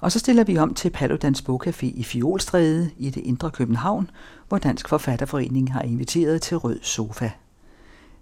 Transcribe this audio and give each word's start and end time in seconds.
Og 0.00 0.12
så 0.12 0.18
stiller 0.18 0.44
vi 0.44 0.58
om 0.58 0.74
til 0.74 0.90
Paludans 0.90 1.44
Bogcafé 1.48 1.86
i 1.86 2.04
Fiolstræde 2.04 2.90
i 2.98 3.10
det 3.10 3.20
indre 3.20 3.50
København, 3.50 4.10
hvor 4.48 4.58
Dansk 4.58 4.88
Forfatterforening 4.88 5.72
har 5.72 5.82
inviteret 5.82 6.42
til 6.42 6.56
Rød 6.56 6.78
Sofa. 6.82 7.30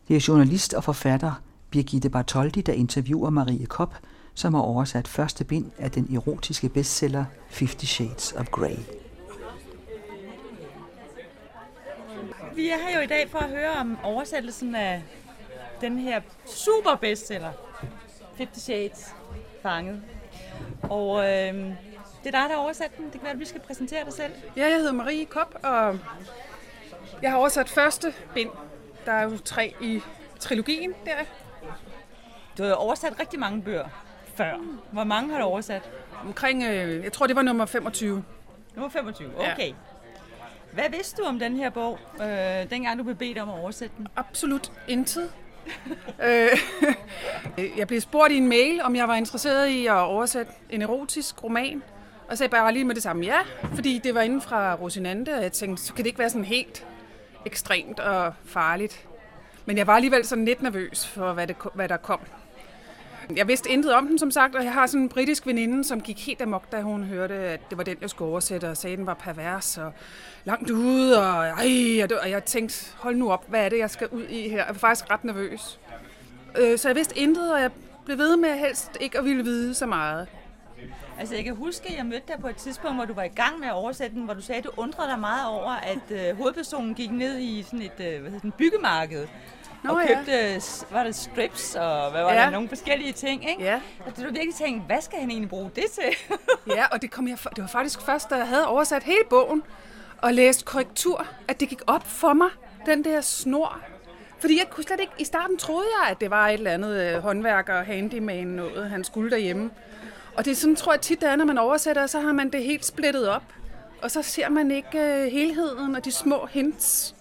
Det 0.08 0.16
er 0.16 0.24
journalist 0.28 0.74
og 0.74 0.84
forfatter 0.84 1.42
Birgitte 1.70 2.10
Bartoldi, 2.10 2.60
der 2.60 2.72
interviewer 2.72 3.30
Marie 3.30 3.66
Kopp, 3.66 3.94
som 4.34 4.54
har 4.54 4.60
oversat 4.60 5.08
første 5.08 5.44
bind 5.44 5.70
af 5.78 5.90
den 5.90 6.14
erotiske 6.14 6.68
bestseller 6.68 7.24
Fifty 7.48 7.84
Shades 7.84 8.32
of 8.32 8.46
Grey. 8.46 8.76
Vi 12.54 12.68
er 12.68 12.76
her 12.88 12.98
jo 12.98 13.04
i 13.04 13.06
dag 13.06 13.30
for 13.30 13.38
at 13.38 13.50
høre 13.50 13.72
om 13.72 13.98
oversættelsen 14.02 14.74
af 14.74 15.02
den 15.80 15.98
her 15.98 16.20
super 16.46 16.96
bestseller, 17.00 17.52
Fifty 18.36 18.58
Shades, 18.58 19.14
fanget. 19.62 20.02
Og 20.82 21.18
øh, 21.18 21.54
det 22.24 22.34
er 22.34 22.40
dig, 22.40 22.48
der 22.48 22.48
har 22.48 22.56
oversat 22.56 22.96
den. 22.96 23.04
Det 23.04 23.12
kan 23.12 23.22
være, 23.22 23.32
at 23.32 23.40
vi 23.40 23.44
skal 23.44 23.60
præsentere 23.60 24.04
dig 24.04 24.12
selv. 24.12 24.32
Ja, 24.56 24.68
jeg 24.68 24.76
hedder 24.76 24.92
Marie 24.92 25.24
Kopp, 25.26 25.54
og 25.62 25.98
jeg 27.22 27.30
har 27.30 27.38
oversat 27.38 27.68
første 27.68 28.14
bind. 28.34 28.50
Der 29.06 29.12
er 29.12 29.22
jo 29.22 29.38
tre 29.38 29.74
i 29.80 30.00
trilogien 30.38 30.94
der. 31.04 31.16
Du 32.58 32.62
har 32.62 32.72
oversat 32.72 33.20
rigtig 33.20 33.38
mange 33.40 33.62
bøger 33.62 33.88
før. 34.34 34.54
Hvor 34.90 35.04
mange 35.04 35.32
har 35.32 35.38
du 35.38 35.44
oversat? 35.44 35.90
Omkring, 36.24 36.62
øh, 36.62 37.04
jeg 37.04 37.12
tror 37.12 37.26
det 37.26 37.36
var 37.36 37.42
nummer 37.42 37.66
25. 37.66 38.24
Nummer 38.74 38.90
25, 38.90 39.30
okay. 39.38 39.68
Ja. 39.68 39.72
Hvad 40.72 40.90
vidste 40.90 41.22
du 41.22 41.28
om 41.28 41.38
den 41.38 41.56
her 41.56 41.70
bog, 41.70 41.98
øh, 42.20 42.70
dengang 42.70 42.98
du 42.98 43.04
blev 43.04 43.16
bedt 43.16 43.38
om 43.38 43.48
at 43.48 43.54
oversætte 43.60 43.94
den? 43.98 44.08
Absolut 44.16 44.72
intet. 44.88 45.32
Øh, 46.24 46.48
jeg 47.78 47.86
blev 47.86 48.00
spurgt 48.00 48.32
i 48.32 48.36
en 48.36 48.48
mail, 48.48 48.82
om 48.82 48.96
jeg 48.96 49.08
var 49.08 49.14
interesseret 49.14 49.68
i 49.68 49.86
at 49.86 49.92
oversætte 49.94 50.52
en 50.70 50.82
erotisk 50.82 51.44
roman. 51.44 51.82
Og 52.28 52.36
så 52.36 52.36
sagde 52.36 52.56
jeg 52.56 52.62
bare 52.62 52.72
lige 52.72 52.84
med 52.84 52.94
det 52.94 53.02
samme 53.02 53.24
ja, 53.24 53.38
fordi 53.74 54.00
det 54.04 54.14
var 54.14 54.20
inden 54.20 54.40
fra 54.40 54.74
Rosinante, 54.74 55.34
og 55.34 55.42
jeg 55.42 55.52
tænkte, 55.52 55.82
så 55.82 55.94
kan 55.94 56.04
det 56.04 56.06
ikke 56.06 56.18
være 56.18 56.30
sådan 56.30 56.44
helt 56.44 56.86
ekstremt 57.46 58.00
og 58.00 58.34
farligt. 58.44 59.08
Men 59.66 59.78
jeg 59.78 59.86
var 59.86 59.94
alligevel 59.94 60.26
sådan 60.26 60.44
lidt 60.44 60.62
nervøs 60.62 61.06
for, 61.06 61.32
hvad, 61.32 61.46
det, 61.46 61.56
hvad 61.74 61.88
der 61.88 61.96
kom. 61.96 62.20
Jeg 63.36 63.48
vidste 63.48 63.70
intet 63.70 63.94
om 63.94 64.06
den, 64.06 64.18
som 64.18 64.30
sagt, 64.30 64.54
og 64.54 64.64
jeg 64.64 64.72
har 64.72 64.86
sådan 64.86 65.00
en 65.00 65.08
britisk 65.08 65.46
veninde, 65.46 65.84
som 65.84 66.00
gik 66.00 66.26
helt 66.26 66.42
amok, 66.42 66.72
da 66.72 66.80
hun 66.80 67.04
hørte, 67.04 67.34
at 67.34 67.60
det 67.70 67.78
var 67.78 67.84
den, 67.84 67.96
jeg 68.00 68.10
skulle 68.10 68.30
oversætte, 68.30 68.70
og 68.70 68.76
sagde, 68.76 68.92
at 68.92 68.98
den 68.98 69.06
var 69.06 69.14
pervers 69.14 69.78
og 69.78 69.92
langt 70.44 70.70
ude, 70.70 71.18
og, 71.18 71.46
ej, 71.46 72.06
og 72.22 72.30
jeg 72.30 72.44
tænkte, 72.44 72.92
hold 72.96 73.16
nu 73.16 73.32
op, 73.32 73.44
hvad 73.48 73.64
er 73.64 73.68
det, 73.68 73.78
jeg 73.78 73.90
skal 73.90 74.08
ud 74.08 74.24
i 74.24 74.48
her? 74.48 74.56
Jeg 74.56 74.66
var 74.68 74.74
faktisk 74.74 75.10
ret 75.10 75.24
nervøs. 75.24 75.80
Øh, 76.58 76.78
så 76.78 76.88
jeg 76.88 76.96
vidste 76.96 77.18
intet, 77.18 77.52
og 77.52 77.60
jeg 77.60 77.70
blev 78.04 78.18
ved 78.18 78.36
med 78.36 78.58
helst 78.58 78.90
ikke 79.00 79.18
at 79.18 79.24
ville 79.24 79.44
vide 79.44 79.74
så 79.74 79.86
meget. 79.86 80.28
Altså, 81.18 81.34
jeg 81.34 81.44
kan 81.44 81.54
huske, 81.54 81.88
at 81.88 81.96
jeg 81.96 82.06
mødte 82.06 82.26
dig 82.28 82.36
på 82.40 82.48
et 82.48 82.56
tidspunkt, 82.56 82.96
hvor 82.96 83.04
du 83.04 83.14
var 83.14 83.22
i 83.22 83.28
gang 83.28 83.58
med 83.58 83.68
at 83.68 83.74
oversætte 83.74 84.16
den, 84.16 84.24
hvor 84.24 84.34
du 84.34 84.40
sagde, 84.40 84.58
at 84.58 84.64
du 84.64 84.70
undrede 84.76 85.08
dig 85.08 85.18
meget 85.18 85.48
over, 85.48 85.70
at 85.70 86.10
øh, 86.10 86.36
hovedpersonen 86.36 86.94
gik 86.94 87.10
ned 87.10 87.38
i 87.38 87.62
sådan 87.62 87.82
et 87.82 88.00
øh, 88.00 88.20
hvad 88.20 88.30
hedder, 88.30 88.38
den, 88.38 88.52
byggemarked 88.52 89.26
Nå, 89.84 89.90
og 89.90 90.02
købte, 90.06 90.32
ja. 90.32 90.60
var 90.90 91.04
det 91.04 91.14
strips 91.14 91.74
og 91.74 92.10
hvad 92.10 92.22
var 92.22 92.32
ja. 92.32 92.40
der, 92.40 92.50
nogle 92.50 92.68
forskellige 92.68 93.12
ting, 93.12 93.50
ikke? 93.50 93.62
Ja. 93.62 93.80
Og 94.06 94.16
du 94.16 94.22
virkelig 94.22 94.54
tænkte, 94.54 94.86
hvad 94.86 95.00
skal 95.00 95.18
han 95.18 95.30
egentlig 95.30 95.48
bruge 95.48 95.70
det 95.74 95.84
til? 95.94 96.36
ja, 96.76 96.86
og 96.92 97.02
det, 97.02 97.10
kom 97.10 97.28
jeg, 97.28 97.38
det 97.56 97.62
var 97.62 97.68
faktisk 97.68 98.00
først, 98.00 98.30
da 98.30 98.34
jeg 98.34 98.48
havde 98.48 98.66
oversat 98.66 99.02
hele 99.02 99.24
bogen 99.30 99.62
og 100.18 100.34
læst 100.34 100.64
korrektur, 100.64 101.26
at 101.48 101.60
det 101.60 101.68
gik 101.68 101.80
op 101.86 102.06
for 102.06 102.32
mig, 102.32 102.48
den 102.86 103.04
der 103.04 103.20
snor. 103.20 103.80
Fordi 104.38 104.58
jeg 104.58 104.70
kunne 104.70 104.84
slet 104.84 105.00
ikke, 105.00 105.12
i 105.18 105.24
starten 105.24 105.56
troede 105.56 105.86
jeg, 106.00 106.10
at 106.10 106.20
det 106.20 106.30
var 106.30 106.48
et 106.48 106.54
eller 106.54 106.70
andet 106.70 107.00
øh, 107.00 107.22
håndværker, 107.22 107.82
handyman, 107.82 108.46
noget, 108.46 108.90
han 108.90 109.04
skulle 109.04 109.30
derhjemme. 109.30 109.70
Og 110.36 110.44
det 110.44 110.50
er 110.50 110.54
sådan, 110.54 110.76
tror 110.76 110.92
jeg 110.92 111.00
tit, 111.00 111.20
det 111.20 111.28
er, 111.28 111.36
når 111.36 111.44
man 111.44 111.58
oversætter, 111.58 112.06
så 112.06 112.20
har 112.20 112.32
man 112.32 112.50
det 112.50 112.62
helt 112.62 112.86
splittet 112.86 113.28
op. 113.28 113.42
Og 114.02 114.10
så 114.10 114.22
ser 114.22 114.48
man 114.48 114.70
ikke 114.70 114.98
øh, 114.98 115.32
helheden 115.32 115.94
og 115.94 116.04
de 116.04 116.12
små 116.12 116.46
hints. 116.46 117.13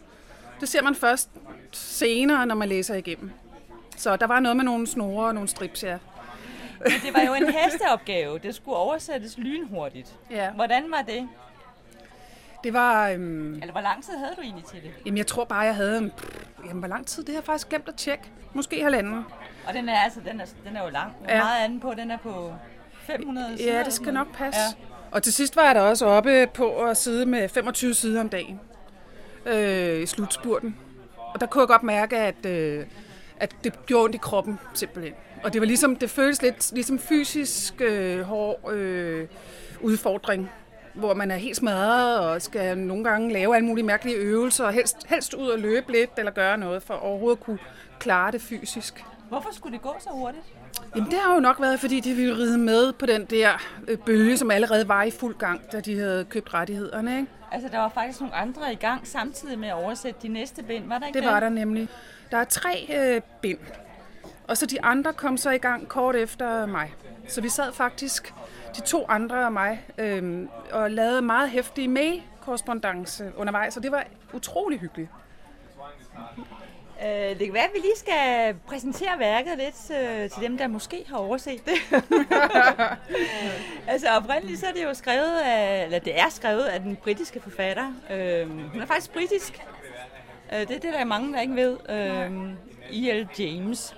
Det 0.64 0.70
ser 0.70 0.82
man 0.82 0.96
først 0.96 1.30
senere, 1.72 2.46
når 2.46 2.56
man 2.56 2.70
læser 2.70 2.96
igennem. 2.96 3.32
Så 3.98 4.16
der 4.16 4.28
var 4.28 4.40
noget 4.40 4.58
med 4.58 4.66
nogle 4.66 4.88
snore 4.88 5.28
og 5.28 5.34
nogle 5.34 5.50
strips, 5.50 5.84
ja. 5.84 5.98
Men 6.80 6.92
det 7.06 7.14
var 7.14 7.22
jo 7.22 7.34
en 7.34 7.54
hasteopgave. 7.54 8.40
Det 8.40 8.56
skulle 8.56 8.78
oversættes 8.78 9.38
lynhurtigt. 9.38 10.16
Ja. 10.32 10.52
Hvordan 10.52 10.92
var 10.92 11.02
det? 11.02 11.30
Det 12.64 12.74
var... 12.74 13.10
Øhm, 13.10 13.54
Eller 13.54 13.72
hvor 13.72 13.82
lang 13.82 14.04
tid 14.04 14.14
havde 14.18 14.32
du 14.38 14.42
egentlig 14.42 14.66
til 14.66 14.82
det? 14.82 14.92
Jamen, 15.06 15.18
jeg 15.18 15.28
tror 15.28 15.44
bare, 15.44 15.60
jeg 15.60 15.76
havde... 15.76 15.98
En, 15.98 16.12
jamen, 16.66 16.80
hvor 16.80 16.88
lang 16.88 17.08
tid? 17.08 17.24
Det 17.24 17.30
har 17.30 17.42
jeg 17.42 17.46
faktisk 17.46 17.70
glemt 17.70 17.88
at 17.88 17.96
tjekke. 17.96 18.24
Måske 18.54 18.84
halvanden. 18.84 19.26
Og 19.68 19.74
den 19.74 19.90
er, 19.90 20.00
altså, 20.00 20.20
den 20.26 20.42
er, 20.42 20.46
den 20.68 20.78
er 20.78 20.84
jo 20.84 20.90
lang. 20.90 21.12
Hvor 21.20 21.32
ja. 21.32 21.44
meget 21.44 21.64
er 21.64 21.68
den 21.68 21.80
på? 21.80 21.94
Den 21.98 22.12
er 22.12 22.18
på 22.18 22.54
500 22.94 23.58
sider? 23.58 23.78
Ja, 23.78 23.84
det 23.84 23.94
skal 23.94 24.14
nok 24.14 24.36
passe. 24.36 24.62
Ja. 24.62 24.86
Og 25.12 25.24
til 25.24 25.34
sidst 25.34 25.56
var 25.56 25.64
jeg 25.64 25.76
da 25.76 25.82
også 25.82 26.06
oppe 26.06 26.48
på 26.48 26.76
at 26.76 26.98
sidde 26.98 27.26
med 27.26 27.50
25 27.50 27.94
sider 27.94 28.22
om 28.22 28.30
dagen 28.30 28.60
øh, 29.46 30.02
i 30.02 30.06
slutspurten. 30.06 30.76
Og 31.18 31.40
der 31.42 31.46
kunne 31.46 31.62
jeg 31.62 31.68
godt 31.68 31.84
mærke, 31.84 32.18
at, 32.18 32.46
øh, 32.46 32.86
at 33.38 33.56
det 33.64 33.86
gjorde 33.86 34.04
ondt 34.04 34.16
i 34.16 34.18
kroppen 34.18 34.60
simpelthen. 34.74 35.14
Og 35.44 35.54
det 35.54 35.62
var 35.62 35.68
ligesom, 35.68 35.96
det 35.96 36.10
føles 36.10 36.42
lidt 36.42 36.72
ligesom 36.74 37.00
fysisk 37.00 37.82
øh, 37.82 38.22
hård 38.22 38.72
øh, 38.74 39.28
udfordring, 39.82 40.52
hvor 40.94 41.14
man 41.14 41.32
er 41.32 41.36
helt 41.36 41.58
smadret 41.58 42.20
og 42.20 42.42
skal 42.42 42.78
nogle 42.78 43.04
gange 43.04 43.34
lave 43.34 43.56
alle 43.56 43.66
mulige 43.66 43.86
mærkelige 43.86 44.18
øvelser, 44.18 44.66
og 44.66 44.74
helst, 44.74 44.98
helst 45.08 45.34
ud 45.34 45.48
og 45.48 45.60
løbe 45.60 45.92
lidt 45.92 46.10
eller 46.18 46.32
gøre 46.32 46.58
noget 46.58 46.84
for 46.84 46.94
overhovedet 46.94 47.38
at 47.38 47.44
kunne 47.44 47.60
klare 48.00 48.32
det 48.32 48.42
fysisk. 48.42 49.06
Hvorfor 49.30 49.50
skulle 49.54 49.74
det 49.74 49.82
gå 49.82 49.96
så 50.00 50.10
hurtigt? 50.12 50.44
Jamen 50.96 51.12
det 51.12 51.20
har 51.20 51.34
jo 51.34 51.40
nok 51.40 51.62
været, 51.62 51.80
fordi 51.80 52.00
de 52.00 52.14
ville 52.14 52.36
ride 52.36 52.58
med 52.58 52.94
på 52.94 53.06
den 53.06 53.26
der 53.26 53.50
øh, 53.88 53.98
bølge, 53.98 54.38
som 54.38 54.52
allerede 54.52 54.88
var 54.88 55.04
i 55.04 55.12
fuld 55.12 55.36
gang, 55.36 55.62
da 55.72 55.80
de 55.80 56.00
havde 56.00 56.26
købt 56.30 56.54
rettighederne. 56.54 57.18
Ikke? 57.18 57.32
Altså, 57.54 57.70
der 57.70 57.78
var 57.78 57.90
faktisk 57.90 58.20
nogle 58.20 58.36
andre 58.36 58.74
i 58.74 58.76
gang 58.76 59.08
samtidig 59.08 59.60
med 59.60 59.68
at 59.68 59.74
oversætte 59.74 60.20
de 60.22 60.28
næste 60.28 60.64
bind, 60.64 60.88
var 60.88 60.98
der 60.98 61.08
ikke 61.08 61.18
det? 61.18 61.24
Det 61.24 61.34
var 61.34 61.40
der 61.40 61.50
nemlig. 61.50 61.90
Der 62.32 62.38
er 62.38 62.44
tre 62.44 62.88
øh, 62.96 63.22
bind, 63.42 63.60
og 64.48 64.58
så 64.58 64.66
de 64.66 64.84
andre 64.84 65.14
kom 65.14 65.38
så 65.38 65.52
i 65.52 65.58
gang 65.58 65.88
kort 65.88 66.16
efter 66.16 66.66
mig. 66.66 66.94
Så 67.28 67.42
vi 67.42 67.50
sad 67.50 67.74
faktisk, 67.74 68.34
de 68.76 68.82
to 68.82 69.06
andre 69.10 69.46
og 69.46 69.54
mig, 69.54 69.86
øh, 69.98 70.48
og 70.72 70.92
lavede 70.92 71.22
meget 71.22 71.50
hæftig 71.50 71.90
mail-korrespondence 71.90 73.32
undervejs, 73.38 73.78
og 73.78 73.84
det 73.84 73.92
var 73.92 74.04
utrolig 74.34 74.80
hyggeligt. 74.80 75.10
Øh, 77.06 77.40
det 77.40 77.46
kan 77.46 77.54
være, 77.54 77.64
at 77.64 77.70
vi 77.74 77.80
lige 77.80 77.98
skal 77.98 78.56
præsentere 78.68 79.20
værket 79.20 79.58
lidt 79.58 80.00
øh, 80.00 80.30
til 80.30 80.42
dem, 80.42 80.58
der 80.58 80.68
måske 80.68 81.06
har 81.08 81.18
overset 81.18 81.62
det. 81.66 82.02
altså 83.94 84.08
oprindeligt 84.18 84.60
så 84.60 84.68
er 84.68 84.72
det 84.72 84.84
jo 84.84 84.94
skrevet 84.94 85.40
af, 85.46 85.84
eller 85.86 86.00
det 86.00 86.20
er 86.20 86.30
skrevet 86.30 86.64
af 86.64 86.80
den 86.80 86.96
britiske 86.96 87.40
forfatter. 87.42 87.94
Øh, 88.10 88.50
hun 88.72 88.82
er 88.82 88.86
faktisk 88.86 89.14
britisk. 89.14 89.62
Øh, 90.54 90.60
det 90.60 90.72
er 90.72 90.80
det, 90.80 90.94
der 90.94 91.00
er 91.00 91.06
mange, 91.06 91.34
der 91.34 91.42
ikke 91.42 91.56
ved. 91.56 91.78
Øh, 91.90 92.32
E.L. 92.92 93.28
James. 93.40 93.96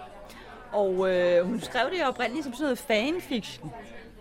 Og 0.71 1.13
øh, 1.13 1.45
hun 1.45 1.61
skrev 1.61 1.89
det 1.91 2.07
oprindeligt 2.07 2.43
som 2.43 2.53
sådan 2.53 2.63
noget 2.63 2.77
fanfiction. 2.77 3.71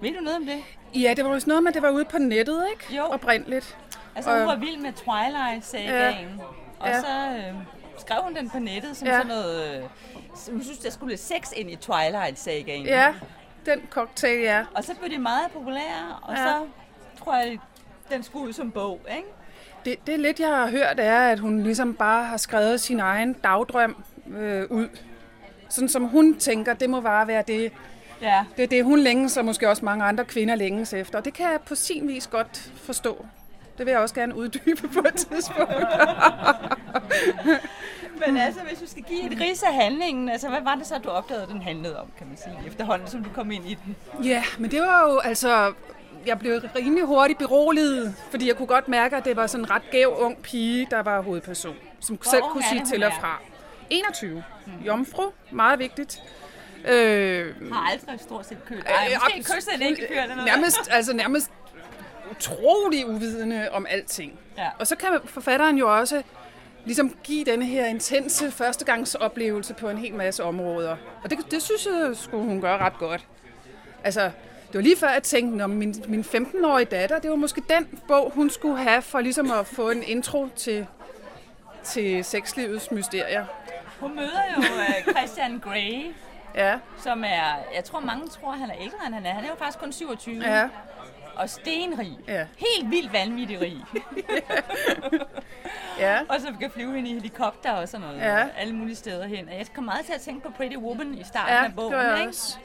Ved 0.00 0.10
du 0.14 0.20
noget 0.20 0.36
om 0.36 0.46
det? 0.46 0.62
Ja, 0.94 1.14
det 1.16 1.24
var 1.24 1.30
jo 1.30 1.40
sådan 1.40 1.50
noget 1.50 1.62
med, 1.62 1.72
det 1.72 1.82
var 1.82 1.90
ude 1.90 2.04
på 2.04 2.18
nettet, 2.18 2.64
ikke? 2.72 2.96
Jo. 2.96 3.04
Oprindeligt. 3.04 3.78
Altså 4.14 4.38
hun 4.38 4.46
var 4.46 4.56
vild 4.56 4.78
med 4.78 4.92
Twilight-sagaen. 4.92 6.38
Ja. 6.38 6.44
Og 6.78 6.88
ja. 6.88 7.00
så... 7.00 7.36
Øh, 7.36 7.54
skrev 7.98 8.18
hun 8.22 8.34
den 8.34 8.50
på 8.50 8.58
nettet 8.58 8.96
som 8.96 9.08
ja. 9.08 9.12
sådan 9.12 9.26
noget... 9.26 9.76
Øh, 9.76 9.82
hun 10.50 10.62
synes, 10.62 10.78
der 10.78 10.90
skulle 10.90 11.16
sex 11.16 11.52
ind 11.56 11.70
i 11.70 11.76
Twilight-sagaen. 11.76 12.86
Ja, 12.86 13.14
den 13.66 13.80
cocktail, 13.90 14.40
ja. 14.40 14.64
Og 14.74 14.84
så 14.84 14.94
blev 14.94 15.10
det 15.10 15.20
meget 15.20 15.50
populære, 15.52 16.18
og 16.22 16.34
ja. 16.36 16.46
så 16.46 16.66
tror 17.24 17.36
jeg, 17.36 17.58
den 18.10 18.22
skulle 18.22 18.48
ud 18.48 18.52
som 18.52 18.70
bog, 18.70 19.00
ikke? 19.16 19.28
Det, 19.84 20.06
det 20.06 20.20
lidt, 20.20 20.40
jeg 20.40 20.48
har 20.48 20.70
hørt, 20.70 21.00
er, 21.00 21.18
at 21.18 21.38
hun 21.38 21.62
ligesom 21.62 21.94
bare 21.94 22.24
har 22.24 22.36
skrevet 22.36 22.80
sin 22.80 23.00
egen 23.00 23.32
dagdrøm 23.32 24.04
øh, 24.36 24.70
ud. 24.70 24.88
Sådan 25.68 25.88
som 25.88 26.04
hun 26.04 26.38
tænker, 26.38 26.74
det 26.74 26.90
må 26.90 27.00
bare 27.00 27.26
være 27.26 27.44
det, 27.46 27.72
ja. 28.22 28.44
det 28.56 28.62
er 28.62 28.66
det, 28.66 28.84
hun 28.84 28.98
længes, 28.98 29.36
og 29.36 29.44
måske 29.44 29.68
også 29.68 29.84
mange 29.84 30.04
andre 30.04 30.24
kvinder 30.24 30.54
længes 30.54 30.92
efter. 30.92 31.18
Og 31.18 31.24
det 31.24 31.34
kan 31.34 31.50
jeg 31.52 31.60
på 31.60 31.74
sin 31.74 32.08
vis 32.08 32.26
godt 32.26 32.72
forstå. 32.76 33.26
Det 33.78 33.86
vil 33.86 33.92
jeg 33.92 34.00
også 34.00 34.14
gerne 34.14 34.34
uddybe 34.34 34.88
på 34.88 34.98
et 34.98 35.14
tidspunkt. 35.14 35.72
Men 38.26 38.36
altså, 38.36 38.60
hvis 38.68 38.78
du 38.78 38.86
skal 38.86 39.02
give 39.02 39.32
et 39.32 39.40
ris 39.40 39.62
af 39.62 39.74
handlingen, 39.74 40.28
altså, 40.28 40.48
hvad 40.48 40.60
var 40.62 40.74
det 40.74 40.86
så, 40.86 40.98
du 40.98 41.08
opdagede, 41.08 41.46
den 41.46 41.62
handlede 41.62 42.00
om, 42.00 42.06
kan 42.18 42.26
man 42.26 42.36
sige, 42.36 42.58
efterhånden, 42.66 43.08
som 43.08 43.24
du 43.24 43.30
kom 43.34 43.50
ind 43.50 43.66
i 43.66 43.78
den? 43.84 43.96
Ja, 44.24 44.42
men 44.58 44.70
det 44.70 44.80
var 44.80 45.10
jo, 45.10 45.18
altså, 45.18 45.72
jeg 46.26 46.38
blev 46.38 46.60
rimelig 46.76 47.04
hurtigt 47.04 47.38
beroliget, 47.38 48.14
fordi 48.30 48.48
jeg 48.48 48.56
kunne 48.56 48.66
godt 48.66 48.88
mærke, 48.88 49.16
at 49.16 49.24
det 49.24 49.36
var 49.36 49.46
sådan 49.46 49.64
en 49.64 49.70
ret 49.70 49.90
gæv 49.90 50.16
ung 50.18 50.42
pige, 50.42 50.86
der 50.90 51.02
var 51.02 51.20
hovedperson, 51.20 51.76
som 52.00 52.16
Hvor 52.16 52.30
selv 52.30 52.42
kunne 52.42 52.64
sige 52.70 52.84
til 52.84 53.04
og 53.04 53.12
fra. 53.20 53.40
21. 53.90 54.44
Hmm. 54.66 54.86
Jomfru, 54.86 55.22
meget 55.50 55.78
vigtigt. 55.78 56.22
Øh, 56.88 57.72
har 57.72 57.90
aldrig 57.90 58.20
stort 58.20 58.46
set 58.46 58.64
kørt. 58.64 58.86
Ej, 58.86 59.14
måske 59.14 59.38
øh, 59.38 59.44
kysset 59.44 59.80
ikke 59.80 60.06
fyr 60.08 60.20
eller 60.22 60.34
noget. 60.34 60.46
Nærmest, 60.46 60.88
altså 60.90 61.12
nærmest 61.12 61.50
utrolig 62.36 63.08
uvidende 63.08 63.68
om 63.72 63.86
alting. 63.90 64.38
Ja. 64.58 64.68
Og 64.78 64.86
så 64.86 64.96
kan 64.96 65.08
forfatteren 65.24 65.78
jo 65.78 65.98
også 65.98 66.22
ligesom 66.84 67.16
give 67.24 67.44
denne 67.44 67.64
her 67.64 67.86
intense 67.86 68.50
førstegangsoplevelse 68.50 69.74
på 69.74 69.88
en 69.88 69.98
hel 69.98 70.14
masse 70.14 70.44
områder. 70.44 70.96
Og 71.24 71.30
det, 71.30 71.38
det 71.50 71.62
synes 71.62 71.86
jeg, 71.86 72.10
skulle 72.16 72.44
hun 72.44 72.60
gøre 72.60 72.78
ret 72.78 72.98
godt. 72.98 73.26
Altså, 74.04 74.22
det 74.66 74.74
var 74.74 74.80
lige 74.80 74.96
før, 74.96 75.08
jeg 75.08 75.22
tænkte, 75.22 75.64
at 75.64 75.70
min, 75.70 75.94
min 76.08 76.20
15-årige 76.20 76.84
datter, 76.84 77.18
det 77.18 77.30
var 77.30 77.36
måske 77.36 77.62
den 77.68 77.98
bog, 78.08 78.32
hun 78.34 78.50
skulle 78.50 78.78
have 78.78 79.02
for 79.02 79.20
ligesom 79.20 79.50
at 79.50 79.66
få 79.66 79.90
en 79.90 80.02
intro 80.02 80.48
til, 80.56 80.86
til 81.84 82.24
sexlivets 82.24 82.90
mysterier. 82.90 83.46
Hun 84.00 84.16
møder 84.16 84.42
jo 84.56 84.60
uh, 84.60 85.14
Christian 85.14 85.58
Grey, 85.58 86.12
Ja, 86.54 86.78
som 86.98 87.24
er, 87.24 87.56
jeg 87.74 87.84
tror 87.84 88.00
mange 88.00 88.28
tror, 88.28 88.50
han 88.50 88.70
er 88.70 88.74
ældre 88.80 88.96
end 89.06 89.14
han 89.14 89.26
er. 89.26 89.34
Han 89.34 89.44
er 89.44 89.48
jo 89.48 89.54
faktisk 89.54 89.78
kun 89.78 89.92
27. 89.92 90.42
ja, 90.42 90.68
Og 91.36 91.50
stenrig. 91.50 92.18
Ja. 92.28 92.46
Helt 92.56 92.90
vildt 92.90 93.12
vanvittig 93.12 93.60
rig. 93.60 93.76
ja. 95.98 96.18
og 96.28 96.40
så 96.40 96.46
kan 96.60 96.70
flyve 96.70 96.98
ind 96.98 97.08
i 97.08 97.14
helikopter 97.14 97.72
og 97.72 97.88
sådan 97.88 98.06
noget. 98.06 98.20
Ja. 98.20 98.44
Alle 98.58 98.74
mulige 98.74 98.96
steder 98.96 99.26
hen. 99.26 99.48
Og 99.48 99.54
jeg 99.58 99.66
kom 99.74 99.84
meget 99.84 100.04
til 100.06 100.12
at 100.12 100.20
tænke 100.20 100.42
på 100.42 100.50
Pretty 100.56 100.76
Woman 100.76 101.14
i 101.14 101.24
starten 101.24 101.54
Ja, 101.54 101.64
af 101.64 101.72
bogen. 101.76 101.92
jeg 101.92 102.16
ikke? 102.18 102.28
også. 102.28 102.56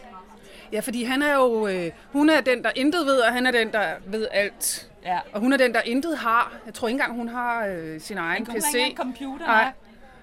Ja, 0.71 0.79
fordi 0.79 1.03
han 1.03 1.21
er 1.21 1.33
jo, 1.35 1.67
øh, 1.67 1.91
hun 2.11 2.29
er 2.29 2.41
den, 2.41 2.63
der 2.63 2.71
intet 2.75 3.05
ved, 3.05 3.19
og 3.19 3.33
han 3.33 3.45
er 3.47 3.51
den, 3.51 3.71
der 3.71 3.85
ved 4.05 4.27
alt. 4.31 4.89
Ja. 5.05 5.19
Og 5.33 5.39
hun 5.39 5.53
er 5.53 5.57
den, 5.57 5.73
der 5.73 5.81
intet 5.85 6.17
har. 6.17 6.53
Jeg 6.65 6.73
tror 6.73 6.87
ikke 6.87 6.95
engang, 6.95 7.15
hun 7.15 7.27
har 7.29 7.65
øh, 7.65 8.01
sin 8.01 8.17
egen 8.17 8.45
Hun 8.45 8.55
har 8.55 8.61
PC. 8.71 8.75
ikke 8.75 8.97
computer. 8.97 9.45
Nej. 9.45 9.71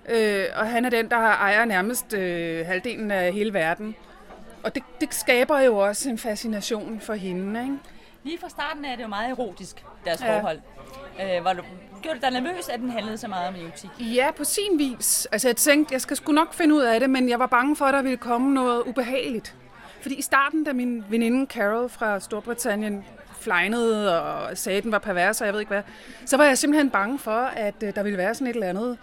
Øh, 0.09 0.45
og 0.57 0.67
han 0.71 0.85
er 0.85 0.91
den, 0.91 1.11
der 1.11 1.17
ejer 1.17 1.65
nærmest 1.65 2.15
øh, 2.15 2.67
halvdelen 2.67 3.11
af 3.11 3.33
hele 3.33 3.55
verden. 3.55 3.97
Og 4.63 4.75
det, 4.75 4.83
det 5.01 5.15
skaber 5.15 5.61
jo 5.61 5.77
også 5.79 6.11
en 6.11 6.19
fascination 6.19 7.01
for 7.01 7.15
hende, 7.15 7.61
ikke? 7.61 7.77
Lige 8.27 8.39
fra 8.39 8.49
starten 8.49 8.85
er 8.85 8.97
det 8.97 9.03
jo 9.03 9.09
meget 9.09 9.31
erotisk, 9.31 9.85
deres 10.05 10.21
Ja. 10.21 10.39
forhold. 10.39 10.59
Øh, 11.23 11.45
var 11.45 11.53
du, 11.53 11.63
gjorde 12.03 12.15
det 12.21 12.23
dig 12.33 12.41
nervøs, 12.43 12.69
at 12.69 12.81
den 12.81 12.91
handlede 12.91 13.19
så 13.19 13.29
meget 13.29 13.49
om 13.49 13.55
erotik? 13.55 13.91
Ja, 14.01 14.31
på 14.37 14.45
sin 14.45 14.79
vis. 14.79 15.29
Altså, 15.33 15.49
jeg 15.49 15.57
tænkte, 15.57 15.93
jeg 15.95 16.01
skal 16.01 16.17
sgu 16.17 16.33
nok 16.33 16.55
finde 16.55 16.75
ud 16.75 16.83
af 16.83 17.01
det, 17.01 17.11
men 17.11 17.29
jeg 17.29 17.39
var 17.39 17.47
bange 17.47 17.77
for, 17.77 17.85
at 17.85 17.95
der 17.95 18.03
ville 18.03 18.17
komme 18.17 18.55
noget 18.55 18.83
ubehageligt. 18.83 19.55
Fordi 20.01 20.15
i 20.15 20.23
starten, 20.23 20.65
da 20.65 20.73
min 20.73 21.05
veninde 21.09 21.47
Carol 21.47 21.89
fra 21.89 22.21
Storbritannien 22.21 23.05
flejnede 23.41 24.23
og 24.23 24.59
sagde, 24.59 24.79
at 24.79 24.85
den 24.85 24.93
var 24.93 24.99
pervers, 24.99 25.41
og 25.41 25.47
jeg 25.47 25.53
ved 25.55 25.61
ikke 25.61 25.71
hvad, 25.73 25.83
så 26.27 26.37
var 26.37 26.45
jeg 26.45 26.59
simpelthen 26.59 26.91
bange 26.91 27.19
for, 27.19 27.41
at 27.41 27.75
øh, 27.83 27.95
der 27.95 28.03
ville 28.03 28.19
være 28.19 28.35
sådan 28.35 28.47
et 28.47 28.55
eller 28.55 28.69
andet 28.69 28.99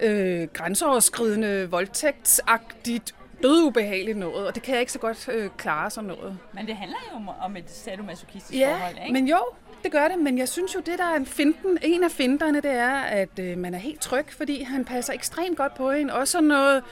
øh, 0.00 0.48
grænseoverskridende, 0.52 1.70
voldtægtsagtigt, 1.70 3.14
dødubehageligt 3.42 4.18
noget, 4.18 4.46
og 4.46 4.54
det 4.54 4.62
kan 4.62 4.72
jeg 4.74 4.80
ikke 4.80 4.92
så 4.92 4.98
godt 4.98 5.28
øh, 5.32 5.50
klare 5.56 5.90
sådan 5.90 6.08
noget. 6.08 6.38
Men 6.52 6.66
det 6.66 6.76
handler 6.76 6.96
jo 7.12 7.16
om- 7.16 7.28
om 7.42 7.56
et 7.56 7.70
sadomasochistisk 7.70 8.58
Ja, 8.60 8.72
forhold, 8.74 8.96
ikke? 9.02 9.12
men 9.12 9.28
jo, 9.28 9.38
det 9.82 9.92
gør 9.92 10.08
det, 10.08 10.18
men 10.18 10.38
jeg 10.38 10.48
synes 10.48 10.74
jo, 10.74 10.80
det 10.80 10.98
der 10.98 11.04
er 11.04 11.16
en, 11.16 11.26
finten, 11.26 11.78
en 11.82 12.04
af 12.04 12.10
finterne, 12.10 12.60
det 12.60 12.70
er, 12.72 12.94
at 13.00 13.38
øh, 13.40 13.58
man 13.58 13.74
er 13.74 13.78
helt 13.78 14.00
tryg, 14.00 14.26
fordi 14.32 14.62
han 14.62 14.84
passer 14.84 15.12
ekstremt 15.12 15.56
godt 15.56 15.74
på 15.74 15.90
en. 15.90 16.10
Også 16.10 16.40
noget 16.40 16.82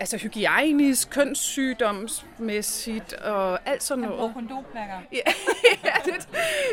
altså 0.00 0.16
hygiejnisk, 0.16 1.10
kønssygdomsmæssigt 1.10 3.12
og 3.12 3.58
alt 3.68 3.82
sådan 3.82 4.04
Han 4.04 4.12
noget. 4.12 4.34
kondomplakker. 4.34 4.94
ja, 5.18 5.20
det, 6.04 6.28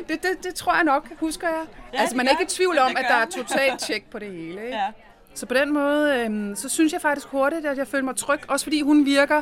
det, 0.07 0.23
det, 0.23 0.43
det 0.43 0.55
tror 0.55 0.75
jeg 0.75 0.83
nok, 0.83 1.07
husker 1.19 1.47
jeg. 1.47 1.63
Ja, 1.93 1.99
altså 2.01 2.15
man 2.17 2.25
er 2.27 2.31
ikke 2.31 2.41
i 2.41 2.43
han. 2.43 2.47
tvivl 2.49 2.77
om, 2.79 2.91
at 2.97 3.05
der 3.09 3.15
er 3.15 3.19
han. 3.19 3.31
totalt 3.31 3.79
tjek 3.87 4.09
på 4.11 4.19
det 4.19 4.31
hele. 4.31 4.65
Ikke? 4.65 4.77
Ja. 4.77 4.87
Så 5.35 5.45
på 5.45 5.53
den 5.53 5.73
måde, 5.73 6.19
øhm, 6.19 6.55
så 6.55 6.69
synes 6.69 6.93
jeg 6.93 7.01
faktisk 7.01 7.27
hurtigt, 7.27 7.65
at 7.65 7.77
jeg 7.77 7.87
føler 7.87 8.03
mig 8.03 8.15
tryg. 8.15 8.39
Også 8.47 8.65
fordi 8.65 8.81
hun 8.81 9.05
virker, 9.05 9.41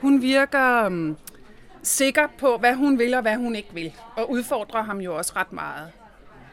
hun 0.00 0.22
virker 0.22 0.84
øhm, 0.84 1.16
sikker 1.82 2.26
på, 2.38 2.56
hvad 2.56 2.74
hun 2.74 2.98
vil 2.98 3.14
og 3.14 3.22
hvad 3.22 3.36
hun 3.36 3.56
ikke 3.56 3.68
vil. 3.72 3.92
Og 4.16 4.30
udfordrer 4.30 4.82
ham 4.82 4.98
jo 5.00 5.16
også 5.16 5.32
ret 5.36 5.52
meget. 5.52 5.90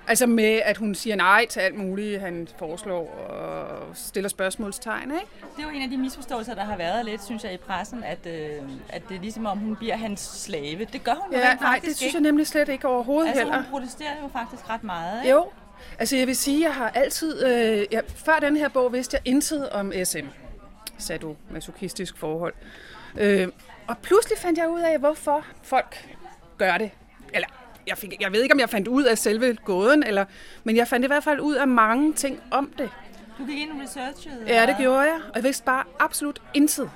Altså 0.08 0.28
med, 0.28 0.62
at 0.66 0.78
hun 0.78 0.96
siger 0.96 1.16
nej 1.16 1.46
til 1.50 1.60
alt 1.60 1.76
muligt, 1.78 2.22
han 2.22 2.48
foreslår 2.60 3.10
og 3.30 3.96
stiller 3.96 4.30
spørgsmålstegn, 4.30 5.12
ikke? 5.12 5.26
Det 5.58 5.64
er 5.64 5.68
jo 5.70 5.76
en 5.76 5.82
af 5.82 5.90
de 5.90 5.98
misforståelser, 5.98 6.56
der 6.56 6.64
har 6.64 6.78
været 6.78 7.06
lidt, 7.06 7.24
synes 7.24 7.44
jeg, 7.44 7.54
i 7.54 7.58
pressen, 7.58 8.04
at, 8.04 8.20
øh, 8.26 8.52
at 8.90 9.02
det 9.10 9.18
er 9.18 9.22
ligesom 9.22 9.46
om, 9.46 9.58
hun 9.58 9.76
bliver 9.76 9.96
hans 9.96 10.20
slave. 10.22 10.86
Det 10.94 11.04
gør 11.04 11.14
hun 11.14 11.34
jo 11.34 11.40
Ja, 11.40 11.50
rent 11.52 11.62
nej, 11.62 11.70
faktisk 11.74 11.90
det 11.90 11.98
synes 11.98 12.08
ikke. 12.08 12.16
jeg 12.18 12.22
nemlig 12.22 12.48
slet 12.48 12.70
ikke 12.70 12.88
overhovedet 12.88 13.28
Altså, 13.30 13.44
heller. 13.44 13.62
hun 13.62 13.66
protesterer 13.72 14.12
jo 14.24 14.30
faktisk 14.34 14.70
ret 14.70 14.84
meget, 14.84 15.24
ikke? 15.24 15.36
Jo, 15.36 15.46
altså 16.00 16.18
jeg 16.18 16.28
vil 16.28 16.36
sige, 16.36 16.62
jeg 16.62 16.74
har 16.74 16.90
altid, 16.90 17.46
øh, 17.46 17.86
jeg, 17.92 18.04
før 18.16 18.40
den 18.40 18.58
her 18.58 18.70
bog 18.70 18.94
vidste 18.94 19.16
jeg 19.16 19.34
intet 19.34 19.70
om 19.70 19.94
SM, 20.04 20.28
sadomasochistisk 20.98 22.18
forhold. 22.18 22.54
Øh, 23.18 23.48
og 23.88 23.98
pludselig 23.98 24.38
fandt 24.38 24.60
jeg 24.60 24.70
ud 24.70 24.82
af, 24.82 25.00
hvorfor 25.00 25.46
folk 25.64 26.10
gør 26.58 26.78
det. 26.78 26.92
Eller, 27.34 27.48
jeg, 27.88 27.98
fik, 27.98 28.22
jeg 28.22 28.32
ved 28.32 28.44
ikke, 28.44 28.54
om 28.54 28.60
jeg 28.60 28.70
fandt 28.70 28.88
ud 28.88 29.04
af 29.04 29.18
selve 29.18 29.58
gåden, 29.66 30.04
eller, 30.04 30.26
men 30.64 30.76
jeg 30.76 30.88
fandt 30.88 31.04
i 31.04 31.08
hvert 31.08 31.24
fald 31.24 31.40
ud 31.40 31.56
af 31.56 31.68
mange 31.68 32.14
ting 32.14 32.40
om 32.52 32.74
det. 32.78 32.90
Du 33.38 33.46
gik 33.46 33.58
ind 33.58 33.72
og 33.72 33.82
researchede. 33.82 34.44
Ja, 34.48 34.66
det 34.66 34.76
gjorde 34.80 35.00
jeg, 35.00 35.20
og 35.30 35.36
jeg 35.36 35.44
vidste 35.44 35.64
bare 35.64 35.84
absolut 36.00 36.42
intet. 36.54 36.92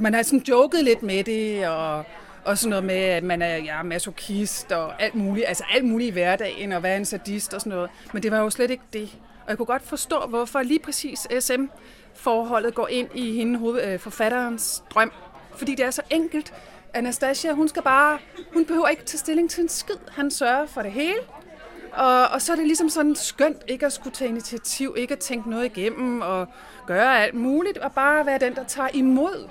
Man 0.00 0.14
har 0.14 0.22
sådan 0.22 0.44
joket 0.48 0.84
lidt 0.84 1.02
med 1.02 1.24
det, 1.24 1.68
og, 1.68 2.04
og 2.44 2.58
sådan 2.58 2.70
noget 2.70 2.84
med, 2.84 2.94
at 2.94 3.24
man 3.24 3.42
er 3.42 3.56
ja, 3.56 3.82
masochist 3.82 4.72
og 4.72 5.02
alt 5.02 5.14
muligt, 5.14 5.46
altså 5.48 5.64
alt 5.74 5.84
muligt 5.84 6.08
i 6.08 6.12
hverdagen, 6.12 6.72
og 6.72 6.82
være 6.82 6.96
en 6.96 7.04
sadist 7.04 7.54
og 7.54 7.60
sådan 7.60 7.70
noget. 7.70 7.90
Men 8.12 8.22
det 8.22 8.30
var 8.30 8.38
jo 8.38 8.50
slet 8.50 8.70
ikke 8.70 8.84
det. 8.92 9.18
Og 9.44 9.48
jeg 9.48 9.56
kunne 9.56 9.66
godt 9.66 9.82
forstå, 9.82 10.26
hvorfor 10.28 10.62
lige 10.62 10.78
præcis 10.78 11.26
SM-forholdet 11.40 12.74
går 12.74 12.88
ind 12.88 13.08
i 13.14 13.32
hende 13.32 13.58
hoved, 13.58 13.82
øh, 13.84 13.98
forfatterens 13.98 14.82
drøm. 14.90 15.12
Fordi 15.56 15.74
det 15.74 15.84
er 15.84 15.90
så 15.90 16.02
enkelt. 16.10 16.54
Anastasia, 16.94 17.52
hun 17.52 17.68
skal 17.68 17.82
bare, 17.82 18.18
hun 18.52 18.64
behøver 18.64 18.88
ikke 18.88 19.04
tage 19.04 19.18
stilling 19.18 19.50
til 19.50 19.62
en 19.62 19.68
skid. 19.68 19.96
Han 20.08 20.30
sørger 20.30 20.66
for 20.66 20.82
det 20.82 20.92
hele. 20.92 21.20
Og, 21.92 22.28
og 22.28 22.42
så 22.42 22.52
er 22.52 22.56
det 22.56 22.66
ligesom 22.66 22.88
sådan 22.88 23.16
skønt 23.16 23.56
ikke 23.68 23.86
at 23.86 23.92
skulle 23.92 24.14
tage 24.14 24.28
initiativ, 24.28 24.94
ikke 24.98 25.12
at 25.12 25.18
tænke 25.18 25.50
noget 25.50 25.64
igennem 25.64 26.20
og 26.20 26.48
gøre 26.86 27.22
alt 27.22 27.34
muligt, 27.34 27.78
og 27.78 27.92
bare 27.92 28.26
være 28.26 28.38
den, 28.38 28.54
der 28.54 28.64
tager 28.64 28.88
imod. 28.94 29.48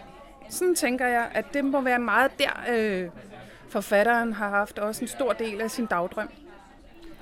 Sådan 0.49 0.75
tænker 0.75 1.07
jeg, 1.07 1.27
at 1.33 1.45
det 1.53 1.65
må 1.65 1.81
være 1.81 1.99
meget 1.99 2.31
der, 2.39 2.63
øh, 2.69 3.09
forfatteren 3.69 4.33
har 4.33 4.49
haft 4.49 4.79
også 4.79 5.01
en 5.01 5.07
stor 5.07 5.33
del 5.33 5.61
af 5.61 5.71
sin 5.71 5.85
dagdrøm. 5.85 6.29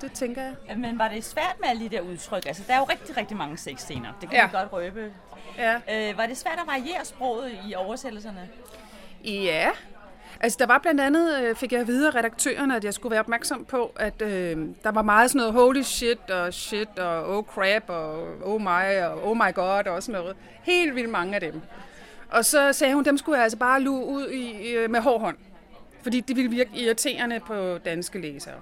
Det 0.00 0.12
tænker 0.12 0.42
jeg. 0.42 0.78
Men 0.78 0.98
var 0.98 1.08
det 1.08 1.24
svært 1.24 1.56
med 1.60 1.68
alle 1.68 1.82
de 1.82 1.88
der 1.88 2.00
udtryk? 2.00 2.46
Altså, 2.46 2.62
der 2.66 2.74
er 2.74 2.78
jo 2.78 2.84
rigtig, 2.84 3.16
rigtig 3.16 3.36
mange 3.36 3.56
sexscener. 3.58 4.08
Det 4.20 4.28
kan 4.30 4.38
Ja. 4.38 4.46
vi 4.46 4.52
godt 4.52 4.72
røbe. 4.72 5.12
Ja. 5.58 5.74
Øh, 6.10 6.18
var 6.18 6.26
det 6.26 6.36
svært 6.36 6.58
at 6.60 6.66
variere 6.66 7.04
sproget 7.04 7.52
i 7.68 7.74
oversættelserne? 7.74 8.48
Ja. 9.24 9.70
Altså, 10.40 10.56
der 10.60 10.66
var 10.66 10.78
blandt 10.78 11.00
andet, 11.00 11.42
øh, 11.42 11.56
fik 11.56 11.72
jeg 11.72 11.80
at 11.80 11.86
vide 11.86 12.08
af 12.08 12.14
redaktørerne, 12.14 12.76
at 12.76 12.84
jeg 12.84 12.94
skulle 12.94 13.10
være 13.10 13.20
opmærksom 13.20 13.64
på, 13.64 13.92
at 13.96 14.22
øh, 14.22 14.68
der 14.84 14.90
var 14.90 15.02
meget 15.02 15.30
sådan 15.30 15.38
noget 15.38 15.52
holy 15.52 15.82
shit 15.82 16.30
og 16.30 16.54
shit 16.54 16.98
og 16.98 17.36
oh 17.36 17.44
crap 17.44 17.90
og 17.90 18.26
oh 18.44 18.60
my 18.60 19.02
og 19.02 19.30
oh 19.30 19.36
my 19.36 19.54
god 19.54 19.86
og 19.86 20.02
sådan 20.02 20.20
noget. 20.20 20.36
Helt 20.62 20.94
vildt 20.94 21.10
mange 21.10 21.34
af 21.34 21.40
dem. 21.40 21.60
Og 22.32 22.44
så 22.44 22.72
sagde 22.72 22.94
hun, 22.94 23.04
dem 23.04 23.18
skulle 23.18 23.36
jeg 23.36 23.42
altså 23.42 23.58
bare 23.58 23.80
luge 23.80 24.06
ud 24.06 24.30
i, 24.30 24.76
med 24.88 25.00
hård 25.00 25.20
hånd. 25.20 25.36
Fordi 26.02 26.20
det 26.20 26.36
ville 26.36 26.50
virke 26.50 26.70
irriterende 26.74 27.40
på 27.40 27.78
danske 27.78 28.20
læsere. 28.20 28.54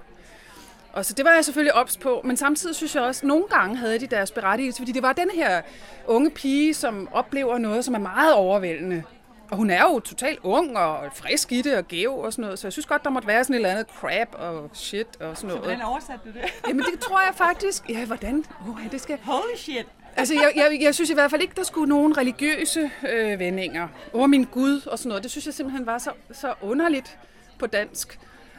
Og 0.92 1.04
så 1.04 1.14
det 1.14 1.24
var 1.24 1.30
jeg 1.30 1.44
selvfølgelig 1.44 1.74
ops 1.74 1.96
på, 1.96 2.20
men 2.24 2.36
samtidig 2.36 2.76
synes 2.76 2.94
jeg 2.94 3.02
også, 3.02 3.20
at 3.20 3.28
nogle 3.28 3.44
gange 3.44 3.76
havde 3.76 3.98
de 3.98 4.06
deres 4.06 4.30
berettigelse, 4.30 4.80
fordi 4.80 4.92
det 4.92 5.02
var 5.02 5.12
den 5.12 5.30
her 5.34 5.62
unge 6.06 6.30
pige, 6.30 6.74
som 6.74 7.08
oplever 7.12 7.58
noget, 7.58 7.84
som 7.84 7.94
er 7.94 7.98
meget 7.98 8.34
overvældende. 8.34 9.02
Og 9.50 9.56
hun 9.56 9.70
er 9.70 9.82
jo 9.82 10.00
totalt 10.00 10.38
ung 10.42 10.78
og 10.78 11.12
frisk 11.14 11.52
i 11.52 11.62
det 11.62 11.76
og 11.76 11.88
gæv 11.88 12.18
og 12.18 12.32
sådan 12.32 12.42
noget, 12.42 12.58
så 12.58 12.66
jeg 12.66 12.72
synes 12.72 12.86
godt, 12.86 13.04
der 13.04 13.10
måtte 13.10 13.28
være 13.28 13.44
sådan 13.44 13.54
et 13.54 13.58
eller 13.58 13.70
andet 13.70 13.86
crap 14.00 14.28
og 14.32 14.70
shit 14.72 15.20
og 15.20 15.36
sådan 15.36 15.48
noget. 15.48 15.62
Hvordan 15.62 15.82
oversatte 15.82 16.20
du 16.28 16.32
det? 16.32 16.44
Jamen 16.68 16.84
det 16.92 17.00
tror 17.00 17.20
jeg 17.20 17.34
faktisk. 17.34 17.88
Ja, 17.88 18.04
hvordan? 18.06 18.44
Oh, 18.68 18.90
det 18.92 19.00
skal... 19.00 19.18
Holy 19.22 19.56
shit! 19.56 19.86
Altså, 20.16 20.34
jeg, 20.34 20.52
jeg, 20.56 20.78
jeg 20.82 20.94
synes 20.94 21.10
i 21.10 21.14
hvert 21.14 21.30
fald 21.30 21.42
ikke, 21.42 21.54
der 21.56 21.62
skulle 21.62 21.88
nogen 21.88 22.16
religiøse 22.18 22.90
øh, 23.08 23.38
vendinger. 23.38 23.88
Åh, 24.12 24.30
min 24.30 24.44
Gud 24.44 24.86
og 24.86 24.98
sådan 24.98 25.08
noget. 25.08 25.22
Det 25.22 25.30
synes 25.30 25.46
jeg 25.46 25.54
simpelthen 25.54 25.86
var 25.86 25.98
så, 25.98 26.10
så 26.32 26.54
underligt 26.60 27.18
på 27.58 27.66
dansk. 27.66 28.18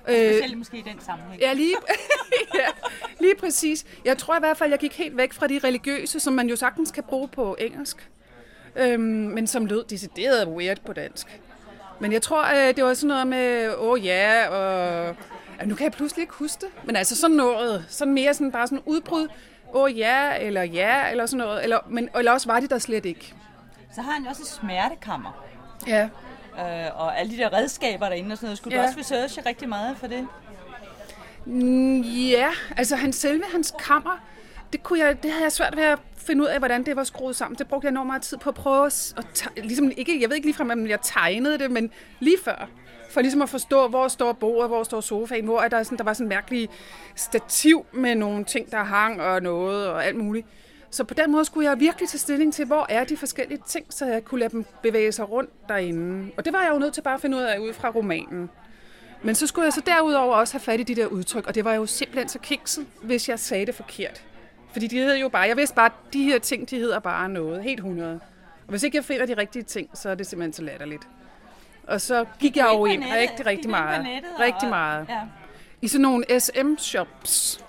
Øh, 0.10 0.15
Specielt 0.15 0.58
måske 0.58 0.77
i 0.77 0.81
den 0.81 1.00
sammenhæng. 1.05 1.41
Ja, 1.41 1.53
lige, 1.53 1.75
ja, 2.60 2.67
lige 3.20 3.36
præcis. 3.36 3.86
Jeg 4.05 4.17
tror 4.17 4.36
i 4.36 4.39
hvert 4.39 4.58
fald, 4.58 4.70
jeg 4.70 4.79
gik 4.79 4.93
helt 4.98 5.17
væk 5.17 5.34
fra 5.34 5.48
de 5.48 5.60
religiøse, 5.63 6.20
som 6.20 6.34
man 6.34 6.50
jo 6.50 6.55
sagtens 6.55 6.91
kan 6.91 7.03
bruge 7.03 7.27
på 7.27 7.55
engelsk, 7.60 8.10
øhm, 8.75 9.03
men 9.03 9.48
som 9.48 9.65
lød 9.65 9.84
decideret 9.84 10.48
weird 10.48 10.77
på 10.86 10.93
dansk. 10.93 11.41
Men 12.00 12.12
jeg 12.13 12.22
tror, 12.22 12.67
øh, 12.67 12.75
det 12.75 12.84
var 12.84 12.93
sådan 12.93 13.08
noget 13.08 13.27
med, 13.27 13.70
åh 13.77 13.89
oh, 13.89 14.05
ja, 14.05 14.48
og 14.48 15.15
ja, 15.60 15.65
nu 15.65 15.75
kan 15.75 15.84
jeg 15.84 15.91
pludselig 15.91 16.22
ikke 16.22 16.34
huske 16.34 16.62
det. 16.62 16.86
Men 16.86 16.96
altså 16.96 17.15
sådan 17.15 17.38
noget, 17.38 17.86
sådan 17.89 18.13
mere 18.13 18.34
sådan 18.34 18.51
bare 18.51 18.67
sådan 18.67 18.81
udbrud, 18.86 19.27
åh 19.73 19.81
oh, 19.83 19.97
ja, 19.97 20.35
eller 20.39 20.63
ja, 20.63 21.09
eller 21.11 21.25
sådan 21.25 21.45
noget. 21.45 21.63
Eller, 21.63 21.79
men, 21.87 22.09
eller 22.17 22.31
også 22.31 22.47
var 22.47 22.59
det 22.59 22.69
der 22.69 22.79
slet 22.79 23.05
ikke. 23.05 23.33
Så 23.95 24.01
har 24.01 24.11
han 24.11 24.23
jo 24.23 24.29
også 24.29 24.41
et 24.41 24.47
smertekammer. 24.47 25.43
Ja. 25.87 26.03
Øh, 26.59 26.99
og 27.01 27.19
alle 27.19 27.31
de 27.31 27.37
der 27.37 27.53
redskaber 27.53 28.09
derinde 28.09 28.31
og 28.33 28.37
sådan 28.37 28.47
noget. 28.47 28.57
Skulle 28.57 28.75
Ja. 28.75 28.81
du 28.81 28.87
også 28.87 28.99
researche 28.99 29.41
rigtig 29.45 29.69
meget 29.69 29.97
for 29.97 30.07
det? 30.07 30.27
Mm, 31.45 32.01
Ja, 32.01 32.49
altså 32.77 32.95
hans 32.95 33.15
selve 33.15 33.43
hans 33.51 33.73
kammer, 33.79 34.17
det, 34.73 34.83
kunne 34.83 34.99
jeg, 34.99 35.23
det 35.23 35.31
havde 35.31 35.43
jeg 35.43 35.51
svært 35.51 35.77
ved 35.77 35.83
at 35.83 35.99
finde 36.21 36.43
ud 36.43 36.47
af, 36.47 36.59
hvordan 36.59 36.83
det 36.85 36.95
var 36.95 37.03
skruet 37.03 37.35
sammen. 37.35 37.57
Det 37.57 37.67
brugte 37.67 37.85
jeg 37.85 37.91
enormt 37.91 38.07
meget 38.07 38.21
tid 38.21 38.37
på 38.37 38.49
at 38.49 38.55
prøve 38.55 38.85
at, 38.85 39.13
Og 39.17 39.23
at 39.57 39.65
ligesom 39.65 39.91
ikke, 39.97 40.21
jeg 40.21 40.29
ved 40.29 40.35
ikke 40.35 40.47
ligefrem, 40.47 40.69
om 40.69 40.87
jeg 40.87 40.99
tegnede 41.01 41.57
det, 41.57 41.71
men 41.71 41.91
lige 42.19 42.37
før. 42.43 42.69
For 43.09 43.21
ligesom 43.21 43.41
at 43.41 43.49
forstå, 43.49 43.87
hvor 43.87 44.07
står 44.07 44.33
bordet, 44.33 44.69
hvor 44.69 44.83
står 44.83 45.01
sofaen, 45.01 45.45
hvor 45.45 45.61
er 45.61 45.67
der, 45.67 45.83
sådan, 45.83 45.97
der 45.97 46.03
var 46.03 46.13
sådan 46.13 46.25
en 46.25 46.29
mærkelig 46.29 46.69
stativ 47.15 47.85
med 47.93 48.15
nogle 48.15 48.43
ting, 48.43 48.71
der 48.71 48.83
hang 48.83 49.21
og 49.21 49.41
noget 49.41 49.87
og 49.87 50.05
alt 50.05 50.15
muligt. 50.17 50.47
Så 50.91 51.03
på 51.03 51.13
den 51.13 51.31
måde 51.31 51.45
skulle 51.45 51.69
jeg 51.69 51.79
virkelig 51.79 52.09
tage 52.09 52.19
stilling 52.19 52.53
til, 52.53 52.65
hvor 52.65 52.85
er 52.89 53.03
de 53.03 53.17
forskellige 53.17 53.61
ting, 53.67 53.85
så 53.89 54.05
jeg 54.05 54.25
kunne 54.25 54.39
lade 54.39 54.49
dem 54.49 54.65
bevæge 54.81 55.11
sig 55.11 55.29
rundt 55.29 55.49
derinde. 55.69 56.31
Og 56.37 56.45
det 56.45 56.53
var 56.53 56.61
jeg 56.61 56.71
jo 56.73 56.79
nødt 56.79 56.93
til 56.93 57.01
bare 57.01 57.13
at 57.13 57.21
finde 57.21 57.37
ud 57.37 57.41
af 57.41 57.59
ud 57.59 57.73
fra 57.73 57.89
romanen. 57.89 58.49
Men 59.23 59.35
så 59.35 59.47
skulle 59.47 59.65
jeg 59.65 59.73
så 59.73 59.81
derudover 59.85 60.35
også 60.35 60.53
have 60.53 60.59
fat 60.59 60.79
i 60.79 60.83
de 60.83 60.95
der 60.95 61.05
udtryk, 61.05 61.47
og 61.47 61.55
det 61.55 61.65
var 61.65 61.73
jo 61.73 61.85
simpelthen 61.85 62.29
så 62.29 62.39
kikset, 62.39 62.85
hvis 63.01 63.29
jeg 63.29 63.39
sagde 63.39 63.65
det 63.65 63.75
forkert. 63.75 64.23
Fordi 64.71 64.87
de 64.87 64.97
hedder 64.97 65.15
jo 65.15 65.29
bare, 65.29 65.41
jeg 65.47 65.57
vidste 65.57 65.75
bare, 65.75 65.85
at 65.85 66.13
de 66.13 66.23
her 66.23 66.39
ting, 66.39 66.69
de 66.69 66.75
hedder 66.75 66.99
bare 66.99 67.29
noget, 67.29 67.63
helt 67.63 67.79
100. 67.79 68.13
Og 68.13 68.69
hvis 68.69 68.83
ikke 68.83 68.97
jeg 68.97 69.05
finder 69.05 69.25
de 69.25 69.33
rigtige 69.37 69.63
ting, 69.63 69.89
så 69.93 70.09
er 70.09 70.15
det 70.15 70.27
simpelthen 70.27 70.53
så 70.53 70.61
latterligt. 70.61 71.07
Og 71.87 72.01
så 72.01 72.25
gik 72.39 72.57
jeg 72.57 72.69
jo 72.73 72.85
ind 72.85 73.03
rigtig, 73.03 73.45
rigtig 73.45 73.69
meget. 73.69 74.07
Rigtig 74.39 74.69
meget. 74.69 75.05
Ja. 75.09 75.19
I 75.81 75.87
sådan 75.87 76.01
nogle 76.01 76.39
SM-shops. 76.39 77.65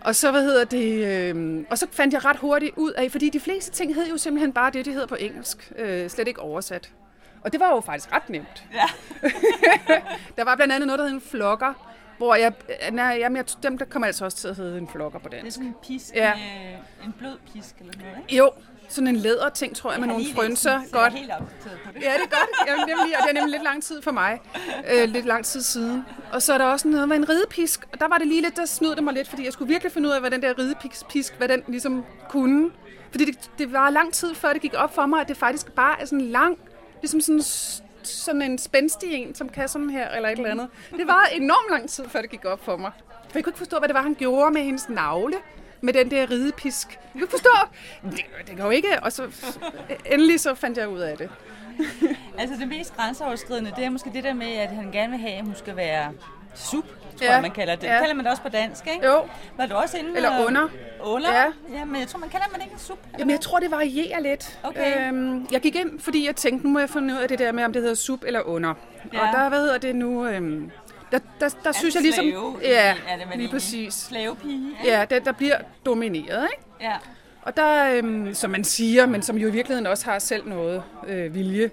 Og 0.00 0.14
så, 0.14 0.30
hvad 0.30 0.42
hedder 0.42 0.64
det, 0.64 1.06
øh, 1.06 1.64
og 1.70 1.78
så 1.78 1.86
fandt 1.92 2.14
jeg 2.14 2.24
ret 2.24 2.36
hurtigt 2.36 2.72
ud 2.76 2.92
af, 2.92 3.10
fordi 3.10 3.30
de 3.30 3.40
fleste 3.40 3.70
ting 3.72 3.94
hed 3.94 4.08
jo 4.08 4.16
simpelthen 4.16 4.52
bare 4.52 4.70
det, 4.70 4.84
de 4.84 4.92
hedder 4.92 5.06
på 5.06 5.14
engelsk, 5.14 5.72
øh, 5.76 6.10
slet 6.10 6.28
ikke 6.28 6.40
oversat. 6.40 6.90
Og 7.42 7.52
det 7.52 7.60
var 7.60 7.68
jo 7.68 7.80
faktisk 7.80 8.12
ret 8.12 8.30
nemt. 8.30 8.64
Ja. 8.74 8.86
Der 10.36 10.44
var 10.44 10.56
blandt 10.56 10.74
andet 10.74 10.86
noget, 10.86 10.98
der 10.98 11.04
hed 11.04 11.14
en 11.14 11.20
flokker, 11.20 11.95
hvor 12.16 12.34
jeg, 12.34 12.52
nej, 12.92 13.16
jamen, 13.20 13.36
jeg, 13.36 13.44
dem 13.62 13.78
der 13.78 13.84
kommer 13.84 14.06
altså 14.06 14.24
også 14.24 14.36
til 14.38 14.48
at 14.48 14.56
hedde 14.56 14.78
en 14.78 14.88
flokker 14.88 15.18
på 15.18 15.28
Det 15.28 15.36
er 15.38 15.42
dansk. 15.42 15.54
sådan 15.54 15.68
en 15.68 15.74
pisk, 15.82 16.14
Ja. 16.14 16.32
med, 16.34 17.06
en 17.06 17.12
blød 17.18 17.36
pisk 17.52 17.74
eller 17.80 17.92
noget, 17.98 18.12
ikke? 18.22 18.36
Jo, 18.36 18.50
sådan 18.88 19.08
en 19.08 19.16
læderting, 19.16 19.76
tror 19.76 19.90
jeg, 19.90 20.00
med 20.00 20.08
har 20.08 20.14
nogle 20.18 20.34
frønser. 20.34 20.70
jeg 20.72 20.82
Godt. 20.92 21.12
er 21.12 21.16
helt 21.16 21.30
på 21.84 21.90
det. 21.94 22.02
Ja, 22.02 22.12
det 22.12 22.20
er 22.32 22.38
godt. 22.38 22.68
Jamen, 22.68 22.84
nemlig, 22.88 23.16
og 23.18 23.22
det 23.22 23.30
er 23.30 23.34
nemlig 23.34 23.50
lidt 23.52 23.62
lang 23.62 23.82
tid 23.82 24.02
for 24.02 24.10
mig. 24.10 24.40
Øh, 24.92 25.08
lidt 25.08 25.26
lang 25.26 25.44
tid 25.44 25.60
siden. 25.62 26.04
Og 26.32 26.42
så 26.42 26.52
er 26.52 26.58
der 26.58 26.64
også 26.64 26.88
noget 26.88 27.08
med 27.08 27.16
en 27.16 27.28
ridepisk. 27.28 27.86
Og 27.92 28.00
der 28.00 28.08
var 28.08 28.18
det 28.18 28.26
lige 28.26 28.42
lidt, 28.42 28.56
der 28.56 28.64
snød 28.66 28.94
det 28.94 29.04
mig 29.04 29.14
lidt, 29.14 29.28
fordi 29.28 29.44
jeg 29.44 29.52
skulle 29.52 29.68
virkelig 29.68 29.92
finde 29.92 30.08
ud 30.08 30.12
af, 30.14 30.20
hvad 30.20 30.30
den 30.30 30.42
der 30.42 30.58
ridepisk, 30.58 31.34
hvad 31.38 31.48
den 31.48 31.62
ligesom 31.68 32.04
kunne. 32.28 32.70
Fordi 33.10 33.24
det, 33.24 33.50
det 33.58 33.72
var 33.72 33.90
lang 33.90 34.12
tid 34.12 34.34
før 34.34 34.52
det 34.52 34.62
gik 34.62 34.74
op 34.76 34.94
for 34.94 35.06
mig, 35.06 35.20
at 35.20 35.28
det 35.28 35.36
faktisk 35.36 35.72
bare 35.72 36.00
er 36.00 36.04
sådan 36.06 36.20
lang, 36.26 36.58
ligesom 37.02 37.20
sådan, 37.20 37.42
sådan 38.08 38.42
en 38.42 38.58
spændstig 38.58 39.14
en, 39.14 39.34
som 39.34 39.48
kan 39.48 39.68
sådan 39.68 39.90
her, 39.90 40.08
eller 40.08 40.28
et 40.28 40.38
eller 40.38 40.50
andet. 40.50 40.68
Det 40.96 41.06
var 41.06 41.28
enormt 41.32 41.70
lang 41.70 41.90
tid, 41.90 42.08
før 42.08 42.20
det 42.20 42.30
gik 42.30 42.44
op 42.44 42.64
for 42.64 42.76
mig. 42.76 42.92
For 43.28 43.30
jeg 43.34 43.44
kunne 43.44 43.50
ikke 43.50 43.58
forstå, 43.58 43.78
hvad 43.78 43.88
det 43.88 43.94
var, 43.94 44.02
han 44.02 44.14
gjorde 44.14 44.50
med 44.50 44.62
hendes 44.62 44.88
navle 44.88 45.36
med 45.80 45.92
den 45.92 46.10
der 46.10 46.30
ridepisk. 46.30 46.88
Jeg 46.90 46.98
kunne 47.12 47.22
ikke 47.22 47.30
forstå. 47.30 47.50
Det, 48.02 48.24
det 48.46 48.56
går 48.56 48.64
jo 48.64 48.70
ikke. 48.70 49.02
Og 49.02 49.12
så 49.12 49.22
endelig 50.06 50.40
så 50.40 50.54
fandt 50.54 50.78
jeg 50.78 50.88
ud 50.88 51.00
af 51.00 51.16
det. 51.16 51.30
Altså 52.38 52.56
det 52.60 52.68
mest 52.68 52.96
grænseoverskridende, 52.96 53.72
det 53.76 53.84
er 53.84 53.90
måske 53.90 54.10
det 54.14 54.24
der 54.24 54.34
med, 54.34 54.52
at 54.52 54.68
han 54.68 54.92
gerne 54.92 55.10
vil 55.10 55.20
have, 55.20 55.32
at 55.32 55.44
hun 55.44 55.54
skal 55.54 55.76
være 55.76 56.12
sup, 56.54 56.84
tror 57.16 57.26
Ja. 57.26 57.32
jeg, 57.32 57.42
man 57.42 57.50
kalder 57.50 57.74
det. 57.74 57.86
Ja. 57.86 57.92
Ja. 57.94 57.98
Kalder 58.00 58.14
man 58.14 58.24
det 58.24 58.30
også 58.30 58.42
på 58.42 58.48
dansk, 58.48 58.86
ikke? 58.94 59.06
Jo, 59.06 59.22
Var 59.56 59.66
du 59.66 59.74
også 59.74 59.98
inde 59.98 60.16
Eller 60.16 60.46
under. 60.46 60.68
Under? 61.02 61.32
Ja. 61.32 61.44
ja. 61.78 61.84
men 61.84 62.00
jeg 62.00 62.08
tror, 62.08 62.18
man 62.20 62.28
kalder 62.28 62.46
man 62.52 62.60
ikke 62.60 62.72
en 62.72 62.78
sup. 62.78 62.98
Jamen, 63.18 63.30
jeg 63.30 63.40
tror, 63.40 63.58
det 63.58 63.70
varierer 63.70 64.20
lidt. 64.20 64.58
Okay. 64.62 65.08
Øhm, 65.08 65.46
jeg 65.52 65.60
gik 65.60 65.76
ind, 65.76 66.00
fordi 66.00 66.26
jeg 66.26 66.36
tænkte, 66.36 66.66
nu 66.66 66.72
må 66.72 66.78
jeg 66.78 66.90
finde 66.90 67.14
ud 67.14 67.18
af 67.18 67.28
det 67.28 67.38
der 67.38 67.52
med, 67.52 67.64
om 67.64 67.72
det 67.72 67.82
hedder 67.82 67.94
sup 67.94 68.20
eller 68.26 68.40
under. 68.40 68.74
Ja. 69.12 69.18
Ja. 69.18 69.26
Og 69.28 69.34
der, 69.36 69.48
hvad 69.48 69.58
hedder 69.60 69.78
det 69.78 69.96
nu, 69.96 70.26
øhm, 70.26 70.70
der, 71.12 71.18
der, 71.40 71.48
der 71.64 71.72
synes 71.72 71.94
jeg 71.94 72.02
ligesom... 72.02 72.24
Slave, 72.24 72.56
ja, 72.62 72.94
er 73.08 73.16
det 73.16 73.26
lige 73.36 73.48
præcis. 73.48 73.94
Slavepige, 73.94 74.70
ikke? 74.70 74.90
Ja, 74.90 75.04
der, 75.10 75.18
der 75.20 75.32
bliver 75.32 75.56
domineret, 75.86 76.48
ikke? 76.56 76.64
ja. 76.80 76.92
Og 77.42 77.56
der, 77.56 77.90
øhm, 77.92 78.34
som 78.34 78.50
man 78.50 78.64
siger, 78.64 79.06
men 79.06 79.22
som 79.22 79.36
jo 79.38 79.48
i 79.48 79.50
virkeligheden 79.50 79.86
også 79.86 80.10
har 80.10 80.18
selv 80.18 80.48
noget 80.48 80.82
øh, 81.08 81.34
vilje. 81.34 81.70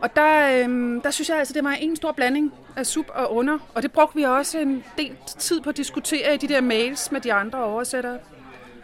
Og 0.00 0.16
der, 0.16 0.62
øhm, 0.64 1.00
der 1.00 1.10
synes 1.10 1.28
jeg 1.28 1.38
altså, 1.38 1.54
det 1.54 1.64
var 1.64 1.70
en 1.70 1.96
stor 1.96 2.12
blanding 2.12 2.52
af 2.76 2.86
sup 2.86 3.06
og 3.14 3.34
under. 3.34 3.58
Og 3.74 3.82
det 3.82 3.92
brugte 3.92 4.16
vi 4.16 4.22
også 4.22 4.58
en 4.58 4.84
del 4.98 5.16
tid 5.38 5.60
på 5.60 5.70
at 5.70 5.76
diskutere 5.76 6.34
i 6.34 6.36
de 6.36 6.48
der 6.48 6.60
mails 6.60 7.12
med 7.12 7.20
de 7.20 7.32
andre 7.32 7.64
oversættere. 7.64 8.18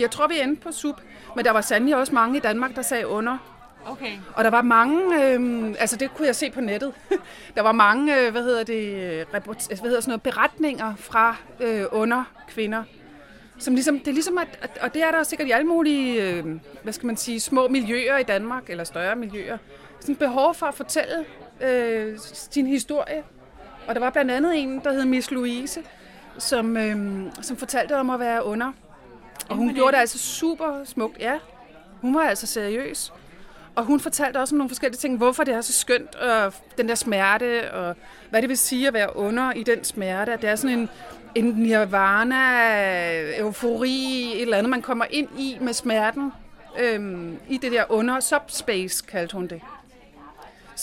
Jeg 0.00 0.10
tror, 0.10 0.26
vi 0.26 0.40
endte 0.40 0.62
på 0.62 0.72
sup, 0.72 1.00
men 1.36 1.44
der 1.44 1.50
var 1.50 1.60
sandelig 1.60 1.96
også 1.96 2.14
mange 2.14 2.36
i 2.36 2.40
Danmark, 2.40 2.76
der 2.76 2.82
sagde 2.82 3.06
under. 3.06 3.38
Okay. 3.86 4.12
Og 4.34 4.44
der 4.44 4.50
var 4.50 4.62
mange, 4.62 5.24
øh, 5.24 5.74
altså 5.78 5.96
det 5.96 6.14
kunne 6.14 6.26
jeg 6.26 6.36
se 6.36 6.50
på 6.50 6.60
nettet, 6.60 6.92
der 7.56 7.62
var 7.62 7.72
mange, 7.72 8.20
øh, 8.20 8.32
hvad 8.32 8.42
hedder 8.42 8.64
det, 8.64 8.84
øh, 8.84 9.26
report, 9.34 9.66
hvad 9.66 9.78
hedder 9.78 10.00
sådan 10.00 10.10
noget, 10.10 10.22
beretninger 10.22 10.94
fra 10.96 11.36
øh, 11.60 11.84
under 11.92 12.24
kvinder, 12.48 12.82
som 13.58 13.74
ligesom, 13.74 13.98
det 13.98 14.08
er 14.08 14.12
ligesom, 14.12 14.38
at, 14.38 14.78
og 14.80 14.94
det 14.94 15.02
er 15.02 15.10
der 15.10 15.22
sikkert 15.22 15.48
i 15.48 15.50
alle 15.50 15.66
mulige, 15.66 16.22
øh, 16.22 16.44
hvad 16.82 16.92
skal 16.92 17.06
man 17.06 17.16
sige, 17.16 17.40
små 17.40 17.68
miljøer 17.68 18.18
i 18.18 18.22
Danmark, 18.22 18.70
eller 18.70 18.84
større 18.84 19.16
miljøer, 19.16 19.58
sådan 20.04 20.16
behov 20.16 20.54
for 20.54 20.66
at 20.66 20.74
fortælle 20.74 21.24
øh, 21.60 22.18
sin 22.18 22.66
historie. 22.66 23.22
Og 23.86 23.94
der 23.94 24.00
var 24.00 24.10
blandt 24.10 24.30
andet 24.30 24.62
en, 24.62 24.80
der 24.84 24.92
hed 24.92 25.04
Miss 25.04 25.30
Louise, 25.30 25.82
som, 26.38 26.76
øh, 26.76 27.22
som 27.42 27.56
fortalte 27.56 27.96
om 27.96 28.10
at 28.10 28.20
være 28.20 28.44
under. 28.44 28.72
Og 29.48 29.56
hun 29.56 29.74
gjorde 29.74 29.92
det 29.92 30.00
altså 30.00 30.18
super 30.18 30.84
smukt, 30.84 31.18
ja. 31.18 31.38
Hun 32.00 32.14
var 32.14 32.20
altså 32.20 32.46
seriøs. 32.46 33.12
Og 33.74 33.84
hun 33.84 34.00
fortalte 34.00 34.38
også 34.38 34.54
om 34.54 34.58
nogle 34.58 34.70
forskellige 34.70 34.98
ting, 34.98 35.16
hvorfor 35.16 35.44
det 35.44 35.54
er 35.54 35.60
så 35.60 35.72
skønt, 35.72 36.14
og 36.14 36.52
den 36.78 36.88
der 36.88 36.94
smerte, 36.94 37.72
og 37.72 37.96
hvad 38.30 38.42
det 38.42 38.48
vil 38.48 38.58
sige 38.58 38.88
at 38.88 38.94
være 38.94 39.16
under 39.16 39.52
i 39.52 39.62
den 39.62 39.84
smerte. 39.84 40.32
At 40.32 40.42
det 40.42 40.50
er 40.50 40.56
sådan 40.56 40.78
en, 40.78 40.88
en 41.34 41.44
nirvana, 41.44 42.38
eufori, 43.38 44.32
et 44.34 44.42
eller 44.42 44.56
andet, 44.56 44.70
man 44.70 44.82
kommer 44.82 45.04
ind 45.10 45.28
i 45.38 45.58
med 45.60 45.72
smerten. 45.72 46.32
Øhm, 46.78 47.38
I 47.48 47.56
det 47.56 47.72
der 47.72 47.84
under, 47.88 48.20
subspace 48.20 49.04
kaldte 49.08 49.36
hun 49.36 49.46
det. 49.46 49.60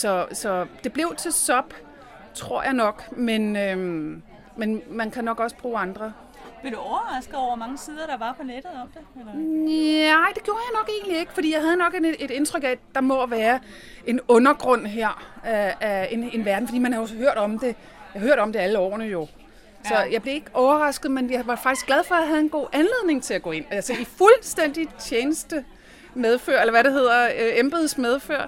Så, 0.01 0.25
så 0.33 0.65
det 0.83 0.93
blev 0.93 1.15
til 1.17 1.33
sub, 1.33 1.73
tror 2.33 2.63
jeg 2.63 2.73
nok, 2.73 3.17
men, 3.17 3.55
øhm, 3.55 4.21
men 4.55 4.81
man 4.89 5.11
kan 5.11 5.23
nok 5.23 5.39
også 5.39 5.55
bruge 5.55 5.79
andre 5.79 6.13
Blev 6.61 6.73
du 6.73 6.77
overrasket 6.77 7.35
over, 7.35 7.47
hvor 7.47 7.55
mange 7.55 7.77
sider, 7.77 8.05
der 8.07 8.17
var 8.17 8.33
på 8.37 8.43
nettet 8.43 8.71
om 8.81 8.87
det? 8.93 9.01
Eller? 9.19 9.33
Nej, 10.17 10.31
det 10.35 10.43
gjorde 10.43 10.59
jeg 10.71 10.79
nok 10.79 10.89
egentlig 10.97 11.19
ikke, 11.19 11.31
fordi 11.33 11.53
jeg 11.53 11.61
havde 11.61 11.75
nok 11.75 11.93
et, 11.93 12.15
et 12.19 12.31
indtryk 12.31 12.63
af, 12.63 12.69
at 12.69 12.79
der 12.95 13.01
må 13.01 13.25
være 13.25 13.59
en 14.05 14.19
undergrund 14.27 14.85
her 14.87 15.23
af, 15.43 15.75
af 15.81 16.07
en, 16.11 16.29
en 16.33 16.45
verden, 16.45 16.67
fordi 16.67 16.79
man 16.79 16.93
har 16.93 17.01
jo 17.01 17.07
hørt 17.17 17.37
om 17.37 17.59
det. 17.59 17.75
Jeg 18.13 18.21
har 18.21 18.27
hørt 18.27 18.39
om 18.39 18.53
det 18.53 18.59
alle 18.59 18.79
årene 18.79 19.03
jo. 19.05 19.27
Så 19.87 19.93
Ja. 19.93 20.11
jeg 20.11 20.21
blev 20.21 20.33
ikke 20.33 20.47
overrasket, 20.53 21.11
men 21.11 21.31
jeg 21.31 21.47
var 21.47 21.55
faktisk 21.55 21.85
glad 21.85 22.03
for, 22.03 22.15
at 22.15 22.21
jeg 22.21 22.27
havde 22.27 22.41
en 22.41 22.49
god 22.49 22.67
anledning 22.73 23.23
til 23.23 23.33
at 23.33 23.41
gå 23.41 23.51
ind. 23.51 23.65
Altså 23.71 23.93
i 23.93 24.05
fuldstændig 24.05 24.89
tjeneste 24.99 25.65
medfør, 26.13 26.59
eller 26.59 26.71
hvad 26.71 26.83
det 26.83 26.93
hedder, 26.93 27.25
øh, 27.25 27.59
embeds 27.59 27.97
medfør, 27.97 28.47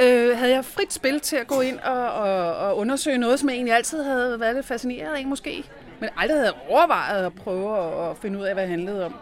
øh, 0.00 0.36
havde 0.38 0.52
jeg 0.52 0.64
frit 0.64 0.92
spil 0.92 1.20
til 1.20 1.36
at 1.36 1.46
gå 1.46 1.60
ind 1.60 1.78
og, 1.78 2.12
og, 2.12 2.56
og 2.56 2.76
undersøge 2.76 3.18
noget, 3.18 3.40
som 3.40 3.48
jeg 3.48 3.54
egentlig 3.54 3.74
altid 3.74 4.02
havde 4.02 4.40
været 4.40 4.54
lidt 4.54 4.66
fascineret 4.66 5.14
af 5.14 5.26
måske. 5.26 5.64
Men 6.00 6.10
aldrig 6.16 6.38
havde 6.38 6.54
overvejet 6.68 7.26
at 7.26 7.34
prøve 7.34 7.78
at, 7.78 8.10
at 8.10 8.16
finde 8.16 8.38
ud 8.38 8.44
af, 8.44 8.54
hvad 8.54 8.62
det 8.62 8.70
handlede 8.70 9.04
om. 9.06 9.14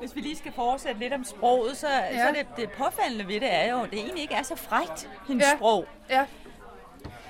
Hvis 0.00 0.16
vi 0.16 0.20
lige 0.20 0.36
skal 0.36 0.52
fortsætte 0.52 1.00
lidt 1.00 1.12
om 1.12 1.24
sproget, 1.24 1.76
så, 1.76 1.86
ja. 2.12 2.26
så 2.26 2.34
det, 2.38 2.46
det 2.56 2.70
påfaldende 2.70 3.28
ved 3.28 3.34
det 3.40 3.54
er 3.54 3.70
jo, 3.70 3.82
at 3.82 3.90
det 3.90 3.98
egentlig 3.98 4.22
ikke 4.22 4.34
er 4.34 4.42
så 4.42 4.56
frægt, 4.56 5.08
hendes 5.28 5.44
Ja. 5.44 5.50
ja. 5.50 5.56
sprog. 5.56 5.84
Ja, 6.10 6.24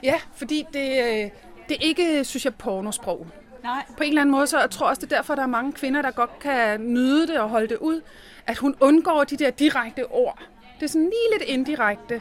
ja 0.02 0.14
fordi 0.36 0.66
det, 0.72 0.88
øh, 0.90 1.30
det 1.68 1.76
er 1.80 1.80
ikke, 1.86 2.24
synes 2.24 2.44
jeg, 2.44 2.54
pornosprog. 2.54 3.26
Nej. 3.62 3.82
På 3.96 4.02
en 4.02 4.08
eller 4.08 4.20
anden 4.20 4.30
måde, 4.32 4.46
så 4.46 4.60
jeg 4.60 4.70
tror 4.70 4.86
også, 4.88 5.00
det 5.00 5.12
er 5.12 5.16
derfor, 5.16 5.34
der 5.34 5.42
er 5.42 5.46
mange 5.46 5.72
kvinder, 5.72 6.02
der 6.02 6.10
godt 6.10 6.38
kan 6.38 6.80
nyde 6.80 7.26
det 7.26 7.38
og 7.40 7.48
holde 7.48 7.68
det 7.68 7.76
ud, 7.76 8.00
at 8.46 8.58
hun 8.58 8.74
undgår 8.80 9.24
de 9.24 9.36
der 9.36 9.50
direkte 9.50 10.06
ord. 10.06 10.38
Det 10.80 10.82
er 10.84 10.88
sådan 10.88 11.04
lige 11.04 11.38
lidt 11.38 11.48
indirekte. 11.48 12.20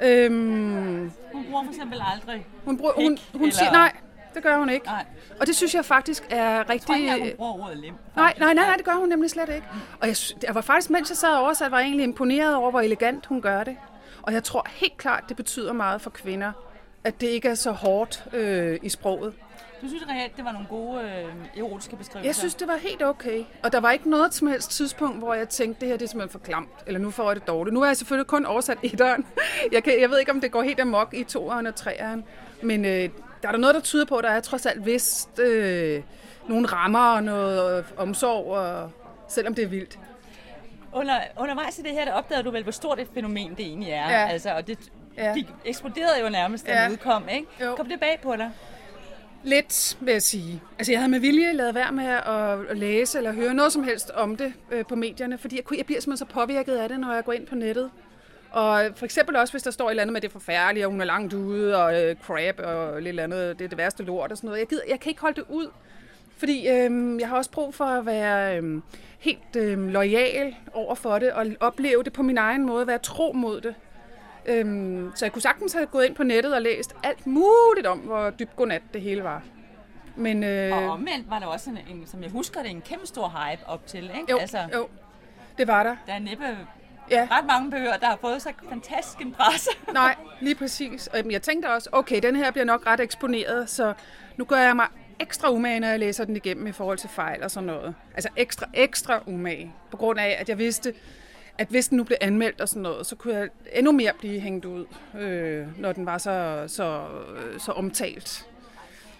Øhm, 0.00 1.12
Hun 1.32 1.44
bruger 1.50 1.64
for 1.64 1.70
eksempel 1.70 2.00
aldrig. 2.14 2.46
hun, 2.64 2.76
bruger, 2.78 2.92
hun, 2.96 3.18
hun 3.34 3.52
siger, 3.52 3.66
eller- 3.68 3.78
nej, 3.78 3.92
det 4.34 4.42
gør 4.42 4.58
hun 4.58 4.68
ikke. 4.70 4.86
Nej. 4.86 5.04
Og 5.40 5.46
det 5.46 5.56
synes 5.56 5.74
jeg 5.74 5.84
faktisk 5.84 6.26
er 6.30 6.64
Jeg 6.68 6.80
tror 6.80 6.94
ikke 6.94 7.12
rigtig... 7.14 7.28
hun 7.30 7.36
bruger 7.36 7.64
ordet 7.64 7.78
lim. 7.78 7.94
Nej, 8.16 8.34
nej, 8.38 8.54
nej, 8.54 8.64
nej, 8.66 8.74
det 8.76 8.84
gør 8.84 8.92
hun 8.94 9.08
nemlig 9.08 9.30
slet 9.30 9.48
ikke. 9.48 9.66
Og 10.00 10.08
jeg, 10.08 10.16
jeg 10.42 10.54
var 10.54 10.60
faktisk, 10.60 10.90
mens 10.90 11.10
jeg 11.10 11.16
sad 11.16 11.28
og 11.28 11.42
oversat, 11.42 11.70
var 11.70 11.78
jeg 11.78 11.86
egentlig 11.86 12.04
imponeret 12.04 12.54
over, 12.54 12.70
hvor 12.70 12.80
elegant 12.80 13.26
hun 13.26 13.40
gør 13.40 13.64
det. 13.64 13.76
Og 14.22 14.32
jeg 14.32 14.44
tror 14.44 14.66
helt 14.70 14.96
klart, 14.96 15.24
det 15.28 15.36
betyder 15.36 15.72
meget 15.72 16.00
for 16.00 16.10
kvinder, 16.10 16.52
at 17.04 17.20
det 17.20 17.26
ikke 17.26 17.48
er 17.48 17.54
så 17.54 17.70
hårdt 17.72 18.24
øh, 18.32 18.78
i 18.82 18.88
sproget. 18.88 19.34
Du 19.82 19.88
synes 19.88 20.04
reelt, 20.08 20.36
det 20.36 20.44
var 20.44 20.52
nogle 20.52 20.66
gode 20.68 21.00
øh, 21.02 21.58
erotiske 21.60 21.96
beskrivelser? 21.96 22.28
Jeg 22.28 22.34
synes, 22.34 22.54
det 22.54 22.68
var 22.68 22.76
helt 22.76 23.02
okay. 23.02 23.44
Og 23.62 23.72
der 23.72 23.80
var 23.80 23.90
ikke 23.90 24.10
noget 24.10 24.34
som 24.34 24.48
helst 24.48 24.70
tidspunkt, 24.70 25.18
hvor 25.18 25.34
jeg 25.34 25.48
tænkte, 25.48 25.80
det 25.80 25.88
her 25.88 25.96
det 25.96 26.04
er 26.04 26.08
simpelthen 26.08 26.40
for 26.40 26.46
klamt, 26.46 26.68
eller 26.86 27.00
nu 27.00 27.10
får 27.10 27.26
jeg 27.30 27.36
det 27.36 27.46
dårligt. 27.46 27.74
Nu 27.74 27.80
har 27.80 27.86
jeg 27.86 27.96
selvfølgelig 27.96 28.26
kun 28.26 28.46
oversat 28.46 28.78
etteren. 28.82 29.26
Jeg, 29.72 29.84
kan, 29.84 30.00
jeg 30.00 30.10
ved 30.10 30.18
ikke, 30.18 30.30
om 30.32 30.40
det 30.40 30.52
går 30.52 30.62
helt 30.62 30.80
amok 30.80 31.14
i 31.14 31.24
toeren 31.24 31.66
og 31.66 31.74
treeren. 31.74 32.24
Men 32.62 32.84
øh, 32.84 32.90
der 33.42 33.48
er 33.48 33.52
der 33.52 33.58
noget, 33.58 33.74
der 33.74 33.80
tyder 33.80 34.04
på, 34.04 34.16
at 34.16 34.24
der 34.24 34.30
er 34.30 34.40
trods 34.40 34.66
alt 34.66 34.86
vist 34.86 35.38
øh, 35.38 36.02
nogle 36.48 36.66
rammer 36.66 37.14
og 37.14 37.22
noget 37.24 37.78
øh, 37.78 37.84
omsorg, 37.96 38.46
og, 38.46 38.90
selvom 39.28 39.54
det 39.54 39.64
er 39.64 39.68
vildt. 39.68 39.98
Under, 40.92 41.20
undervejs 41.40 41.78
i 41.78 41.82
det 41.82 41.90
her, 41.92 42.04
der 42.04 42.12
opdagede 42.12 42.44
du 42.44 42.50
vel, 42.50 42.62
hvor 42.62 42.72
stort 42.72 43.00
et 43.00 43.08
fænomen 43.14 43.50
det 43.54 43.60
egentlig 43.66 43.90
er. 43.90 44.10
Ja. 44.10 44.26
Altså, 44.28 44.50
og 44.54 44.66
det 44.66 44.78
Ja. 45.18 45.32
de 45.34 45.46
eksploderede 45.64 46.20
jo 46.24 46.28
nærmest, 46.28 46.66
da 46.66 46.72
Ja. 46.72 46.82
ja. 46.82 46.90
udkom, 46.90 47.28
ikke? 47.28 47.46
Jo. 47.64 47.74
Kom 47.76 47.86
det 47.88 48.00
bag 48.00 48.18
på 48.22 48.36
dig? 48.36 48.50
Lidt, 49.46 49.98
vil 50.00 50.12
jeg 50.12 50.22
sige. 50.22 50.62
Altså, 50.78 50.92
jeg 50.92 51.00
havde 51.00 51.10
med 51.10 51.20
vilje 51.20 51.52
lavet 51.52 51.74
være 51.74 51.92
med 51.92 52.04
at, 52.04 52.76
læse 52.76 53.18
eller 53.18 53.32
høre 53.32 53.54
noget 53.54 53.72
som 53.72 53.82
helst 53.82 54.10
om 54.10 54.36
det 54.36 54.52
øh, 54.70 54.84
på 54.84 54.94
medierne, 54.94 55.38
fordi 55.38 55.56
jeg, 55.56 55.64
kunne, 55.64 55.78
jeg 55.78 55.86
bliver 55.86 56.00
simpelthen 56.00 56.28
så 56.28 56.34
påvirket 56.34 56.76
af 56.76 56.88
det, 56.88 57.00
når 57.00 57.14
jeg 57.14 57.24
går 57.24 57.32
ind 57.32 57.46
på 57.46 57.54
nettet. 57.54 57.90
Og 58.50 58.80
for 58.96 59.04
eksempel 59.04 59.36
også, 59.36 59.52
hvis 59.52 59.62
der 59.62 59.70
står 59.70 59.86
et 59.86 59.90
eller 59.90 60.02
andet 60.02 60.12
med, 60.12 60.20
det 60.20 60.28
er 60.28 60.32
forfærdeligt, 60.32 60.86
og 60.86 60.92
hun 60.92 61.00
er 61.00 61.04
langt 61.04 61.34
ude, 61.34 61.84
og 61.84 62.02
øh, 62.02 62.16
crap, 62.22 62.58
og 62.58 63.02
lidt 63.02 63.20
andet, 63.20 63.58
det 63.58 63.64
er 63.64 63.68
det 63.68 63.78
værste 63.78 64.02
lort 64.02 64.30
og 64.30 64.36
sådan 64.36 64.48
noget. 64.48 64.60
Jeg, 64.60 64.68
gider, 64.68 64.82
jeg 64.88 65.00
kan 65.00 65.10
ikke 65.10 65.20
holde 65.20 65.36
det 65.36 65.44
ud, 65.48 65.68
fordi 66.36 66.68
øh, 66.68 67.20
jeg 67.20 67.28
har 67.28 67.36
også 67.36 67.50
brug 67.50 67.74
for 67.74 67.84
at 67.84 68.06
være 68.06 68.58
øh, 68.58 68.80
helt 69.18 69.56
øh, 69.56 69.88
lojal 69.88 70.54
over 70.72 70.94
for 70.94 71.18
det, 71.18 71.32
og 71.32 71.46
opleve 71.60 72.02
det 72.02 72.12
på 72.12 72.22
min 72.22 72.38
egen 72.38 72.66
måde, 72.66 72.86
være 72.86 72.98
tro 72.98 73.32
mod 73.32 73.60
det. 73.60 73.74
Øhm, 74.48 75.12
så 75.14 75.24
jeg 75.24 75.32
kunne 75.32 75.42
sagtens 75.42 75.72
have 75.72 75.86
gået 75.86 76.04
ind 76.06 76.14
på 76.14 76.22
nettet 76.22 76.54
og 76.54 76.62
læst 76.62 76.94
alt 77.02 77.26
muligt 77.26 77.86
om, 77.86 77.98
hvor 77.98 78.30
dybt 78.30 78.56
godnat 78.56 78.82
det 78.94 79.00
hele 79.02 79.24
var. 79.24 79.42
Men, 80.16 80.44
øh, 80.44 80.72
Og 80.76 80.90
omvendt 80.90 81.30
var 81.30 81.38
der 81.38 81.46
også 81.46 81.70
en, 81.70 81.78
en, 81.96 82.06
som 82.06 82.22
jeg 82.22 82.30
husker 82.30 82.62
det, 82.62 82.70
en 82.70 82.80
kæmpe 82.80 83.06
stor 83.06 83.28
hype 83.28 83.62
op 83.66 83.86
til, 83.86 84.04
ikke? 84.04 84.26
jo, 84.30 84.38
altså, 84.38 84.58
jo, 84.74 84.88
det 85.58 85.66
var 85.68 85.82
der. 85.82 85.96
der 86.06 86.12
er 86.12 86.18
næppe 86.18 86.44
Ja. 87.10 87.28
ret 87.30 87.46
mange 87.46 87.70
bøger, 87.70 87.96
der 87.96 88.06
har 88.06 88.18
fået 88.20 88.42
så 88.42 88.52
fantastisk 88.68 89.20
en 89.20 89.32
presse. 89.32 89.70
Nej, 89.92 90.14
lige 90.40 90.54
præcis. 90.54 91.06
Og 91.06 91.30
jeg 91.32 91.42
tænkte 91.42 91.66
også, 91.66 91.88
okay, 91.92 92.22
den 92.22 92.36
her 92.36 92.50
bliver 92.50 92.64
nok 92.64 92.86
ret 92.86 93.00
eksponeret, 93.00 93.70
så 93.70 93.92
nu 94.36 94.44
gør 94.44 94.56
jeg 94.56 94.76
mig 94.76 94.86
ekstra 95.20 95.50
umage, 95.50 95.80
når 95.80 95.88
jeg 95.88 95.98
læser 95.98 96.24
den 96.24 96.36
igennem 96.36 96.66
i 96.66 96.72
forhold 96.72 96.98
til 96.98 97.08
fejl 97.08 97.42
og 97.42 97.50
sådan 97.50 97.66
noget. 97.66 97.94
Altså 98.14 98.28
ekstra, 98.36 98.66
ekstra 98.74 99.20
umage, 99.26 99.72
på 99.90 99.96
grund 99.96 100.18
af, 100.20 100.36
at 100.40 100.48
jeg 100.48 100.58
vidste, 100.58 100.94
at 101.58 101.68
hvis 101.68 101.88
den 101.88 101.96
nu 101.96 102.04
blev 102.04 102.18
anmeldt 102.20 102.60
og 102.60 102.68
sådan 102.68 102.82
noget, 102.82 103.06
så 103.06 103.16
kunne 103.16 103.34
jeg 103.34 103.48
endnu 103.72 103.92
mere 103.92 104.12
blive 104.18 104.40
hængt 104.40 104.64
ud, 104.64 104.84
øh, 105.18 105.80
når 105.80 105.92
den 105.92 106.06
var 106.06 106.18
så, 106.18 106.64
så, 106.66 107.04
så 107.58 107.72
omtalt. 107.72 108.46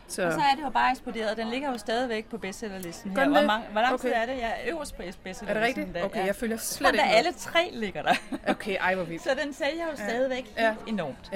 Så, 0.08 0.26
Og 0.26 0.32
så 0.32 0.38
er 0.38 0.54
det 0.56 0.62
jo 0.64 0.70
bare 0.70 0.90
eksploderet. 0.90 1.36
Den 1.36 1.48
ligger 1.48 1.70
jo 1.72 1.78
stadigvæk 1.78 2.24
på 2.30 2.38
bestsellerlisten 2.38 3.10
her. 3.16 3.28
Hvor, 3.28 3.42
mange, 3.42 3.66
hvor 3.72 3.80
lang 3.80 4.00
tid 4.00 4.10
Okay. 4.10 4.22
er 4.22 4.26
det? 4.26 4.32
Jeg 4.32 4.54
er 4.64 4.72
øverst 4.74 4.96
på 4.96 5.02
bestsellerlisten. 5.02 5.48
er 5.48 5.54
det 5.54 5.62
rigtigt? 5.62 5.94
der. 5.94 6.04
Okay, 6.04 6.20
Ja. 6.20 6.26
jeg 6.26 6.36
følger 6.36 6.56
slet 6.56 6.92
ikke 6.92 7.02
alle 7.04 7.32
tre 7.32 7.70
ligger 7.72 8.02
der. 8.02 8.14
Okay, 8.48 8.76
ej 8.80 8.94
hvor 8.94 9.04
vildt. 9.04 9.22
Så 9.22 9.30
den 9.44 9.52
sælger 9.52 9.84
jo 9.90 9.96
stadigvæk 9.96 10.52
Ja. 10.56 10.68
helt 10.68 10.80
enormt. 10.88 11.32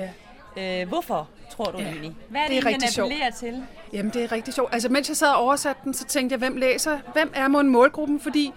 Ja. 0.57 0.83
Øh, 0.83 0.89
hvorfor, 0.89 1.29
tror 1.51 1.65
du 1.65 1.79
Ja. 1.79 1.85
egentlig? 1.85 2.17
Hvad 2.29 2.41
er 2.41 2.45
det, 2.47 2.51
Det 2.57 2.63
er 2.63 2.67
rigtig 2.67 2.83
den 2.83 2.91
sjovt. 2.91 3.07
appellerer 3.13 3.31
til? 3.31 3.65
Jamen, 3.93 4.13
det 4.13 4.25
er 4.25 4.33
rigtig 4.33 4.55
sjovt. 4.55 4.75
Altså, 4.75 4.89
mens 4.89 5.09
jeg 5.09 5.17
sad 5.17 5.29
og 5.29 5.37
oversatte 5.37 5.81
den, 5.85 5.95
så 5.95 6.05
tænkte 6.05 6.33
jeg, 6.33 6.39
hvem 6.39 6.57
læser? 6.57 6.99
Hvem 7.13 7.33
er 7.35 7.49
mon 7.49 7.69
målgruppen? 7.69 8.21
Fordi 8.21 8.53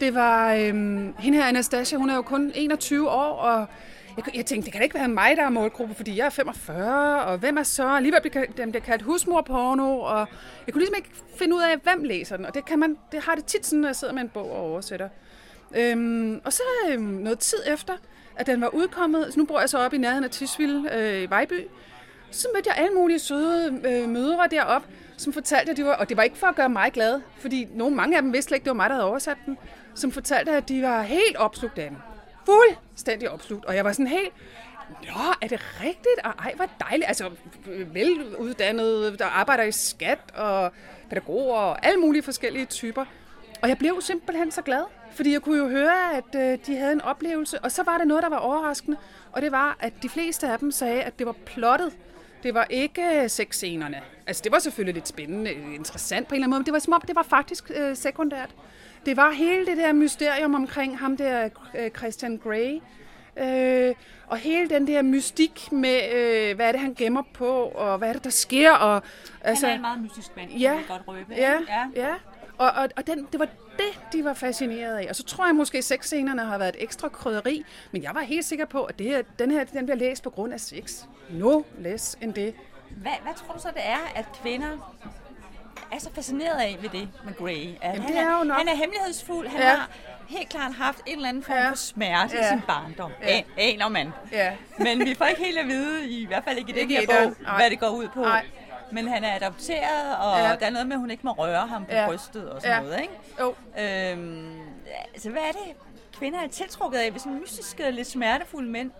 det 0.00 0.14
var... 0.14 0.54
Øhm, 0.54 1.14
hende 1.18 1.38
her, 1.38 1.44
Anastasia, 1.44 1.98
hun 1.98 2.10
er 2.10 2.14
jo 2.14 2.22
kun 2.22 2.52
21 2.54 3.10
år, 3.10 3.32
og 3.32 3.66
jeg, 4.16 4.36
jeg 4.36 4.46
tænkte, 4.46 4.64
det 4.64 4.72
kan 4.72 4.80
da 4.80 4.84
ikke 4.84 4.94
være 4.94 5.08
mig, 5.08 5.36
der 5.36 5.42
er 5.42 5.50
målgruppe, 5.50 5.94
fordi 5.94 6.16
jeg 6.16 6.26
er 6.26 6.30
45, 6.30 7.24
og 7.24 7.38
hvem 7.38 7.56
er 7.56 7.62
så? 7.62 7.88
Alligevel 7.88 8.20
bliver 8.20 8.44
dem 8.56 8.70
bliver 8.70 8.84
kaldt 8.84 9.02
husmorporno, 9.02 10.00
og 10.00 10.26
jeg 10.66 10.72
kunne 10.72 10.80
ligesom 10.80 10.94
ikke 10.96 11.10
finde 11.38 11.56
ud 11.56 11.60
af, 11.60 11.76
hvem 11.82 12.04
læser 12.04 12.36
den, 12.36 12.46
og 12.46 12.54
det, 12.54 12.64
kan 12.64 12.78
man, 12.78 12.96
det 13.12 13.22
har 13.22 13.34
det 13.34 13.44
tit 13.44 13.66
sådan, 13.66 13.80
når 13.80 13.88
jeg 13.88 13.96
sidder 13.96 14.14
med 14.14 14.22
en 14.22 14.28
bog 14.28 14.50
og 14.50 14.70
oversætter. 14.70 15.08
Øhm, 15.76 16.40
og 16.44 16.52
så 16.52 16.62
øhm, 16.90 17.02
noget 17.02 17.38
tid 17.38 17.58
efter, 17.66 17.94
at 18.36 18.46
den 18.46 18.60
var 18.60 18.74
udkommet, 18.74 19.32
så 19.32 19.38
nu 19.40 19.46
bor 19.46 19.60
jeg 19.60 19.68
så 19.68 19.78
op 19.78 19.94
i 19.94 19.98
nærheden 19.98 20.24
af 20.24 20.30
Tisvilde 20.30 20.90
øh, 20.92 21.22
i 21.22 21.30
Vejby, 21.30 21.66
så 22.30 22.48
mødte 22.54 22.70
jeg 22.70 22.84
alle 22.84 22.94
mulige 22.94 23.18
søde 23.18 23.80
øh, 23.84 24.08
mødre 24.08 24.48
derop, 24.50 24.82
som 25.16 25.32
fortalte, 25.32 25.70
at 25.70 25.76
de 25.76 25.84
var, 25.84 25.94
og 25.94 26.08
det 26.08 26.16
var 26.16 26.22
ikke 26.22 26.38
for 26.38 26.46
at 26.46 26.56
gøre 26.56 26.68
mig 26.68 26.92
glad, 26.92 27.20
fordi 27.38 27.68
nogle, 27.74 27.96
mange 27.96 28.16
af 28.16 28.22
dem 28.22 28.32
vidste 28.32 28.48
slet 28.48 28.56
ikke, 28.56 28.64
det 28.64 28.70
var 28.70 28.74
mig, 28.74 28.90
der 28.90 28.94
havde 28.94 29.08
oversat 29.08 29.36
den, 29.46 29.58
som 29.94 30.12
fortalte, 30.12 30.52
at 30.52 30.68
de 30.68 30.82
var 30.82 31.02
helt 31.02 31.36
opslugt 31.36 31.78
af 31.78 31.88
den. 31.90 31.98
Fuldstændig 32.44 33.30
opslugt. 33.30 33.64
Og 33.64 33.76
jeg 33.76 33.84
var 33.84 33.92
sådan 33.92 34.06
helt, 34.06 34.32
Nå, 34.90 35.34
er 35.40 35.48
det 35.48 35.60
rigtigt? 35.80 36.18
Og 36.24 36.30
ej, 36.38 36.52
hvor 36.56 36.66
dejligt. 36.80 37.08
Altså, 37.08 37.30
veluddannet, 37.66 39.18
der 39.18 39.26
arbejder 39.26 39.62
i 39.64 39.72
skat 39.72 40.18
og 40.34 40.72
pædagoger 41.08 41.56
og 41.56 41.86
alle 41.86 42.00
mulige 42.00 42.22
forskellige 42.22 42.66
typer. 42.66 43.04
Og 43.62 43.68
jeg 43.68 43.78
blev 43.78 44.00
simpelthen 44.00 44.50
så 44.50 44.62
glad, 44.62 44.82
fordi 45.12 45.32
jeg 45.32 45.42
kunne 45.42 45.58
jo 45.58 45.68
høre, 45.68 46.16
at 46.16 46.34
øh, 46.34 46.58
de 46.66 46.76
havde 46.76 46.92
en 46.92 47.00
oplevelse. 47.00 47.60
Og 47.60 47.72
så 47.72 47.82
var 47.82 47.98
det 47.98 48.06
noget, 48.06 48.22
der 48.22 48.28
var 48.28 48.36
overraskende, 48.36 48.96
og 49.32 49.42
det 49.42 49.52
var, 49.52 49.76
at 49.80 49.92
de 50.02 50.08
fleste 50.08 50.48
af 50.48 50.58
dem 50.58 50.70
sagde, 50.70 51.02
at 51.02 51.18
det 51.18 51.26
var 51.26 51.34
plottet. 51.46 51.92
Det 52.42 52.54
var 52.54 52.66
ikke 52.70 53.22
øh, 53.22 53.30
sexscenerne. 53.30 54.00
Altså, 54.26 54.42
det 54.44 54.52
var 54.52 54.58
selvfølgelig 54.58 54.94
lidt 54.94 55.08
spændende, 55.08 55.50
øh, 55.50 55.74
interessant 55.74 56.28
på 56.28 56.34
en 56.34 56.36
eller 56.36 56.44
anden 56.44 56.50
måde, 56.50 56.58
men 56.60 56.66
det 56.66 56.72
var 56.72 56.78
som 56.78 56.92
om, 56.92 57.02
det 57.06 57.16
var 57.16 57.22
faktisk 57.22 57.70
øh, 57.74 57.96
sekundært. 57.96 58.50
Det 59.06 59.16
var 59.16 59.30
hele 59.30 59.66
det 59.66 59.76
der 59.76 59.92
mysterium 59.92 60.54
omkring 60.54 60.98
ham 60.98 61.16
der, 61.16 61.48
øh, 61.78 61.90
Christian 61.90 62.36
Grey, 62.38 62.80
Øh, 63.36 63.94
og 64.26 64.36
hele 64.36 64.68
den 64.68 64.86
der 64.86 65.02
mystik 65.02 65.72
med, 65.72 66.12
øh, 66.14 66.56
hvad 66.56 66.68
er 66.68 66.72
det, 66.72 66.80
han 66.80 66.94
gemmer 66.94 67.22
på, 67.34 67.62
og 67.62 67.98
hvad 67.98 68.08
er 68.08 68.12
det, 68.12 68.24
der 68.24 68.30
sker. 68.30 68.72
Og, 68.72 69.02
Altså, 69.40 69.66
han 69.66 69.72
er 69.72 69.76
en 69.76 69.82
meget 69.82 70.00
mystisk 70.02 70.36
mand, 70.36 70.50
ja, 70.50 70.74
kan 70.74 70.84
godt 70.88 71.02
røbe. 71.08 71.34
ja, 71.36 71.52
ja. 71.68 71.86
ja. 71.96 72.14
Og, 72.58 72.70
og, 72.70 72.88
og 72.96 73.06
den, 73.06 73.28
det 73.32 73.40
var 73.40 73.48
det, 73.76 74.12
de 74.12 74.24
var 74.24 74.34
fascineret 74.34 74.96
af. 74.96 75.06
Og 75.08 75.16
så 75.16 75.24
tror 75.24 75.46
jeg 75.46 75.54
måske, 75.54 75.78
at 75.78 75.84
sexscenerne 75.84 76.42
har 76.42 76.58
været 76.58 76.68
et 76.76 76.82
ekstra 76.82 77.08
krydderi, 77.08 77.64
men 77.92 78.02
jeg 78.02 78.14
var 78.14 78.20
helt 78.20 78.44
sikker 78.44 78.64
på, 78.64 78.84
at 78.84 78.98
det 78.98 79.06
her, 79.06 79.22
den 79.38 79.50
her 79.50 79.64
den 79.64 79.86
bliver 79.86 79.98
læst 79.98 80.22
på 80.22 80.30
grund 80.30 80.52
af 80.52 80.60
sex. 80.60 81.02
No 81.30 81.62
less 81.78 82.18
end 82.22 82.34
det. 82.34 82.54
Hvad, 82.90 83.12
hvad 83.22 83.32
tror 83.34 83.54
du 83.54 83.60
så, 83.60 83.68
det 83.68 83.82
er, 83.84 84.12
at 84.14 84.24
kvinder 84.42 84.96
er 85.92 85.98
så 85.98 86.10
fascineret 86.14 86.60
af 86.60 86.76
ved 86.80 86.88
det 86.88 87.08
med 87.24 87.34
Grey? 87.34 87.52
At 87.52 87.88
Jamen, 87.94 88.02
han, 88.02 88.12
det 88.12 88.18
er 88.20 88.38
jo 88.38 88.44
nok- 88.44 88.58
han 88.58 88.68
er 88.68 88.74
hemmelighedsfuld. 88.74 89.48
Han 89.48 89.60
Ja. 89.60 89.68
har 89.68 89.88
helt 90.28 90.48
klart 90.48 90.74
haft 90.74 90.98
en 91.06 91.16
eller 91.16 91.28
anden 91.28 91.42
form 91.42 91.56
Ja. 91.56 91.70
for 91.70 91.74
smerte 91.74 92.36
Ja. 92.36 92.44
i 92.46 92.48
sin 92.48 92.60
barndom. 92.66 93.12
Ja. 93.22 93.36
Ja. 93.36 93.42
Aner 93.56 93.88
man. 93.88 94.12
Ja. 94.32 94.52
Men 94.78 94.98
vi 95.06 95.14
får 95.14 95.24
ikke 95.24 95.44
helt 95.44 95.58
at 95.58 95.66
vide, 95.66 96.08
i 96.10 96.26
hvert 96.26 96.44
fald 96.44 96.58
ikke 96.58 96.70
i 96.70 96.80
den 96.80 96.90
her 96.90 97.06
bog, 97.06 97.34
Nej. 97.42 97.56
hvad 97.56 97.70
det 97.70 97.80
går 97.80 97.88
ud 97.88 98.08
på. 98.08 98.20
Nej. 98.22 98.46
Men 98.92 99.08
han 99.08 99.24
er 99.24 99.34
adopteret, 99.36 100.16
og 100.20 100.38
Ja. 100.38 100.56
der 100.60 100.66
er 100.66 100.70
noget 100.70 100.86
med, 100.86 100.94
at 100.96 101.00
hun 101.00 101.10
ikke 101.10 101.22
må 101.26 101.32
røre 101.32 101.66
ham 101.66 101.84
på 101.84 101.92
ja. 101.94 102.06
brystet 102.06 102.50
og 102.50 102.60
sådan 102.62 102.76
Ja. 102.76 102.82
noget. 102.82 103.00
Ikke? 103.00 103.14
Jo, 103.40 103.54
Øhm, 103.78 104.58
altså, 105.14 105.30
hvad 105.30 105.42
er 105.42 105.52
det, 105.52 105.72
kvinder 106.18 106.38
er 106.40 106.48
tiltrukket 106.48 106.98
af 106.98 107.12
ved 107.12 107.20
sådan 107.20 107.40
mystiske, 107.40 107.90
lidt 107.90 108.06
smertefulde 108.08 108.68
mænd? 108.70 108.90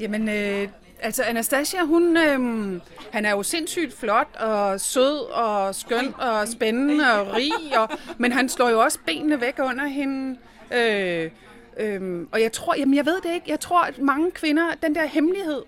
Jamen, 0.00 0.28
øh, 0.28 0.68
altså 1.02 1.22
Anastasia, 1.22 1.84
hun, 1.84 2.16
øh, 2.16 2.80
han 3.12 3.24
er 3.24 3.30
jo 3.30 3.42
sindssygt 3.42 3.98
flot 3.98 4.36
og 4.40 4.80
sød 4.80 5.18
og 5.32 5.74
skøn 5.74 6.14
og 6.18 6.48
spændende 6.48 7.20
og 7.20 7.34
rig, 7.34 7.78
og, 7.78 7.88
men 8.18 8.32
han 8.32 8.48
slår 8.48 8.68
jo 8.68 8.80
også 8.80 8.98
benene 9.06 9.40
væk 9.40 9.58
under 9.58 9.86
hende. 9.86 10.38
Øh, 10.70 11.30
øh, 11.76 12.26
og 12.32 12.42
jeg 12.42 12.52
tror, 12.52 12.74
jamen 12.74 12.94
jeg 12.94 13.06
ved 13.06 13.20
det 13.20 13.34
ikke, 13.34 13.50
jeg 13.50 13.60
tror, 13.60 13.82
at 13.82 13.98
mange 13.98 14.30
kvinder, 14.30 14.74
den 14.82 14.94
der 14.94 15.06
hemmelighed, 15.06 15.62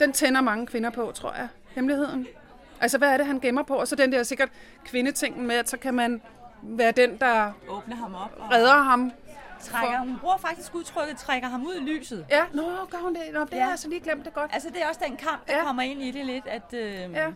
den 0.00 0.12
tænder 0.12 0.40
mange 0.40 0.66
kvinder 0.66 0.90
på, 0.90 1.12
tror 1.14 1.34
jeg. 1.38 1.48
Hemmeligheden. 1.74 2.26
Altså, 2.80 2.98
hvad 2.98 3.08
er 3.08 3.16
det, 3.16 3.26
han 3.26 3.40
gemmer 3.40 3.62
på? 3.62 3.74
Og 3.74 3.88
så 3.88 3.96
den 3.96 4.12
der 4.12 4.22
sikkert 4.22 4.48
kvindetingen 4.84 5.46
med, 5.46 5.56
at 5.56 5.68
så 5.68 5.76
kan 5.76 5.94
man 5.94 6.22
være 6.62 6.92
den, 6.92 7.16
der 7.16 7.52
Åbne 7.68 7.94
ham 7.94 8.14
op 8.14 8.30
og 8.38 8.50
redder 8.52 8.82
ham. 8.82 9.12
Trækker. 9.70 9.98
Hun 9.98 10.18
bruger 10.20 10.36
faktisk 10.36 10.74
udtrykket, 10.74 11.16
trækker 11.16 11.48
ham 11.48 11.66
ud 11.66 11.74
i 11.74 11.80
lyset. 11.80 12.26
Ja, 12.30 12.44
nå, 12.52 12.62
gør 12.90 12.98
hun 12.98 13.14
det? 13.14 13.22
Nå, 13.32 13.40
det 13.40 13.48
har 13.50 13.56
Ja. 13.56 13.62
jeg 13.62 13.70
altså 13.70 13.88
lige 13.88 14.00
glemt 14.00 14.24
det 14.24 14.34
godt. 14.34 14.50
Altså, 14.54 14.68
det 14.70 14.82
er 14.82 14.88
også 14.88 15.00
den 15.08 15.16
kamp, 15.16 15.46
der 15.46 15.52
Ja. 15.52 15.58
ja. 15.58 15.64
kommer 15.64 15.82
ind 15.82 16.02
i 16.02 16.10
det 16.10 16.26
lidt, 16.26 16.46
at... 16.46 16.62
Øh, 16.72 16.94
Ja. 16.94 17.08
ja. 17.24 17.26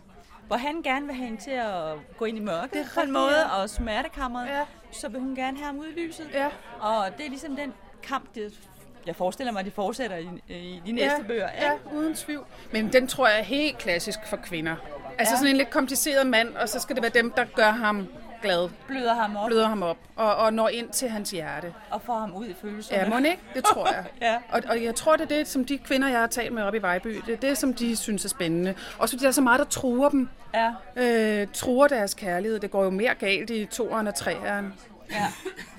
Hvor 0.47 0.57
han 0.57 0.81
gerne 0.81 1.05
vil 1.05 1.15
have 1.15 1.25
hende 1.27 1.41
til 1.41 1.51
at 1.51 1.93
gå 2.17 2.25
ind 2.25 2.37
i 2.37 2.41
mørket 2.41 2.73
Det 2.73 2.81
er 2.81 2.85
på 2.95 2.99
en 3.01 3.11
måde, 3.11 3.39
ja. 3.39 3.61
og 3.61 3.69
smertekammeret, 3.69 4.47
Ja. 4.47 4.61
så 4.91 5.09
vil 5.09 5.19
hun 5.19 5.35
gerne 5.35 5.57
have 5.57 5.65
ham 5.65 5.79
ud 5.79 5.85
i 5.95 5.99
lyset. 5.99 6.29
Ja. 6.33 6.47
Og 6.79 7.05
det 7.17 7.25
er 7.25 7.29
ligesom 7.29 7.55
den 7.55 7.73
kamp, 8.03 8.35
det, 8.35 8.59
jeg 9.05 9.15
forestiller 9.15 9.51
mig, 9.53 9.59
at 9.59 9.65
de 9.65 9.71
fortsætter 9.71 10.17
i, 10.17 10.27
i 10.49 10.81
de 10.85 10.91
næste 10.91 11.23
bøger. 11.23 11.49
Ja, 11.61 11.73
ikke? 11.73 11.85
uden 11.95 12.15
tvivl. 12.15 12.45
Men 12.73 12.93
den 12.93 13.07
tror 13.07 13.27
jeg 13.27 13.39
er 13.39 13.43
helt 13.43 13.77
klassisk 13.77 14.19
for 14.27 14.37
kvinder. 14.37 14.75
Altså 15.19 15.33
Ja. 15.33 15.37
sådan 15.37 15.47
en 15.51 15.57
lidt 15.57 15.69
kompliceret 15.69 16.27
mand, 16.27 16.55
og 16.55 16.69
så 16.69 16.79
skal 16.79 16.95
det 16.95 17.03
være 17.03 17.11
dem, 17.11 17.31
der 17.31 17.45
gør 17.55 17.71
ham 17.71 18.07
glad, 18.41 18.69
Bløder 18.87 19.13
ham 19.13 19.35
op 19.35 19.47
bløder 19.47 19.67
ham 19.67 19.83
op 19.83 19.97
og, 20.15 20.35
og 20.35 20.53
når 20.53 20.67
ind 20.67 20.89
til 20.89 21.09
hans 21.09 21.31
hjerte. 21.31 21.73
og 21.89 22.01
får 22.01 22.19
ham 22.19 22.33
ud 22.35 22.45
i 22.47 22.55
følelserne. 22.61 23.01
Ja, 23.01 23.09
må 23.09 23.17
ikke? 23.17 23.39
Det 23.53 23.65
tror 23.65 23.87
jeg. 23.87 24.05
Ja. 24.21 24.37
og, 24.51 24.61
og 24.69 24.83
jeg 24.83 24.95
tror, 24.95 25.15
det 25.15 25.23
er 25.31 25.37
det, 25.37 25.47
som 25.47 25.65
de 25.65 25.77
kvinder, 25.77 26.07
jeg 26.09 26.19
har 26.19 26.27
talt 26.27 26.53
med 26.53 26.63
oppe 26.63 26.77
i 26.77 26.81
Vejby, 26.81 27.21
det 27.25 27.33
er 27.33 27.37
det, 27.37 27.57
som 27.57 27.73
de 27.73 27.95
synes 27.95 28.25
er 28.25 28.29
spændende. 28.29 28.75
Også 28.97 29.15
fordi 29.15 29.21
der 29.23 29.27
er 29.27 29.31
så 29.33 29.41
meget, 29.41 29.59
der 29.59 29.65
truer 29.65 30.09
dem. 30.09 30.29
Ja. 30.53 30.71
Øh, 30.95 31.47
truer 31.53 31.87
deres 31.87 32.13
kærlighed. 32.13 32.59
Det 32.59 32.71
går 32.71 32.83
jo 32.83 32.89
mere 32.89 33.15
galt 33.15 33.49
i 33.49 33.65
toeren 33.65 34.07
og 34.07 34.15
treeren. 34.15 34.73
ja. 35.11 35.27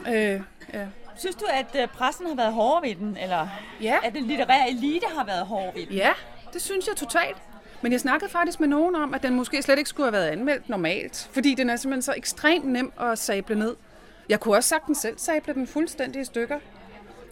Øh, 0.14 0.40
ja. 0.74 0.86
Synes 1.16 1.36
du, 1.36 1.44
at 1.52 1.82
øh, 1.82 1.88
pressen 1.88 2.26
har 2.26 2.34
været 2.34 2.52
hård 2.52 2.82
ved 2.86 2.94
den, 2.94 3.16
eller 3.22 3.48
Ja. 3.80 3.96
at 4.04 4.12
den 4.14 4.24
litterære 4.24 4.70
elite 4.70 5.06
har 5.16 5.24
været 5.24 5.46
hård 5.46 5.74
ved 5.74 5.86
den? 5.86 5.94
Ja, 5.96 6.10
det 6.52 6.62
synes 6.62 6.86
jeg 6.86 6.96
totalt. 6.96 7.36
Men 7.82 7.92
jeg 7.92 8.00
snakkede 8.00 8.30
faktisk 8.30 8.60
med 8.60 8.68
nogen 8.68 8.94
om, 8.94 9.14
at 9.14 9.22
den 9.22 9.34
måske 9.34 9.62
slet 9.62 9.78
ikke 9.78 9.90
skulle 9.90 10.06
have 10.06 10.12
været 10.12 10.28
anmeldt 10.28 10.68
normalt, 10.68 11.28
fordi 11.32 11.54
den 11.54 11.70
er 11.70 11.76
simpelthen 11.76 12.02
så 12.02 12.14
ekstremt 12.16 12.64
nem 12.64 12.92
at 13.00 13.18
sable 13.18 13.54
ned. 13.58 13.76
Jeg 14.28 14.40
kunne 14.40 14.56
også 14.56 14.68
sagtens 14.68 14.98
selv 14.98 15.18
sable 15.18 15.54
den 15.54 15.66
fuldstændig 15.66 16.22
i 16.22 16.24
stykker. 16.24 16.58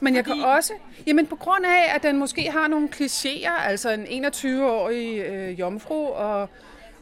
Men 0.01 0.17
jeg 0.17 0.25
kan 0.25 0.41
også, 0.43 0.73
jamen 1.07 1.27
på 1.27 1.37
grund 1.37 1.65
af, 1.67 1.95
at 1.95 2.03
den 2.03 2.19
måske 2.19 2.51
har 2.51 2.69
nogle 2.69 2.89
klichéer, 2.95 3.63
altså 3.63 3.91
en 3.91 4.25
21-årig 4.27 5.19
øh, 5.19 5.61
jomfru 5.61 6.07
og, 6.07 6.49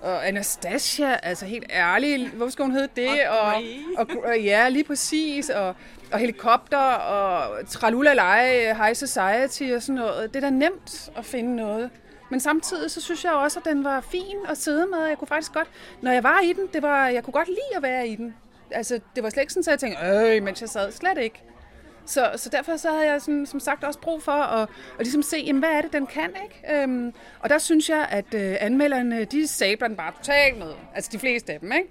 og 0.01 0.29
Anastasia, 0.29 1.19
altså 1.23 1.47
helt 1.47 1.67
ærligt, 1.71 2.29
hvorfor 2.29 2.51
skal 2.51 2.65
hun 2.65 2.73
hedde 2.73 2.89
det? 2.97 3.29
Og 3.29 3.55
og, 3.97 4.07
og 4.25 4.41
ja, 4.41 4.69
lige 4.69 4.85
præcis, 4.85 5.51
og, 5.51 5.75
og 6.13 6.19
helikopter, 6.19 6.79
og 6.79 7.69
tralulalej, 7.69 8.73
high 8.73 8.95
society 8.95 9.63
og 9.75 9.83
sådan 9.83 9.95
noget. 9.95 10.35
Det 10.35 10.45
er 10.45 10.51
da 10.51 10.57
nemt 10.57 11.11
at 11.17 11.25
finde 11.25 11.57
noget. 11.57 11.91
Men 12.31 12.41
samtidig 12.41 12.91
så 12.91 13.01
synes 13.01 13.25
jeg 13.25 13.33
også, 13.33 13.59
at 13.59 13.65
den 13.65 13.85
var 13.85 14.01
fin 14.01 14.37
at 14.49 14.59
sidde 14.59 14.87
med. 14.87 14.99
Jeg 14.99 15.19
kunne 15.19 15.29
faktisk 15.29 15.53
godt, 15.53 15.69
når 16.03 16.13
jeg 16.13 16.23
var 16.23 16.41
i 16.41 16.53
den, 16.53 16.67
det 16.73 16.83
var, 16.83 17.09
jeg 17.09 17.25
kunne 17.25 17.33
godt 17.33 17.49
lide 17.49 17.77
at 17.77 17.83
være 17.83 18.09
i 18.09 18.17
den. 18.17 18.35
Altså, 18.71 19.01
det 19.17 19.23
var 19.23 19.31
slet 19.31 19.41
ikke 19.41 19.53
sådan, 19.53 19.61
at 19.61 19.71
jeg 19.71 19.79
tænkte, 19.79 20.37
øh, 20.37 20.43
mens 20.43 20.61
jeg 20.61 20.69
sad. 20.69 20.93
Slet 20.93 21.19
ikke. 21.19 21.43
Så, 22.07 22.31
så 22.37 22.49
derfor 22.49 22.77
så 22.77 22.91
havde 22.91 23.07
jeg 23.07 23.23
sådan, 23.23 23.47
som 23.47 23.61
sagt 23.61 23.85
også 23.85 24.01
brug 24.01 24.23
for 24.23 24.33
at, 24.33 24.69
at 24.99 25.05
ligesom 25.07 25.23
se, 25.23 25.37
jamen, 25.37 25.61
hvad 25.61 25.71
er 25.71 25.81
det, 25.81 25.93
den 25.93 26.07
kan, 26.07 26.31
ikke? 26.43 26.83
Øhm, 26.83 27.13
og 27.41 27.51
der 27.51 27.59
synes 27.59 27.89
jeg, 27.89 28.07
at 28.11 28.35
øh, 28.35 28.57
anmelderne, 28.61 29.25
de 29.25 29.47
sabler 29.47 29.89
den 29.89 29.97
bare 29.97 30.13
totalt 30.17 30.59
ned. 30.59 30.73
Altså 30.95 31.11
de 31.13 31.19
fleste 31.19 31.53
af 31.53 31.61
dem, 31.61 31.73
ikke? 31.73 31.89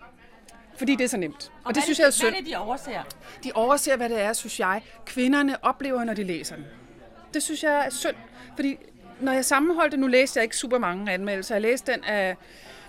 Fordi 0.77 0.95
det 0.95 1.03
er 1.03 1.07
så 1.07 1.17
nemt. 1.17 1.51
Og, 1.63 1.67
og 1.67 1.75
det 1.75 1.83
synes 1.83 1.99
jeg 1.99 2.05
er 2.05 2.09
synd. 2.09 2.29
Hvad 2.29 2.39
er 2.39 2.43
det, 2.43 2.51
de 2.51 2.57
overser? 2.57 3.03
De 3.43 3.51
overser, 3.55 3.97
hvad 3.97 4.09
det 4.09 4.21
er, 4.21 4.33
synes 4.33 4.59
jeg, 4.59 4.81
kvinderne 5.05 5.63
oplever, 5.63 6.03
når 6.03 6.13
de 6.13 6.23
læser 6.23 6.55
den. 6.55 6.65
Det 7.33 7.43
synes 7.43 7.63
jeg 7.63 7.85
er 7.85 7.89
synd, 7.89 8.15
fordi 8.55 8.77
når 9.21 9.31
jeg 9.31 9.45
sammenholdte, 9.45 9.97
nu 9.97 10.07
læste 10.07 10.37
jeg 10.37 10.43
ikke 10.43 10.57
super 10.57 10.77
mange 10.77 11.11
anmeldelser. 11.11 11.55
Jeg 11.55 11.61
læste 11.61 11.91
den 11.91 12.03
af, 12.03 12.35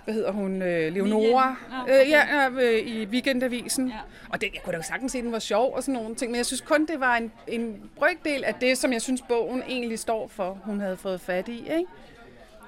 hvad 0.03 0.13
hedder 0.13 0.31
hun, 0.31 0.61
øh, 0.61 0.93
Leonora? 0.93 1.55
Nå, 1.69 1.75
okay. 1.83 2.01
øh, 2.01 2.09
ja, 2.09 2.49
øh, 2.49 2.87
i 2.87 3.05
Weekendavisen. 3.05 3.87
Ja. 3.87 3.93
Og 4.29 4.41
det, 4.41 4.49
jeg 4.53 4.61
kunne 4.63 4.77
da 4.77 4.81
sagtens 4.81 5.11
se, 5.11 5.17
at 5.17 5.23
den 5.23 5.31
var 5.31 5.39
sjov 5.39 5.75
og 5.75 5.83
sådan 5.83 5.93
nogle 5.93 6.15
ting, 6.15 6.31
men 6.31 6.37
jeg 6.37 6.45
synes 6.45 6.61
kun, 6.61 6.85
det 6.85 6.99
var 6.99 7.15
en, 7.15 7.31
en 7.47 7.89
brøkdel 7.95 8.43
af 8.43 8.55
det, 8.55 8.77
som 8.77 8.93
jeg 8.93 9.01
synes, 9.01 9.21
bogen 9.21 9.63
egentlig 9.67 9.99
står 9.99 10.27
for, 10.27 10.57
hun 10.63 10.79
havde 10.79 10.97
fået 10.97 11.21
fat 11.21 11.47
i. 11.47 11.59
Ikke? 11.59 11.85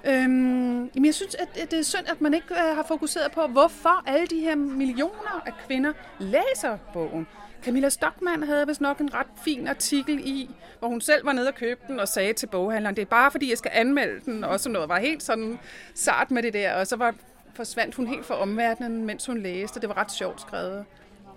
Øhm, 0.05 0.89
jamen 0.95 1.05
jeg 1.05 1.13
synes, 1.15 1.35
at 1.35 1.47
at 1.61 1.71
det 1.71 1.79
er 1.79 1.83
synd, 1.83 2.07
at 2.07 2.21
man 2.21 2.33
ikke 2.33 2.53
øh, 2.53 2.75
har 2.75 2.85
fokuseret 2.87 3.31
på, 3.31 3.47
hvorfor 3.47 4.03
alle 4.07 4.27
de 4.27 4.39
her 4.39 4.55
millioner 4.55 5.43
af 5.45 5.53
kvinder 5.67 5.93
læser 6.19 6.77
bogen. 6.93 7.27
Camilla 7.63 7.89
Stockmann 7.89 8.43
havde 8.43 8.67
vist 8.67 8.81
nok 8.81 8.99
en 8.99 9.13
ret 9.13 9.27
fin 9.43 9.67
artikel 9.67 10.19
i, 10.19 10.49
hvor 10.79 10.87
hun 10.87 11.01
selv 11.01 11.25
var 11.25 11.33
nede 11.33 11.47
og 11.47 11.55
købte 11.55 11.87
den 11.87 11.99
og 11.99 12.07
sagde 12.07 12.33
til 12.33 12.47
boghandleren, 12.47 12.95
det 12.95 13.01
er 13.01 13.05
bare 13.05 13.31
fordi, 13.31 13.49
jeg 13.49 13.57
skal 13.57 13.71
anmelde 13.73 14.21
den, 14.25 14.43
og 14.43 14.59
sådan 14.59 14.73
noget. 14.73 14.89
Var 14.89 14.99
helt 14.99 15.23
sådan 15.23 15.59
sart 15.95 16.31
med 16.31 16.43
det 16.43 16.53
der, 16.53 16.73
og 16.73 16.87
så 16.87 16.95
var, 16.95 17.15
forsvandt 17.53 17.95
hun 17.95 18.07
helt 18.07 18.25
fra 18.25 18.41
omverdenen, 18.41 19.05
mens 19.05 19.25
hun 19.25 19.37
læste. 19.37 19.79
Det 19.81 19.89
var 19.89 19.97
ret 19.97 20.11
sjovt 20.11 20.41
skrevet. 20.41 20.85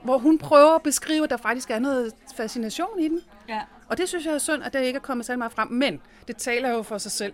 Hvor 0.02 0.18
hun 0.18 0.38
prøver 0.38 0.74
at 0.74 0.82
beskrive, 0.82 1.24
at 1.24 1.30
der 1.30 1.36
faktisk 1.36 1.70
er 1.70 1.78
noget 1.78 2.12
fascination 2.36 2.98
i 2.98 3.08
den. 3.08 3.20
Ja. 3.48 3.60
Og 3.88 3.98
det 3.98 4.08
synes 4.08 4.26
jeg 4.26 4.34
er 4.34 4.38
synd, 4.38 4.62
at 4.62 4.72
det 4.72 4.82
ikke 4.82 4.96
er 4.96 5.00
kommet 5.00 5.26
særlig 5.26 5.38
meget 5.38 5.52
frem. 5.52 5.68
Men 5.68 6.00
det 6.28 6.36
taler 6.36 6.70
jo 6.70 6.82
for 6.82 6.98
sig 6.98 7.12
selv, 7.12 7.32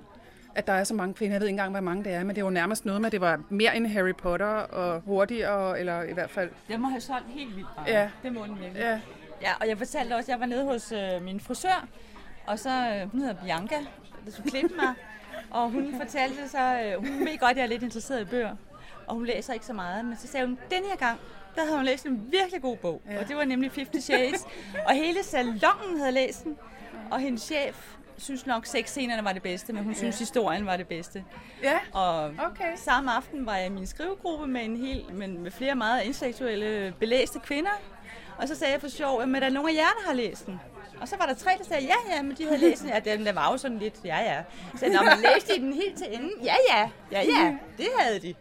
at 0.55 0.67
der 0.67 0.73
er 0.73 0.85
så 0.85 0.95
mange 0.95 1.15
kvinder. 1.15 1.35
Jeg 1.35 1.41
ved 1.41 1.49
ikke 1.49 1.53
engang, 1.53 1.71
hvor 1.71 1.81
mange 1.81 2.05
det 2.05 2.13
er, 2.13 2.25
men 2.25 2.37
det 2.37 2.43
jo 2.43 2.51
nærmest 2.51 2.85
noget 2.85 3.01
med, 3.01 3.07
at 3.07 3.13
det 3.13 3.21
var 3.21 3.41
mere 3.49 3.77
end 3.77 3.87
Harry 3.87 4.15
Potter 4.15 4.47
og 4.47 5.01
hurtigere, 5.01 5.81
eller 5.81 6.03
i 6.03 6.13
hvert 6.13 6.31
fald... 6.31 6.51
Den 6.69 6.81
må 6.81 6.89
have 6.89 7.01
solgt 7.01 7.27
helt 7.29 7.57
vildt 7.57 7.69
meget. 7.77 7.93
Ja. 7.93 8.11
Det 8.23 8.33
må 8.33 8.45
den 8.45 8.59
virkelig. 8.61 8.81
Ja, 8.81 9.01
Ja, 9.43 9.53
og 9.61 9.69
jeg 9.69 9.79
fortalte 9.79 10.15
også, 10.15 10.27
at 10.27 10.29
jeg 10.29 10.41
var 10.41 10.47
nede 10.47 10.65
hos 10.65 10.93
øh, 10.93 11.23
min 11.23 11.41
frisør, 11.41 11.87
og 12.47 12.59
så, 12.59 12.71
øh, 12.71 13.11
hun 13.11 13.21
hedder 13.21 13.35
Bianca, 13.45 13.77
der 14.25 14.31
skulle 14.31 14.51
klippe 14.51 14.77
mig, 14.77 14.95
og 15.61 15.71
hun 15.71 15.95
fortalte 16.01 16.49
så, 16.49 16.59
øh, 16.59 17.09
hun 17.09 17.21
ved 17.21 17.39
godt, 17.39 17.51
at 17.51 17.57
jeg 17.57 17.63
er 17.63 17.67
lidt 17.67 17.83
interesseret 17.83 18.21
i 18.21 18.25
bøger, 18.25 18.57
og 19.07 19.15
hun 19.15 19.27
læser 19.27 19.53
ikke 19.53 19.67
så 19.67 19.73
meget, 19.73 20.05
men 20.05 20.17
så 20.17 20.27
sagde 20.27 20.47
hun, 20.47 20.59
den 20.71 20.83
her 20.91 20.97
gang, 20.97 21.21
der 21.55 21.65
havde 21.65 21.77
hun 21.77 21.85
læst 21.85 22.07
en 22.07 22.27
virkelig 22.31 22.63
god 22.63 22.77
bog, 22.77 23.03
ja. 23.11 23.21
og 23.21 23.29
det 23.29 23.37
var 23.37 23.45
nemlig 23.45 23.73
Fifty 23.73 23.99
Shades, 23.99 24.47
og 24.87 24.95
hele 24.95 25.23
salongen 25.23 25.99
havde 25.99 26.13
læst 26.13 26.45
den, 26.45 26.57
og 27.11 27.21
hendes 27.21 27.43
chef 27.43 27.97
synes 28.21 28.47
nok, 28.47 28.67
sexscenerne 28.67 29.25
var 29.25 29.33
det 29.33 29.43
bedste, 29.43 29.73
men 29.73 29.85
hun 29.85 29.95
synes, 29.95 30.19
historien 30.19 30.67
var 30.67 30.77
det 30.77 30.87
bedste. 30.89 31.25
ja. 31.63 31.79
Og 31.93 32.25
Okay. 32.25 32.73
samme 32.77 33.13
aften 33.13 33.47
var 33.47 33.57
jeg 33.57 33.67
i 33.67 33.69
min 33.69 33.87
skrivegruppe 33.87 34.47
med, 34.47 34.65
en 34.65 34.77
hel, 34.77 35.05
men 35.13 35.43
med 35.43 35.51
flere 35.51 35.75
meget 35.75 36.03
intellektuelle, 36.03 36.95
belæste 37.01 37.39
kvinder. 37.39 37.71
Og 38.39 38.49
så 38.49 38.55
sagde 38.55 38.73
jeg 38.73 38.81
for 38.81 38.89
sjov, 38.89 39.23
at 39.23 39.29
der 39.29 39.41
er 39.41 39.51
nogle 39.51 39.71
af 39.71 39.75
jer, 39.75 39.81
der 40.01 40.07
har 40.07 40.15
læst 40.15 40.47
den. 40.47 40.61
Og 41.01 41.09
så 41.09 41.17
var 41.17 41.27
der 41.27 41.35
tre, 41.35 41.51
der 41.59 41.65
sagde, 41.65 41.83
ja, 41.87 42.17
ja, 42.17 42.23
men 42.23 42.37
de 42.39 42.45
havde 42.45 42.59
læst 42.59 42.83
den. 42.83 42.91
Ja, 42.91 42.99
den 42.99 43.27
der 43.27 43.33
var 43.33 43.53
jo 43.53 43.57
sådan 43.59 43.79
lidt, 43.79 43.95
ja, 44.05 44.19
ja. 44.35 44.43
Så 44.77 44.87
når 44.89 45.05
man 45.05 45.19
læste 45.35 45.55
de 45.55 45.61
den 45.61 45.73
helt 45.73 45.97
til 45.99 46.07
enden, 46.15 46.31
ja, 46.45 46.55
ja, 46.71 46.91
ja, 47.13 47.21
ja, 47.23 47.57
det 47.79 47.87
havde 47.99 48.19
de. 48.21 48.35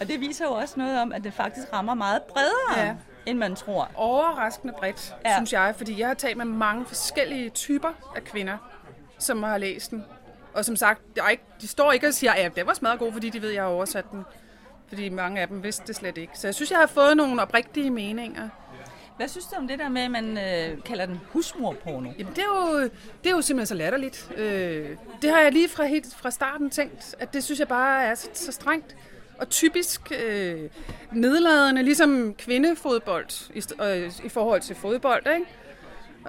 Og 0.00 0.08
det 0.08 0.20
viser 0.20 0.44
jo 0.44 0.52
også 0.52 0.74
noget 0.80 1.00
om, 1.00 1.12
at 1.12 1.24
det 1.24 1.34
faktisk 1.34 1.72
rammer 1.72 1.94
meget 1.94 2.22
bredere, 2.22 2.86
Ja. 2.86 2.94
end 3.26 3.38
man 3.38 3.54
tror. 3.56 3.90
Overraskende 3.94 4.74
bredt. 4.78 5.14
Ja. 5.24 5.34
synes 5.36 5.52
jeg, 5.52 5.74
fordi 5.76 6.00
jeg 6.00 6.06
har 6.06 6.14
talt 6.14 6.36
med 6.36 6.44
mange 6.44 6.86
forskellige 6.86 7.50
typer 7.50 7.88
af 8.16 8.24
kvinder, 8.24 8.56
som 9.22 9.42
har 9.42 9.58
læst 9.58 9.90
den. 9.90 10.04
Og 10.54 10.64
som 10.64 10.76
sagt, 10.76 11.00
der 11.16 11.22
er 11.22 11.28
ikke, 11.28 11.44
de 11.60 11.68
står 11.68 11.92
ikke 11.92 12.06
og 12.06 12.14
siger, 12.14 12.32
at 12.32 12.56
det 12.56 12.66
var 12.66 12.74
smadret 12.74 12.98
god, 12.98 13.12
fordi 13.12 13.30
de 13.30 13.42
ved, 13.42 13.48
at 13.48 13.54
jeg 13.54 13.62
har 13.62 13.70
oversat 13.70 14.10
den. 14.10 14.22
Fordi 14.88 15.08
mange 15.08 15.40
af 15.40 15.48
dem 15.48 15.62
vidste 15.62 15.86
det 15.86 15.96
slet 15.96 16.18
ikke. 16.18 16.38
Så 16.38 16.46
jeg 16.46 16.54
synes, 16.54 16.70
jeg 16.70 16.78
har 16.78 16.86
fået 16.86 17.16
nogle 17.16 17.42
oprigtige 17.42 17.90
meninger. 17.90 18.48
Hvad 19.16 19.28
synes 19.28 19.46
du 19.46 19.56
om 19.56 19.68
det 19.68 19.78
der 19.78 19.88
med, 19.88 20.02
at 20.02 20.10
man 20.10 20.38
øh, 20.38 20.82
kalder 20.84 21.06
den 21.06 21.20
husmorporno? 21.30 22.10
Jamen, 22.18 22.32
det 22.32 22.42
er 22.42 22.70
jo, 22.70 22.82
det 23.24 23.26
er 23.26 23.30
jo 23.30 23.40
simpelthen 23.40 23.66
så 23.66 23.74
latterligt. 23.74 24.30
Øh, 24.36 24.96
det 25.22 25.30
har 25.30 25.40
jeg 25.40 25.52
lige 25.52 25.68
fra, 25.68 25.84
helt 25.84 26.14
fra 26.14 26.30
starten 26.30 26.70
tænkt, 26.70 27.14
at 27.18 27.34
det 27.34 27.44
synes 27.44 27.60
jeg 27.60 27.68
bare 27.68 28.04
er 28.04 28.14
så, 28.14 28.28
så 28.34 28.52
strengt 28.52 28.96
og 29.38 29.48
typisk 29.48 30.12
øh, 30.24 30.70
nedladende, 31.12 31.82
ligesom 31.82 32.34
kvindefodbold 32.34 33.50
i, 33.54 33.62
øh, 33.82 34.12
i 34.24 34.28
forhold 34.28 34.60
til 34.60 34.76
fodbold, 34.76 35.26
ikke? 35.34 35.46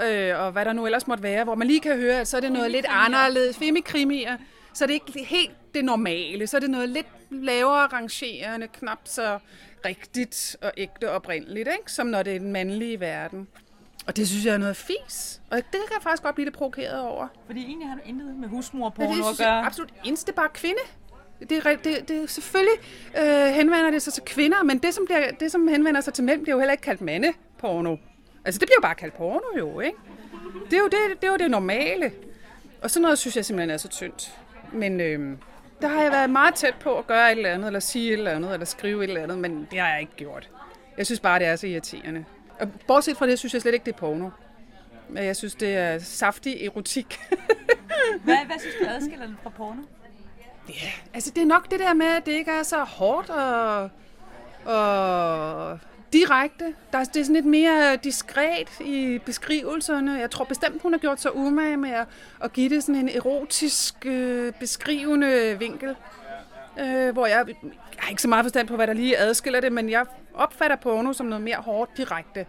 Øh, 0.04 0.40
og 0.40 0.52
hvad 0.52 0.66
der 0.66 0.74
nu 0.74 0.86
ellers 0.86 1.08
måtte 1.08 1.24
være, 1.24 1.44
hvor 1.44 1.56
man 1.56 1.68
lige 1.68 1.80
kan 1.80 1.96
høre, 1.98 2.20
at 2.20 2.28
så 2.28 2.38
er 2.38 2.42
det 2.42 2.52
noget 2.52 2.72
lidt 2.72 2.86
anderledes. 2.90 3.58
Femikrimier. 3.58 4.38
Så 4.74 4.86
er 4.86 4.88
det 4.88 4.94
ikke 4.94 5.26
helt 5.26 5.52
det 5.74 5.86
normale. 5.86 6.48
Så 6.48 6.58
er 6.58 6.62
det 6.62 6.70
noget 6.70 6.90
lidt 6.90 7.08
lavere 7.30 7.88
rangerende, 7.88 8.68
knap 8.68 9.00
så 9.04 9.40
rigtigt 9.86 10.58
og 10.62 10.72
ægte 10.78 11.12
oprindeligt, 11.12 11.68
ikke? 11.80 11.92
som 11.92 12.08
når 12.08 12.24
det 12.24 12.36
er 12.36 12.40
den 12.40 12.52
mandlige 12.52 13.00
verden. 13.00 13.48
Og 14.08 14.18
det 14.18 14.28
synes 14.28 14.46
jeg 14.46 14.54
er 14.54 14.58
noget 14.58 14.76
fis. 14.76 15.42
Og 15.52 15.58
det 15.58 15.66
kan 15.72 15.94
jeg 15.96 16.02
faktisk 16.04 16.24
godt 16.24 16.36
blive 16.36 16.46
lidt 16.46 16.56
provokeret 16.56 17.02
over. 17.02 17.28
Fordi 17.46 17.66
egentlig 17.66 17.88
har 17.88 17.96
du 17.96 18.02
intet 18.06 18.36
med 18.36 18.48
Ja, 18.50 18.56
husmorporno 18.56 19.12
det 19.14 19.20
at 19.20 19.26
synes 19.26 19.40
jeg 19.40 19.46
gøre. 19.48 19.66
absolut 19.66 19.90
eneste 20.04 20.34
bare 20.34 20.50
kvinde. 20.54 20.80
Det 21.50 21.52
er, 21.66 21.76
det, 21.76 22.08
det 22.08 22.24
er 22.24 22.28
selvfølgelig 22.28 22.78
øh, 23.20 23.46
henvender 23.54 23.92
det 23.92 24.02
sig 24.02 24.14
til 24.14 24.24
kvinder, 24.24 24.64
men 24.64 24.78
det 24.78 24.94
som, 24.94 25.06
bliver, 25.06 25.32
det, 25.40 25.52
som 25.52 25.68
henvender 25.68 26.02
sig 26.02 26.14
til 26.14 26.24
mænd, 26.24 26.42
bliver 26.44 26.56
jo 26.56 26.60
heller 26.60 26.72
ikke 26.72 26.82
kaldt 26.84 27.02
mandeporno. 27.02 27.96
Altså, 28.46 28.60
det 28.60 28.68
bliver 28.68 28.78
jo 28.78 28.82
bare 28.82 28.96
kaldt 28.96 29.14
porno, 29.14 29.58
jo, 29.58 29.80
ikke? 29.80 29.98
Det 30.66 30.74
er 30.74 30.80
jo 30.80 30.86
det, 30.86 31.22
det, 31.22 31.28
er 31.28 31.32
jo 31.32 31.38
det 31.38 31.52
normale. 31.52 32.12
Og 32.82 32.92
sådan 32.92 33.02
noget 33.02 33.20
synes 33.20 33.36
jeg 33.36 33.46
simpelthen 33.46 33.70
er 33.70 33.78
så 33.78 33.88
tyndt. 33.88 34.38
Men 34.72 35.02
øh, 35.02 35.38
der 35.82 35.88
har 35.88 36.02
jeg 36.02 36.12
været 36.12 36.30
meget 36.30 36.56
tæt 36.56 36.76
på 36.80 36.98
at 36.98 37.08
gøre 37.08 37.32
et 37.32 37.38
eller 37.38 37.50
andet, 37.50 37.68
eller 37.68 37.80
sige 37.80 38.08
et 38.08 38.14
eller 38.14 38.32
andet, 38.32 38.54
eller 38.54 38.66
skrive 38.66 39.04
et 39.04 39.08
eller 39.08 39.24
andet, 39.24 39.38
men 39.38 39.68
det 39.72 39.80
har 39.80 39.90
jeg 39.90 40.02
ikke 40.02 40.16
gjort. 40.16 40.50
Jeg 40.98 41.06
synes 41.06 41.20
bare, 41.20 41.40
det 41.40 41.48
er 41.48 41.56
så 41.56 41.68
irriterende. 41.68 42.26
Og 42.60 42.68
bortset 42.88 43.18
fra 43.18 43.28
det, 43.28 43.40
synes 43.40 43.54
jeg 43.54 43.62
slet 43.62 43.74
ikke, 43.74 43.86
det 43.86 43.94
er 43.94 43.98
porno. 43.98 44.30
Men 45.10 45.24
jeg 45.24 45.36
synes, 45.36 45.56
det 45.56 45.76
er 45.76 46.00
saftig 46.00 46.66
erotik. 46.66 47.20
Hvad, 48.24 48.38
hvad 48.46 48.60
synes 48.60 48.76
du 48.82 48.86
adskiller 48.90 49.26
den 49.26 49.38
fra 49.44 49.50
porno? 49.50 49.82
Altså, 51.14 51.32
det 51.36 51.42
er 51.42 51.46
nok 51.46 51.72
det 51.72 51.80
der 51.80 51.94
med, 51.94 52.06
at 52.06 52.26
det 52.26 52.32
ikke 52.32 52.52
er 52.52 52.64
så 52.64 52.84
hårdt 52.84 53.30
og, 53.30 53.90
og 54.66 55.80
direkte. 56.14 56.76
Der 56.92 56.98
er, 56.98 57.04
det 57.04 57.20
er 57.20 57.24
sådan 57.24 57.36
lidt 57.36 57.46
mere 57.46 57.96
diskret 57.96 58.80
i 58.80 59.20
beskrivelserne. 59.26 60.20
Jeg 60.20 60.32
tror 60.32 60.46
bestemt, 60.46 60.82
hun 60.82 60.94
har 60.94 61.00
gjort 61.00 61.22
sig 61.22 61.36
umage 61.36 61.78
med 61.78 61.90
at, 61.90 62.08
at 62.44 62.54
give 62.54 62.70
det 62.70 62.84
sådan 62.84 62.96
en 62.96 63.10
erotisk, 63.10 64.06
øh, 64.06 64.54
beskrivende 64.60 65.60
vinkel. 65.60 65.96
Øh, 66.80 67.14
hvor 67.14 67.26
jeg, 67.26 67.46
jeg 67.48 67.56
har 67.98 68.10
ikke 68.10 68.22
så 68.22 68.28
meget 68.28 68.46
forstand 68.46 68.68
på, 68.68 68.76
hvad 68.76 68.88
der 68.88 68.94
lige 68.94 69.18
adskiller 69.18 69.60
det, 69.60 69.72
men 69.72 69.90
jeg 69.90 70.06
opfatter 70.34 70.76
porno 70.76 71.14
som 71.14 71.26
noget 71.26 71.42
mere 71.44 71.56
hårdt 71.56 71.98
direkte. 71.98 72.46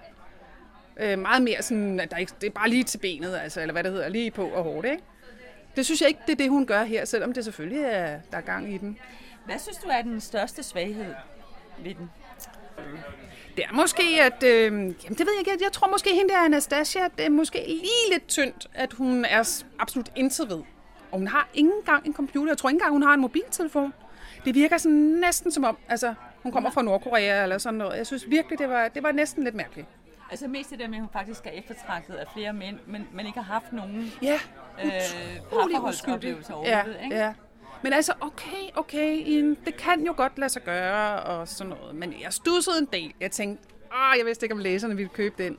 Øh, 0.97 1.19
meget 1.19 1.43
mere 1.43 1.63
sådan, 1.63 2.01
at 2.01 2.11
der 2.11 2.17
ikke, 2.17 2.33
det 2.41 2.47
er 2.47 2.51
bare 2.51 2.69
lige 2.69 2.85
til 2.85 2.99
benet, 2.99 3.37
altså, 3.43 3.61
eller 3.61 3.73
hvad 3.73 3.85
det 3.85 3.93
hedder, 3.93 4.09
lige 4.09 4.31
på 4.31 4.49
og 4.49 4.65
hårdt, 4.65 4.87
ikke? 4.87 5.03
Det 5.77 5.85
synes 5.85 6.01
jeg 6.01 6.09
ikke, 6.09 6.21
det 6.27 6.33
er 6.33 6.37
det, 6.37 6.51
hun 6.51 6.67
gør 6.67 6.85
her, 6.85 7.05
selvom 7.05 7.33
det 7.33 7.45
selvfølgelig 7.45 7.83
er, 7.83 8.21
der 8.31 8.37
er 8.39 8.43
gang 8.43 8.75
i 8.75 8.79
den. 8.79 8.99
Hvad 9.45 9.59
synes 9.59 9.77
du 9.77 9.89
er 9.89 10.03
den 10.03 10.21
største 10.21 10.63
svaghed 10.63 11.15
ved 11.79 11.95
den? 11.95 12.11
Det 13.57 13.65
er 13.65 13.73
måske, 13.75 14.03
at... 14.23 14.43
Øh, 14.43 14.73
jamen, 14.73 14.95
det 15.09 15.19
ved 15.21 15.33
jeg 15.33 15.39
ikke. 15.39 15.51
Jeg, 15.51 15.59
jeg 15.63 15.73
tror 15.73 15.89
måske, 15.89 16.15
hende 16.15 16.29
der 16.29 16.39
Anastasia, 16.45 17.03
det 17.19 17.27
er 17.27 17.31
måske 17.31 17.65
lige 17.67 18.13
lidt 18.13 18.29
tyndt, 18.29 18.67
at 18.75 18.93
hun 18.93 19.25
er 19.25 19.63
absolut 19.79 20.11
intet 20.17 20.49
ved. 20.49 20.63
Og 21.13 21.19
hun 21.19 21.29
har 21.29 21.49
ikke 21.55 21.71
engang 21.79 22.07
en 22.07 22.15
computer. 22.15 22.51
Jeg 22.51 22.59
tror 22.59 22.69
ikke 22.69 22.77
engang, 22.77 22.93
hun 22.93 23.03
har 23.03 23.15
en 23.15 23.21
mobiltelefon. 23.21 23.93
Det 24.45 24.55
virker 24.55 24.77
sådan 24.79 24.97
næsten 24.99 25.53
som 25.53 25.65
om, 25.65 25.77
altså, 25.89 26.15
hun 26.43 26.53
kommer 26.53 26.71
fra 26.71 26.83
Nordkorea 26.83 27.43
eller 27.43 27.59
sådan 27.59 27.79
noget. 27.79 27.97
Jeg 27.99 28.07
synes 28.07 28.25
virkelig, 28.31 28.59
det 28.59 28.69
var, 28.69 28.89
det 28.89 29.03
var 29.03 29.13
næsten 29.13 29.45
lidt 29.45 29.55
mærkeligt. 29.55 29.87
Altså 30.31 30.49
mest 30.49 30.71
det 30.71 30.79
der 30.79 30.89
med, 30.89 30.95
at 30.97 31.01
hun 31.01 31.11
faktisk 31.13 31.47
er 31.47 31.51
eftertragtet 31.51 32.15
af 32.15 32.27
flere 32.35 32.53
mænd, 32.53 32.79
men, 32.87 33.09
men 33.13 33.27
ikke 33.27 33.39
har 33.41 33.53
haft 33.53 33.73
nogen 33.73 34.13
Ja, 34.23 34.39
øh, 34.85 34.91
parforholdsoplevelser 35.51 36.55
Ja, 36.55 36.59
overhovedet. 36.77 37.01
ikke? 37.05 37.17
ja. 37.17 37.33
Men 37.85 37.93
altså, 37.93 38.13
okay, 38.21 38.71
okay, 38.75 39.27
det 39.65 39.77
kan 39.77 40.07
jo 40.07 40.15
godt 40.17 40.39
lade 40.39 40.49
sig 40.53 40.63
gøre 40.63 41.21
og 41.23 41.49
sådan 41.49 41.73
noget. 41.81 41.95
Men 41.95 42.15
jeg 42.23 42.33
stussede 42.33 42.79
en 42.79 42.89
del. 42.93 43.13
Jeg 43.21 43.31
tænkte, 43.31 43.65
ah, 43.93 44.19
jeg 44.19 44.27
vidste 44.27 44.45
ikke, 44.45 44.53
om 44.55 44.59
læserne 44.59 44.97
ville 44.97 45.09
købe 45.09 45.43
den. 45.45 45.59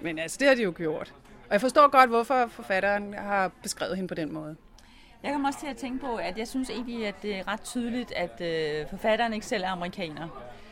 Men 0.00 0.18
altså, 0.18 0.36
det 0.40 0.48
har 0.48 0.54
de 0.54 0.62
jo 0.62 0.72
gjort. 0.76 1.14
Og 1.46 1.52
jeg 1.52 1.60
forstår 1.60 1.88
godt, 1.90 2.10
hvorfor 2.10 2.46
forfatteren 2.50 3.14
har 3.14 3.50
beskrevet 3.62 3.96
hende 3.96 4.08
på 4.08 4.14
den 4.14 4.32
måde. 4.32 4.56
Jeg 5.22 5.32
kommer 5.32 5.48
også 5.48 5.60
til 5.60 5.66
at 5.66 5.76
tænke 5.76 5.98
på, 5.98 6.16
at 6.16 6.38
jeg 6.38 6.48
synes 6.48 6.70
egentlig, 6.70 7.06
at 7.06 7.22
det 7.22 7.36
er 7.36 7.48
ret 7.48 7.60
tydeligt, 7.60 8.12
at 8.12 8.40
øh, 8.40 8.86
forfatteren 8.90 9.32
ikke 9.34 9.46
selv 9.46 9.62
er 9.64 9.68
amerikaner. 9.68 10.28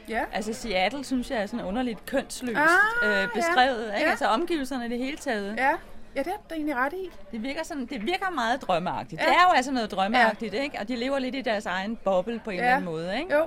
Ja. 0.08 0.24
Altså 0.32 0.52
Seattle 0.52 1.04
synes 1.04 1.30
jeg 1.30 1.42
er 1.42 1.46
sådan 1.46 1.66
underligt 1.66 2.06
kønsløst 2.06 2.58
Ah, 2.58 3.22
øh, 3.22 3.28
beskrevet. 3.34 3.86
ja, 3.88 3.94
Ikke? 3.94 4.04
ja. 4.04 4.10
Altså 4.10 4.26
omgivelserne 4.26 4.86
i 4.86 4.88
det 4.88 4.98
hele 4.98 5.16
taget. 5.16 5.56
Ja, 5.56 5.72
ja 6.16 6.20
det 6.22 6.26
er 6.32 6.36
du 6.50 6.54
egentlig 6.54 6.76
ret 6.76 6.92
i. 6.92 7.10
Det 7.32 7.42
virker, 7.42 7.64
sådan, 7.64 7.86
det 7.86 8.06
virker 8.06 8.30
meget 8.30 8.62
drømmeagtigt. 8.62 9.20
Ja. 9.20 9.26
Det 9.26 9.32
er 9.34 9.42
jo 9.50 9.52
altså 9.56 9.72
noget 9.72 9.90
drømmeagtigt, 9.90 10.54
ikke? 10.54 10.78
Og 10.80 10.88
de 10.88 10.96
lever 10.96 11.18
lidt 11.18 11.34
i 11.34 11.40
deres 11.40 11.66
egen 11.66 11.96
boble 11.96 12.40
på 12.44 12.50
en 12.50 12.56
Ja. 12.56 12.62
eller 12.62 12.72
anden 12.76 12.84
måde, 12.84 13.18
ikke? 13.18 13.34
Jo. 13.34 13.46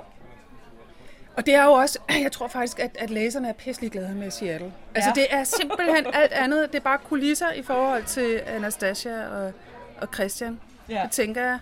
Og 1.36 1.46
det 1.46 1.54
er 1.54 1.64
jo 1.64 1.72
også, 1.72 1.98
jeg 2.24 2.32
tror 2.32 2.48
faktisk, 2.48 2.78
at, 2.78 2.96
at 3.00 3.10
læserne 3.10 3.48
er 3.48 3.52
pisselig 3.52 3.90
glade 3.92 4.14
med 4.14 4.30
Seattle. 4.30 4.72
Altså 4.94 5.12
Ja. 5.16 5.20
det 5.20 5.26
er 5.30 5.44
simpelthen 5.44 6.06
alt 6.12 6.32
andet. 6.32 6.72
Det 6.72 6.78
er 6.78 6.82
bare 6.82 6.98
kulisser 6.98 7.52
i 7.52 7.62
forhold 7.62 8.04
til 8.04 8.42
Anastasia 8.46 9.28
og, 9.28 9.52
og 10.00 10.08
Christian. 10.14 10.60
Ja. 10.88 11.00
Det 11.04 11.10
tænker 11.10 11.42
jeg. 11.42 11.58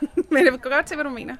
Men 0.30 0.44
jeg 0.44 0.52
vil 0.52 0.60
godt 0.60 0.86
til, 0.86 0.96
hvad 0.96 1.04
du 1.04 1.10
mener. 1.10 1.36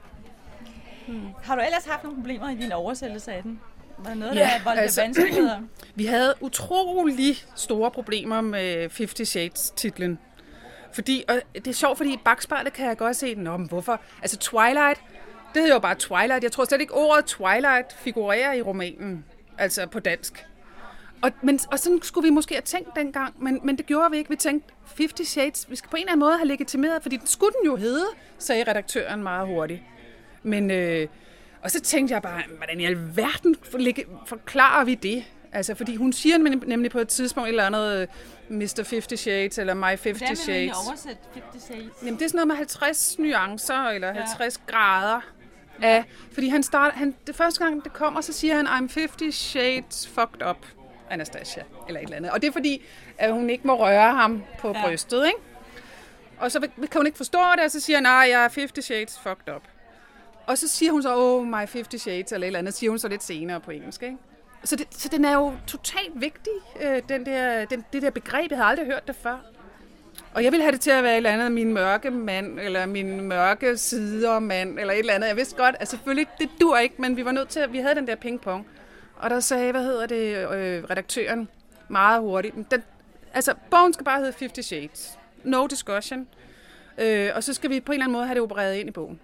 Har 1.44 1.54
du 1.56 1.60
ellers 1.62 1.84
haft 1.86 2.02
nogle 2.04 2.18
problemer 2.18 2.50
i 2.50 2.54
din 2.54 2.72
oversættelse 2.72 3.32
af 3.32 3.42
den? 3.42 3.60
Var 3.98 4.14
noget, 4.14 4.36
der 4.36 4.48
voldte 4.64 4.82
altså- 4.82 5.00
altså... 5.00 5.00
vanskeligheder? 5.00 5.60
Vi 5.94 6.04
havde 6.06 6.34
utrolig 6.40 7.36
store 7.56 7.90
problemer 7.90 8.40
med 8.40 8.90
Fifty 8.90 9.22
Shades 9.22 9.72
titlen. 9.76 10.18
Fordi, 10.92 11.24
og 11.28 11.40
det 11.54 11.66
er 11.66 11.72
sjovt, 11.72 11.96
fordi 11.96 12.12
i 12.12 12.18
bagspejlet 12.24 12.72
kan 12.72 12.86
jeg 12.86 12.96
godt 12.96 13.16
se, 13.16 13.34
Nå, 13.34 13.56
men 13.56 13.68
hvorfor? 13.68 14.00
Altså 14.22 14.38
Twilight, 14.38 15.00
det 15.54 15.62
hedder 15.62 15.74
jo 15.74 15.78
bare 15.78 15.94
Twilight. 15.94 16.42
Jeg 16.44 16.52
tror 16.52 16.64
slet 16.64 16.80
ikke, 16.80 16.94
ordet 16.94 17.24
Twilight 17.24 17.92
figurerer 17.92 18.52
i 18.52 18.62
romanen, 18.62 19.24
altså 19.58 19.86
på 19.86 20.00
dansk. 20.00 20.46
Og, 21.22 21.30
men, 21.42 21.60
og 21.72 21.78
sådan 21.78 22.02
skulle 22.02 22.26
vi 22.26 22.30
måske 22.30 22.54
have 22.54 22.62
tænkt 22.62 22.96
dengang, 22.96 23.34
men, 23.42 23.60
men 23.64 23.78
det 23.78 23.86
gjorde 23.86 24.10
vi 24.10 24.16
ikke. 24.16 24.30
Vi 24.30 24.36
tænkte, 24.36 24.74
50 24.98 25.28
Shades, 25.28 25.70
vi 25.70 25.76
skal 25.76 25.90
på 25.90 25.96
en 25.96 26.00
eller 26.00 26.12
anden 26.12 26.20
måde 26.20 26.36
have 26.36 26.48
legitimeret, 26.48 27.02
fordi 27.02 27.16
det 27.16 27.28
skulle 27.28 27.52
den 27.60 27.70
jo 27.70 27.76
hedde, 27.76 28.06
sagde 28.38 28.64
redaktøren 28.68 29.22
meget 29.22 29.46
hurtigt. 29.46 29.82
Men, 30.42 30.70
øh, 30.70 31.08
og 31.64 31.70
så 31.70 31.80
tænkte 31.80 32.14
jeg 32.14 32.22
bare, 32.22 32.42
hvordan 32.56 32.80
i 32.80 32.84
alverden 32.84 33.56
forklarer 34.26 34.84
vi 34.84 34.94
det? 34.94 35.24
Altså, 35.52 35.74
fordi 35.74 35.96
hun 35.96 36.12
siger 36.12 36.38
nemlig 36.66 36.90
på 36.90 36.98
et 36.98 37.08
tidspunkt 37.08 37.48
et 37.48 37.50
eller 37.50 37.66
andet 37.66 38.08
øh, 38.50 38.58
Mr. 38.58 38.88
50 38.90 39.20
Shades, 39.20 39.58
eller 39.58 39.74
My 39.74 39.80
50 39.82 40.18
Hvordan 40.18 40.36
Shades. 40.36 40.70
Hvordan 40.70 40.88
oversætte 40.88 41.22
50 41.34 41.62
Shades? 41.62 41.84
Jamen, 42.02 42.14
det 42.14 42.22
er 42.22 42.28
sådan 42.28 42.36
noget 42.36 42.48
med 42.48 42.56
50 42.56 43.18
nuancer, 43.18 43.84
eller 43.84 44.08
ja. 44.08 44.14
50 44.14 44.60
grader 44.66 45.20
af... 45.82 46.04
Fordi 46.32 46.48
han 46.48 46.62
starter... 46.62 46.96
Han, 46.96 47.14
det 47.26 47.36
første 47.36 47.64
gang, 47.64 47.84
det 47.84 47.92
kommer, 47.92 48.20
så 48.20 48.32
siger 48.32 48.56
han, 48.56 48.66
I'm 48.66 48.94
50 48.94 49.34
Shades 49.34 50.08
fucked 50.08 50.48
up, 50.48 50.66
Anastasia, 51.10 51.62
eller 51.88 52.00
et 52.00 52.04
eller 52.04 52.16
andet. 52.16 52.30
Og 52.30 52.42
det 52.42 52.48
er 52.48 52.52
fordi, 52.52 52.82
at 53.18 53.32
hun 53.32 53.50
ikke 53.50 53.66
må 53.66 53.74
røre 53.78 54.14
ham 54.14 54.42
på 54.58 54.68
ja. 54.68 54.82
brystet, 54.82 55.26
ikke? 55.26 55.38
Og 56.38 56.52
så 56.52 56.60
kan 56.60 56.88
hun 56.96 57.06
ikke 57.06 57.16
forstå 57.16 57.40
det, 57.56 57.64
og 57.64 57.70
så 57.70 57.80
siger 57.80 57.96
han, 57.96 58.02
nej, 58.02 58.26
jeg 58.30 58.44
er 58.44 58.48
50 58.54 58.84
Shades 58.84 59.18
fucked 59.18 59.54
up. 59.54 59.62
Og 60.46 60.58
så 60.58 60.68
siger 60.68 60.92
hun 60.92 61.02
så, 61.02 61.16
oh, 61.16 61.46
my 61.46 61.66
50 61.72 62.02
Shades, 62.02 62.32
eller 62.32 62.44
et 62.44 62.46
eller 62.46 62.58
andet, 62.58 62.74
siger 62.74 62.90
hun 62.90 62.98
så 62.98 63.08
lidt 63.08 63.22
senere 63.22 63.60
på 63.60 63.70
engelsk, 63.70 64.02
ikke? 64.02 64.16
Så, 64.64 64.76
det, 64.76 64.86
så 64.90 65.08
den 65.08 65.24
er 65.24 65.34
jo 65.34 65.52
totalt 65.66 66.20
vigtig, 66.20 66.52
øh, 66.82 67.02
den 67.08 67.26
der, 67.26 67.64
den, 67.64 67.84
det 67.92 68.02
der 68.02 68.10
begreb. 68.10 68.50
Jeg 68.50 68.58
havde 68.58 68.68
aldrig 68.68 68.86
hørt 68.86 69.06
det 69.06 69.16
før. 69.16 69.38
Og 70.34 70.44
jeg 70.44 70.52
ville 70.52 70.62
have 70.62 70.72
det 70.72 70.80
til 70.80 70.90
at 70.90 71.02
være 71.02 71.12
et 71.12 71.16
eller 71.16 71.30
andet 71.30 71.52
min 71.52 71.72
mørke 71.72 72.10
mand, 72.10 72.60
eller 72.60 72.86
min 72.86 73.20
mørke 73.20 73.76
sider 73.76 74.38
mand, 74.38 74.78
eller 74.78 74.92
et 74.92 74.98
eller 74.98 75.12
andet. 75.12 75.28
Jeg 75.28 75.36
vidste 75.36 75.56
godt, 75.56 75.76
at 75.80 75.88
selvfølgelig, 75.88 76.26
det 76.38 76.50
dur 76.60 76.76
ikke, 76.76 76.94
men 76.98 77.16
vi 77.16 77.24
var 77.24 77.32
nødt 77.32 77.48
til, 77.48 77.60
at 77.60 77.72
vi 77.72 77.78
havde 77.78 77.94
den 77.94 78.06
der 78.06 78.14
pingpong. 78.14 78.66
Og 79.16 79.30
der 79.30 79.40
sagde, 79.40 79.70
hvad 79.70 79.82
hedder 79.82 80.06
det, 80.06 80.36
øh, 80.36 80.84
redaktøren, 80.84 81.48
meget 81.88 82.20
hurtigt. 82.20 82.54
Den, 82.70 82.82
altså, 83.34 83.54
bogen 83.70 83.92
skal 83.92 84.04
bare 84.04 84.18
hedde 84.18 84.34
50 84.38 84.66
Shades. 84.66 85.18
No 85.44 85.66
discussion. 85.66 86.28
Øh, 86.98 87.30
og 87.34 87.44
så 87.44 87.54
skal 87.54 87.70
vi 87.70 87.80
på 87.80 87.92
en 87.92 87.94
eller 87.94 88.04
anden 88.04 88.12
måde 88.12 88.26
have 88.26 88.34
det 88.34 88.42
opereret 88.42 88.74
ind 88.74 88.88
i 88.88 88.92
bogen. 88.92 89.20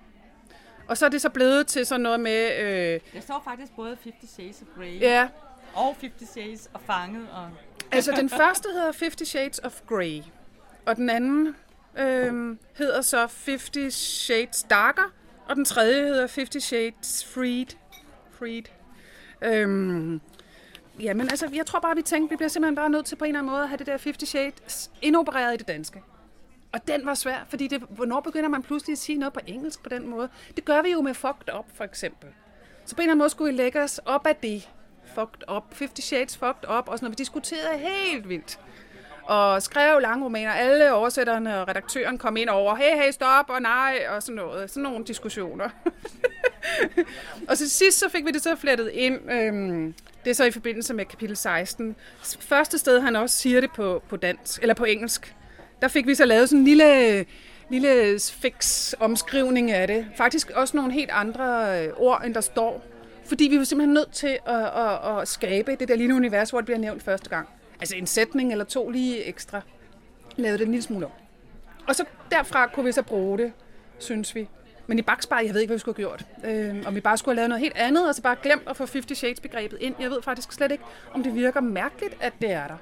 Og 0.90 0.96
så 0.96 1.06
er 1.06 1.08
det 1.08 1.20
så 1.20 1.28
blevet 1.28 1.66
til 1.66 1.86
sådan 1.86 2.00
noget 2.00 2.20
med... 2.20 2.58
Øh, 2.60 3.00
der 3.14 3.20
står 3.20 3.42
faktisk 3.44 3.72
både 3.76 3.96
50 4.02 4.30
Shades 4.30 4.62
of 4.62 4.68
Grey 4.76 5.00
ja. 5.00 5.28
og 5.74 5.96
50 6.00 6.30
Shades 6.30 6.70
of 6.74 6.80
Fanget. 6.80 7.28
Og 7.32 7.50
altså 7.90 8.12
den 8.12 8.28
første 8.28 8.68
hedder 8.72 8.92
50 9.00 9.28
Shades 9.28 9.58
of 9.58 9.80
Grey, 9.86 10.22
og 10.86 10.96
den 10.96 11.10
anden 11.10 11.56
øh, 11.98 12.56
hedder 12.76 13.00
så 13.00 13.28
50 13.46 13.94
Shades 13.94 14.62
Darker, 14.62 15.12
og 15.48 15.56
den 15.56 15.64
tredje 15.64 16.02
hedder 16.02 16.28
50 16.34 16.64
Shades 16.64 17.24
Freed. 17.24 17.76
Freed. 18.38 18.64
Øhm, 19.42 20.20
jamen 21.00 21.28
altså, 21.28 21.48
jeg 21.54 21.66
tror 21.66 21.80
bare, 21.80 21.96
vi 21.96 22.02
tænkte, 22.02 22.30
vi 22.30 22.36
bliver 22.36 22.48
simpelthen 22.48 22.76
bare 22.76 22.90
nødt 22.90 23.06
til 23.06 23.16
på 23.16 23.24
en 23.24 23.28
eller 23.28 23.38
anden 23.38 23.52
måde 23.52 23.62
at 23.62 23.68
have 23.68 23.78
det 23.78 23.86
der 23.86 23.98
50 24.02 24.28
Shades 24.28 24.90
indopereret 25.02 25.54
i 25.54 25.56
det 25.56 25.68
danske. 25.68 26.02
Og 26.72 26.88
den 26.88 27.06
var 27.06 27.14
svær, 27.14 27.38
fordi 27.48 27.66
det, 27.66 27.82
hvornår 27.88 28.20
begynder 28.20 28.48
man 28.48 28.62
pludselig 28.62 28.92
at 28.92 28.98
sige 28.98 29.18
noget 29.18 29.32
på 29.32 29.40
engelsk 29.46 29.82
på 29.82 29.88
den 29.88 30.08
måde? 30.08 30.28
Det 30.56 30.64
gør 30.64 30.82
vi 30.82 30.90
jo 30.90 31.00
med 31.00 31.14
fucked 31.14 31.54
up, 31.58 31.64
for 31.74 31.84
eksempel. 31.84 32.28
Så 32.84 32.96
på 32.96 33.00
en 33.00 33.02
eller 33.02 33.12
anden 33.12 33.18
måde 33.18 33.30
skulle 33.30 33.52
vi 33.52 33.58
lægge 33.58 33.82
os 33.82 34.00
op 34.04 34.26
af 34.26 34.36
det. 34.36 34.68
Fucked 35.14 35.56
up, 35.56 35.64
50 35.78 36.04
Shades 36.04 36.36
fucked 36.36 36.70
up, 36.78 36.88
og 36.88 36.98
sådan 36.98 37.04
noget. 37.04 37.18
Vi 37.18 37.22
diskuterede 37.22 37.78
helt 37.78 38.28
vildt. 38.28 38.60
Og 39.22 39.62
skrev 39.62 40.00
lange 40.00 40.24
romaner. 40.24 40.52
Alle 40.52 40.92
oversætterne 40.92 41.60
og 41.60 41.68
redaktøren 41.68 42.18
kom 42.18 42.36
ind 42.36 42.48
over, 42.48 42.74
hey, 42.74 43.02
hey, 43.02 43.10
stop, 43.10 43.50
og 43.50 43.62
nej, 43.62 44.06
og 44.08 44.22
sådan 44.22 44.36
noget. 44.36 44.70
Sådan 44.70 44.82
nogle 44.82 45.04
diskussioner. 45.04 45.68
og 47.48 47.56
så 47.56 47.68
sidst 47.68 47.98
så 47.98 48.08
fik 48.08 48.24
vi 48.24 48.30
det 48.30 48.42
så 48.42 48.56
flettet 48.56 48.90
ind. 48.92 49.32
Øhm, 49.32 49.94
det 50.24 50.30
er 50.30 50.34
så 50.34 50.44
i 50.44 50.50
forbindelse 50.50 50.94
med 50.94 51.04
kapitel 51.04 51.36
16. 51.36 51.96
Første 52.40 52.78
sted, 52.78 53.00
han 53.00 53.16
også 53.16 53.36
siger 53.36 53.60
det 53.60 53.70
på, 53.72 54.02
på 54.08 54.16
dansk, 54.16 54.62
eller 54.62 54.74
på 54.74 54.84
engelsk 54.84 55.34
der 55.82 55.88
fik 55.88 56.06
vi 56.06 56.14
så 56.14 56.24
lavet 56.24 56.48
sådan 56.48 56.58
en 56.58 56.64
lille, 56.64 57.24
lille 57.70 58.18
fix 58.20 58.92
omskrivning 59.00 59.70
af 59.70 59.86
det. 59.86 60.06
Faktisk 60.16 60.50
også 60.50 60.76
nogle 60.76 60.92
helt 60.92 61.10
andre 61.10 61.78
øh, 61.84 61.92
ord, 61.96 62.22
end 62.24 62.34
der 62.34 62.40
står. 62.40 62.84
Fordi 63.24 63.44
vi 63.44 63.58
var 63.58 63.64
simpelthen 63.64 63.94
nødt 63.94 64.12
til 64.12 64.38
at, 64.46 64.64
at, 64.64 65.18
at 65.18 65.28
skabe 65.28 65.76
det 65.80 65.88
der 65.88 65.96
lille 65.96 66.14
univers, 66.14 66.50
hvor 66.50 66.60
det 66.60 66.64
bliver 66.64 66.78
nævnt 66.78 67.02
første 67.02 67.30
gang. 67.30 67.48
Altså 67.80 67.96
en 67.96 68.06
sætning 68.06 68.52
eller 68.52 68.64
to 68.64 68.90
lige 68.90 69.24
ekstra. 69.24 69.60
Lavede 70.36 70.58
det 70.58 70.64
en 70.64 70.70
lille 70.70 70.82
smule 70.82 71.06
om. 71.06 71.12
Og 71.88 71.94
så 71.94 72.04
derfra 72.30 72.66
kunne 72.66 72.86
vi 72.86 72.92
så 72.92 73.02
bruge 73.02 73.38
det, 73.38 73.52
synes 73.98 74.34
vi. 74.34 74.48
Men 74.86 74.98
i 74.98 75.02
bagspejl, 75.02 75.44
jeg 75.46 75.54
ved 75.54 75.60
ikke, 75.60 75.70
hvad 75.70 75.76
vi 75.76 75.80
skulle 75.80 75.96
have 75.96 76.08
gjort. 76.08 76.24
Øh, 76.44 76.82
om 76.86 76.94
vi 76.94 77.00
bare 77.00 77.18
skulle 77.18 77.32
have 77.32 77.36
lavet 77.36 77.48
noget 77.48 77.60
helt 77.60 77.76
andet, 77.76 78.08
og 78.08 78.14
så 78.14 78.22
bare 78.22 78.36
glemt 78.42 78.62
at 78.68 78.76
få 78.76 78.86
50 78.92 79.18
Shades-begrebet 79.18 79.78
ind. 79.80 79.94
Jeg 80.00 80.10
ved 80.10 80.22
faktisk 80.22 80.52
slet 80.52 80.72
ikke, 80.72 80.84
om 81.14 81.22
det 81.22 81.34
virker 81.34 81.60
mærkeligt, 81.60 82.16
at 82.20 82.32
det 82.40 82.52
er 82.52 82.66
der. 82.66 82.76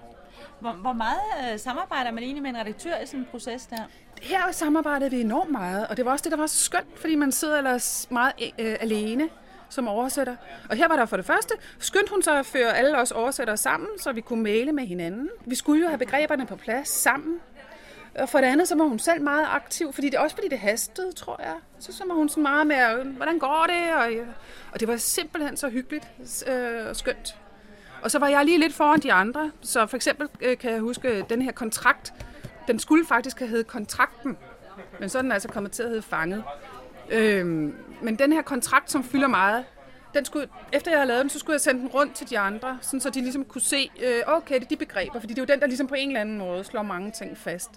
Hvor, 0.60 0.72
hvor 0.72 0.92
meget 0.92 1.52
øh, 1.52 1.58
samarbejder 1.58 2.10
man 2.10 2.22
egentlig 2.22 2.42
med 2.42 2.50
en 2.50 2.56
redaktør 2.56 2.98
i 3.02 3.06
sådan 3.06 3.20
en 3.20 3.26
proces 3.30 3.66
der? 3.66 3.76
Her 4.22 4.52
samarbejdede 4.52 5.10
vi 5.10 5.20
enormt 5.20 5.50
meget, 5.50 5.86
og 5.86 5.96
det 5.96 6.04
var 6.04 6.12
også 6.12 6.22
det, 6.22 6.32
der 6.32 6.38
var 6.38 6.46
så 6.46 6.58
skønt, 6.64 6.98
fordi 7.00 7.14
man 7.14 7.32
sidder 7.32 7.58
ellers 7.58 8.06
meget 8.10 8.32
øh, 8.58 8.76
alene 8.80 9.28
som 9.68 9.88
oversætter. 9.88 10.36
Og 10.70 10.76
her 10.76 10.88
var 10.88 10.96
der 10.96 11.06
for 11.06 11.16
det 11.16 11.26
første, 11.26 11.54
skyndte 11.78 12.10
hun 12.10 12.22
sig 12.22 12.38
at 12.38 12.46
føre 12.46 12.76
alle 12.76 12.98
os 12.98 13.10
oversættere 13.12 13.56
sammen, 13.56 13.88
så 13.98 14.12
vi 14.12 14.20
kunne 14.20 14.42
male 14.42 14.72
med 14.72 14.86
hinanden. 14.86 15.30
Vi 15.46 15.54
skulle 15.54 15.82
jo 15.82 15.88
have 15.88 15.98
begreberne 15.98 16.46
på 16.46 16.56
plads 16.56 16.88
sammen. 16.88 17.40
Og 18.18 18.28
for 18.28 18.38
det 18.38 18.46
andet, 18.46 18.68
så 18.68 18.76
var 18.76 18.84
hun 18.84 18.98
selv 18.98 19.22
meget 19.22 19.46
aktiv, 19.50 19.92
fordi 19.92 20.08
det 20.08 20.18
også 20.18 20.36
fordi 20.36 20.48
det 20.48 20.58
hastede, 20.58 21.12
tror 21.12 21.40
jeg. 21.42 21.54
Så, 21.78 21.92
så 21.92 22.04
var 22.06 22.14
hun 22.14 22.28
sådan 22.28 22.42
meget 22.42 22.66
med, 22.66 23.04
hvordan 23.04 23.38
går 23.38 23.66
det? 23.68 23.94
Og, 23.94 24.12
øh, 24.12 24.26
og 24.72 24.80
det 24.80 24.88
var 24.88 24.96
simpelthen 24.96 25.56
så 25.56 25.68
hyggeligt 25.68 26.08
øh, 26.46 26.88
og 26.88 26.96
skønt. 26.96 27.36
Og 28.02 28.10
så 28.10 28.18
var 28.18 28.28
jeg 28.28 28.44
lige 28.44 28.58
lidt 28.58 28.74
foran 28.74 29.00
de 29.00 29.12
andre. 29.12 29.50
Så 29.60 29.86
for 29.86 29.96
eksempel 29.96 30.28
øh, 30.40 30.58
kan 30.58 30.72
jeg 30.72 30.80
huske, 30.80 31.08
øh, 31.08 31.24
den 31.30 31.42
her 31.42 31.52
kontrakt, 31.52 32.12
den 32.68 32.78
skulle 32.78 33.06
faktisk 33.06 33.38
have 33.38 33.48
heddet 33.48 33.66
kontrakten. 33.66 34.36
Men 35.00 35.08
så 35.08 35.18
er 35.18 35.22
den 35.22 35.32
altså 35.32 35.48
kommet 35.48 35.72
til 35.72 35.82
at 35.82 35.88
hedde 35.88 36.02
fanget. 36.02 36.44
Øhm, 37.10 37.74
men 38.02 38.16
den 38.16 38.32
her 38.32 38.42
kontrakt, 38.42 38.90
som 38.90 39.04
fylder 39.04 39.28
meget, 39.28 39.64
den 40.14 40.24
skulle, 40.24 40.48
efter 40.72 40.90
jeg 40.90 41.00
havde 41.00 41.08
lavet 41.08 41.22
den, 41.22 41.30
så 41.30 41.38
skulle 41.38 41.54
jeg 41.54 41.60
sende 41.60 41.80
den 41.80 41.88
rundt 41.88 42.14
til 42.14 42.30
de 42.30 42.38
andre, 42.38 42.78
sådan 42.80 43.00
så 43.00 43.10
de 43.10 43.20
ligesom 43.20 43.44
kunne 43.44 43.60
se, 43.60 43.90
øh, 44.02 44.22
okay, 44.26 44.54
det 44.54 44.64
er 44.64 44.68
de 44.68 44.76
begreber, 44.76 45.20
fordi 45.20 45.34
det 45.34 45.38
er 45.38 45.42
jo 45.42 45.52
den, 45.52 45.60
der 45.60 45.66
ligesom 45.66 45.86
på 45.86 45.94
en 45.94 46.08
eller 46.08 46.20
anden 46.20 46.38
måde 46.38 46.64
slår 46.64 46.82
mange 46.82 47.10
ting 47.10 47.38
fast 47.38 47.70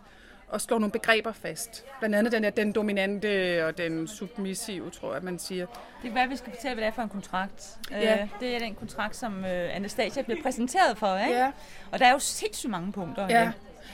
og 0.51 0.61
slår 0.61 0.79
nogle 0.79 0.91
begreber 0.91 1.31
fast. 1.31 1.85
Blandt 1.99 2.15
andet 2.15 2.31
den, 2.31 2.43
er 2.43 2.49
den 2.49 2.71
dominante 2.71 3.61
og 3.65 3.77
den 3.77 4.07
submissive, 4.07 4.89
tror 4.89 5.13
jeg, 5.13 5.23
man 5.23 5.39
siger. 5.39 5.65
Det 6.01 6.07
er 6.07 6.11
hvad 6.11 6.27
vi 6.27 6.35
skal 6.35 6.53
fortælle, 6.53 6.75
hvad 6.75 6.83
det 6.83 6.91
er 6.91 6.95
for 6.95 7.01
en 7.01 7.09
kontrakt. 7.09 7.77
Ja. 7.91 8.21
Øh, 8.21 8.27
det 8.39 8.55
er 8.55 8.59
den 8.59 8.75
kontrakt, 8.75 9.15
som 9.15 9.45
øh, 9.45 9.75
Anastasia 9.75 10.23
bliver 10.23 10.41
præsenteret 10.43 10.97
for, 10.97 11.17
ikke? 11.17 11.39
Ja. 11.39 11.51
Og 11.91 11.99
der 11.99 12.05
er 12.05 12.11
jo 12.11 12.19
sindssygt 12.19 12.71
mange 12.71 12.91
punkter. 12.91 13.27
Ja. 13.29 13.41
ja. 13.41 13.51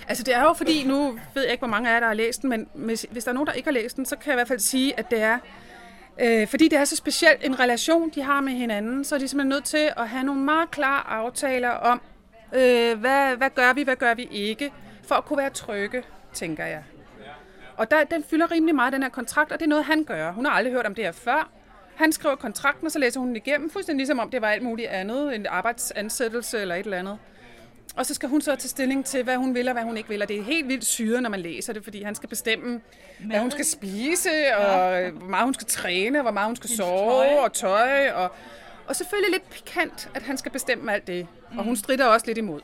Altså 0.08 0.24
det 0.24 0.36
er 0.36 0.44
jo 0.44 0.54
fordi, 0.54 0.84
nu 0.84 1.20
ved 1.34 1.44
jeg 1.44 1.52
ikke, 1.52 1.62
hvor 1.62 1.68
mange 1.68 1.90
af 1.90 1.94
jer, 1.94 2.00
der 2.00 2.08
har 2.08 2.14
læst 2.14 2.42
den, 2.42 2.50
men 2.50 2.68
hvis, 2.74 3.06
hvis 3.12 3.24
der 3.24 3.32
er 3.32 3.34
nogen, 3.34 3.48
der 3.48 3.54
ikke 3.54 3.68
har 3.68 3.74
læst 3.74 3.96
den, 3.96 4.06
så 4.06 4.16
kan 4.16 4.26
jeg 4.26 4.34
i 4.34 4.38
hvert 4.38 4.48
fald 4.48 4.60
sige, 4.60 5.00
at 5.00 5.12
det 5.12 5.22
er, 5.22 5.38
øh, 6.20 6.48
fordi 6.48 6.68
det 6.68 6.80
er 6.80 6.86
så 6.86 6.96
specielt 6.96 7.46
en 7.46 7.60
relation, 7.60 8.10
de 8.10 8.22
har 8.22 8.42
med 8.42 8.54
hinanden, 8.54 9.04
så 9.04 9.16
er 9.16 9.20
de 9.20 9.28
simpelthen 9.28 9.50
nødt 9.50 9.64
til 9.64 9.90
at 9.98 10.10
have 10.10 10.24
nogle 10.24 10.42
meget 10.42 10.72
klare 10.72 11.08
aftaler 11.08 11.70
om, 11.70 12.02
øh, 12.54 13.00
hvad, 13.00 13.36
hvad 13.36 13.50
gør 13.50 13.74
vi, 13.74 13.84
hvad 13.84 13.96
gør 13.96 14.14
vi 14.14 14.28
ikke, 14.32 14.72
for 15.04 15.16
at 15.16 15.26
kunne 15.26 15.38
være 15.38 15.50
trygge 15.50 16.04
tænker 16.38 16.66
jeg. 16.66 16.84
Og 17.78 17.92
der, 17.92 18.04
den 18.04 18.24
fylder 18.24 18.52
rimelig 18.52 18.76
meget, 18.76 18.94
den 18.94 19.04
her 19.04 19.10
kontrakt, 19.10 19.52
og 19.52 19.60
det 19.60 19.66
er 19.66 19.70
noget, 19.70 19.86
han 19.86 20.04
gør. 20.04 20.32
Hun 20.32 20.46
har 20.46 20.52
aldrig 20.52 20.74
hørt 20.74 20.86
om 20.86 20.96
det 20.96 21.04
her 21.04 21.12
før. 21.12 21.50
Han 21.96 22.12
skriver 22.12 22.36
kontrakten, 22.36 22.86
og 22.86 22.92
så 22.92 23.00
læser 23.00 23.20
hun 23.20 23.28
den 23.28 23.36
igennem, 23.36 23.70
fuldstændig 23.70 24.00
ligesom 24.00 24.20
om 24.20 24.30
det 24.30 24.42
var 24.42 24.48
alt 24.48 24.64
muligt 24.64 24.88
andet, 24.88 25.36
en 25.36 25.46
arbejdsansættelse 25.46 26.60
eller 26.60 26.76
et 26.76 26.84
eller 26.84 26.98
andet. 26.98 27.18
Og 27.96 28.06
så 28.06 28.14
skal 28.14 28.30
hun 28.30 28.42
så 28.42 28.56
tage 28.56 28.70
stilling 28.70 29.06
til, 29.06 29.24
hvad 29.24 29.38
hun 29.38 29.56
vil 29.56 29.68
og 29.68 29.74
hvad 29.74 29.84
hun 29.84 29.98
ikke 29.98 30.10
vil. 30.10 30.22
Og 30.22 30.28
det 30.28 30.40
er 30.40 30.44
helt 30.44 30.68
vildt 30.68 30.86
syret, 30.86 31.24
når 31.24 31.30
man 31.30 31.40
læser 31.40 31.74
det, 31.74 31.84
fordi 31.84 32.04
han 32.04 32.16
skal 32.16 32.30
bestemme, 32.30 32.82
hvad 33.20 33.40
hun 33.40 33.52
skal 33.52 33.66
spise, 33.66 34.30
og 34.58 35.02
ja. 35.02 35.10
hvor 35.10 35.28
meget 35.28 35.44
hun 35.44 35.54
skal 35.54 35.68
træne, 35.68 36.20
og 36.20 36.22
hvor 36.22 36.32
meget 36.32 36.48
hun 36.48 36.56
skal 36.56 36.70
sove, 36.70 37.26
tøj. 37.26 37.38
og 37.38 37.54
tøj. 37.54 38.10
Og, 38.10 38.32
og 38.88 38.96
selvfølgelig 38.96 39.32
lidt 39.32 39.50
pikant, 39.50 40.10
at 40.16 40.22
han 40.22 40.38
skal 40.38 40.52
bestemme 40.52 40.94
alt 40.94 41.08
det. 41.08 41.28
Mm. 41.52 41.58
Og 41.58 41.64
hun 41.64 41.76
strider 41.76 42.06
også 42.06 42.26
lidt 42.26 42.38
imod. 42.38 42.62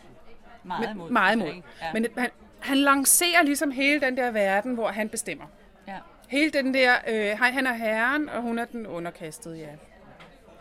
Meget 0.63 0.89
imod. 0.93 1.09
Meget 1.09 1.35
imod. 1.35 1.47
Ja. 1.47 1.93
Men 1.93 2.07
han, 2.17 2.29
han 2.63 2.77
lancerer 2.77 3.43
ligesom 3.43 3.71
hele 3.71 4.01
den 4.01 4.17
der 4.17 4.31
verden, 4.31 4.73
hvor 4.73 4.87
han 4.87 5.09
bestemmer. 5.09 5.45
Ja. 5.87 5.97
Hele 6.27 6.49
den 6.49 6.73
der, 6.73 6.95
øh, 7.07 7.37
han 7.39 7.67
er 7.67 7.73
herren, 7.73 8.29
og 8.29 8.41
hun 8.41 8.59
er 8.59 8.65
den 8.65 8.87
underkastede, 8.87 9.57
ja. 9.57 9.69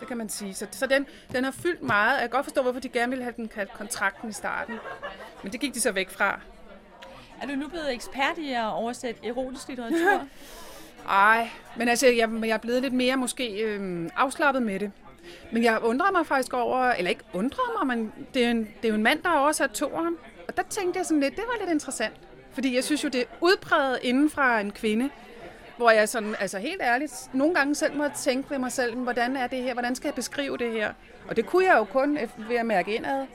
Det 0.01 0.09
kan 0.09 0.17
man 0.17 0.29
sige. 0.29 0.55
Så, 0.55 0.67
så 0.71 0.87
den, 0.87 1.07
den 1.33 1.45
har 1.45 1.51
fyldt 1.51 1.83
meget. 1.83 2.13
Jeg 2.13 2.21
kan 2.21 2.31
godt 2.31 2.47
forstå, 2.47 2.63
hvorfor 2.63 2.81
de 2.81 2.89
gerne 2.89 3.11
ville 3.11 3.25
have 3.25 3.35
den 3.37 3.51
kontrakten 3.75 4.29
i 4.29 4.33
starten. 4.33 4.75
Men 5.43 5.53
det 5.53 5.61
gik 5.61 5.75
de 5.75 5.81
så 5.81 5.93
væk 5.93 6.11
fra. 6.11 6.41
Er 7.43 7.47
du 7.47 7.53
nu 7.53 7.69
blevet 7.69 7.93
ekspert 7.93 8.39
i 8.39 8.53
at 8.53 8.65
oversætte 8.65 9.27
erotisk 9.27 9.69
litteratur? 9.69 10.27
Ej, 11.09 11.51
men 11.77 11.89
altså, 11.89 12.07
jeg, 12.07 12.31
jeg 12.43 12.51
er 12.51 12.59
blevet 12.59 12.83
lidt 12.83 12.95
mere 12.95 13.17
måske 13.17 13.63
øh, 13.63 14.11
afslappet 14.17 14.63
med 14.63 14.81
det. 14.81 14.93
Men 15.53 15.65
jeg 15.65 15.79
undrer 15.83 16.11
mig 16.11 16.27
faktisk 16.27 16.53
over, 16.53 16.79
eller 16.79 17.11
ikke 17.11 17.25
undrer 17.33 17.85
mig, 17.85 17.97
men 17.97 18.13
det 18.35 18.45
er, 18.45 18.51
en, 18.51 18.59
det 18.59 18.85
er 18.85 18.89
jo 18.89 18.95
en 18.95 19.03
mand, 19.03 19.23
der 19.23 19.29
har 19.29 19.39
oversat 19.39 19.71
toeren. 19.71 20.17
Og 20.53 20.57
der 20.57 20.63
tænkte 20.71 20.99
jeg 20.99 21.07
sådan 21.07 21.21
lidt, 21.21 21.37
det 21.37 21.45
var 21.47 21.59
lidt 21.61 21.71
interessant. 21.71 22.15
Fordi 22.53 22.75
jeg 22.75 22.85
synes 22.85 23.05
jo, 23.05 23.09
det 23.09 23.21
er 23.21 23.25
udpræget 23.41 23.99
inden 24.03 24.31
fra 24.31 24.61
en 24.61 24.71
kvinde, 24.71 25.11
hvor 25.77 25.91
jeg 25.91 26.09
sådan, 26.09 26.35
altså 26.41 26.59
helt 26.59 26.83
ærligt, 26.83 27.31
nogle 27.33 27.55
gange 27.55 27.75
selv 27.75 27.97
må 27.97 28.05
tænke 28.17 28.51
ved 28.51 28.59
mig 28.59 28.73
selv, 28.73 28.97
hvordan 28.97 29.37
er 29.37 29.47
det 29.47 29.63
her, 29.63 29.73
hvordan 29.73 29.95
skal 29.95 30.09
jeg 30.09 30.15
beskrive 30.15 30.57
det 30.57 30.73
her? 30.73 30.93
Og 31.29 31.37
det 31.37 31.47
kunne 31.47 31.65
jeg 31.65 31.77
jo 31.77 31.85
kun 31.85 32.19
ved 32.49 32.57
at 32.57 32.67
mærke 32.67 32.95
indad. 32.95 33.27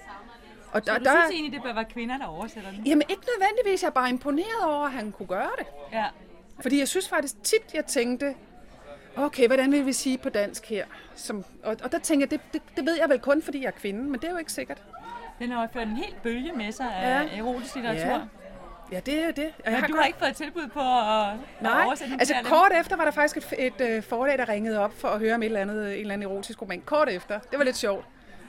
Og 0.72 0.86
der, 0.86 0.94
så 0.94 1.00
du 1.00 1.04
der, 1.04 1.12
synes 1.12 1.32
egentlig, 1.32 1.54
det 1.54 1.64
bør 1.64 1.74
være 1.74 1.86
kvinder, 1.86 2.18
der 2.18 2.26
oversætter 2.26 2.72
den? 2.72 2.84
Jamen 2.86 3.04
ikke 3.10 3.24
nødvendigvis, 3.38 3.84
jeg 3.84 3.90
er 3.90 3.94
bare 3.94 4.10
imponeret 4.10 4.64
over, 4.66 4.86
at 4.86 4.92
han 4.92 5.12
kunne 5.12 5.28
gøre 5.28 5.50
det. 5.58 5.66
Ja. 5.94 6.06
Fordi 6.60 6.80
jeg 6.80 6.88
synes 6.88 7.10
faktisk 7.10 7.44
tit, 7.44 7.74
jeg 7.74 7.86
tænkte, 7.86 8.36
okay, 9.16 9.48
hvordan 9.48 9.72
vil 9.72 9.86
vi 9.86 9.94
sige 9.94 10.18
på 10.18 10.30
dansk 10.30 10.66
her? 10.66 10.86
Som, 11.16 11.46
og, 11.64 11.78
og 11.84 11.92
der 11.92 12.00
tænker 12.00 12.26
jeg, 12.26 12.32
det, 12.32 12.54
det, 12.54 12.62
det 12.78 12.86
ved 12.86 12.98
jeg 13.00 13.10
vel 13.10 13.20
kun, 13.20 13.42
fordi 13.42 13.60
jeg 13.60 13.68
er 13.68 13.72
kvinde, 13.72 14.04
men 14.04 14.14
det 14.14 14.24
er 14.24 14.32
jo 14.32 14.38
ikke 14.38 14.52
sikkert. 14.52 14.84
Den 15.40 15.52
har 15.52 15.62
jo 15.62 15.68
ført 15.74 15.88
en 15.88 15.96
helt 15.96 16.22
bølge 16.24 16.52
med 16.52 16.72
sig 16.72 16.96
af 16.96 17.24
ja. 17.24 17.38
erotisk 17.38 17.76
litteratur. 17.76 18.12
Ja. 18.12 18.22
Ja, 18.92 19.00
det 19.00 19.24
er 19.24 19.32
det. 19.32 19.54
Og 19.66 19.72
jeg 19.72 19.80
har 19.80 19.88
du 19.88 19.96
har 19.96 20.06
ikke 20.06 20.20
fået 20.20 20.36
tilbud 20.36 20.68
på 20.68 20.80
at, 20.80 21.36
Nej, 21.62 21.82
at 21.82 21.86
oversætte 21.86 22.16
altså 22.20 22.36
kort 22.44 22.72
efter 22.80 22.96
var 22.96 23.04
der 23.06 23.12
faktisk 23.12 23.38
et, 23.38 23.54
et, 23.60 23.82
et 23.82 23.98
uh, 23.98 24.04
forlag, 24.04 24.38
der 24.38 24.50
ringede 24.50 24.80
op 24.80 24.94
for 24.94 25.08
at 25.08 25.20
høre 25.20 25.36
om 25.36 25.42
et 25.42 25.46
eller 25.46 25.60
andet, 25.60 25.94
en 25.94 26.00
eller 26.00 26.14
anden 26.14 26.32
erotisk 26.32 26.62
roman. 26.62 26.82
Kort 26.82 27.10
efter. 27.10 27.40
Det 27.40 27.60
var 27.60 27.66
lidt 27.66 27.78
sjovt. 27.78 28.06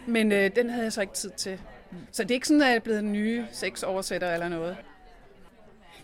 Men 0.07 0.33
uh, 0.33 0.39
den 0.39 0.71
havde 0.71 0.85
jeg 0.85 0.93
så 0.93 1.01
ikke 1.01 1.13
tid 1.13 1.31
til. 1.31 1.61
Så 2.13 2.23
det 2.23 2.31
er 2.31 2.35
ikke 2.35 2.49
sådan, 2.49 2.63
at 2.63 2.69
jeg 2.69 2.77
er 2.77 2.81
blevet 2.81 2.99
en 2.99 3.13
nye 3.13 3.47
oversætter 3.87 4.35
eller 4.35 4.49
noget. 4.49 4.77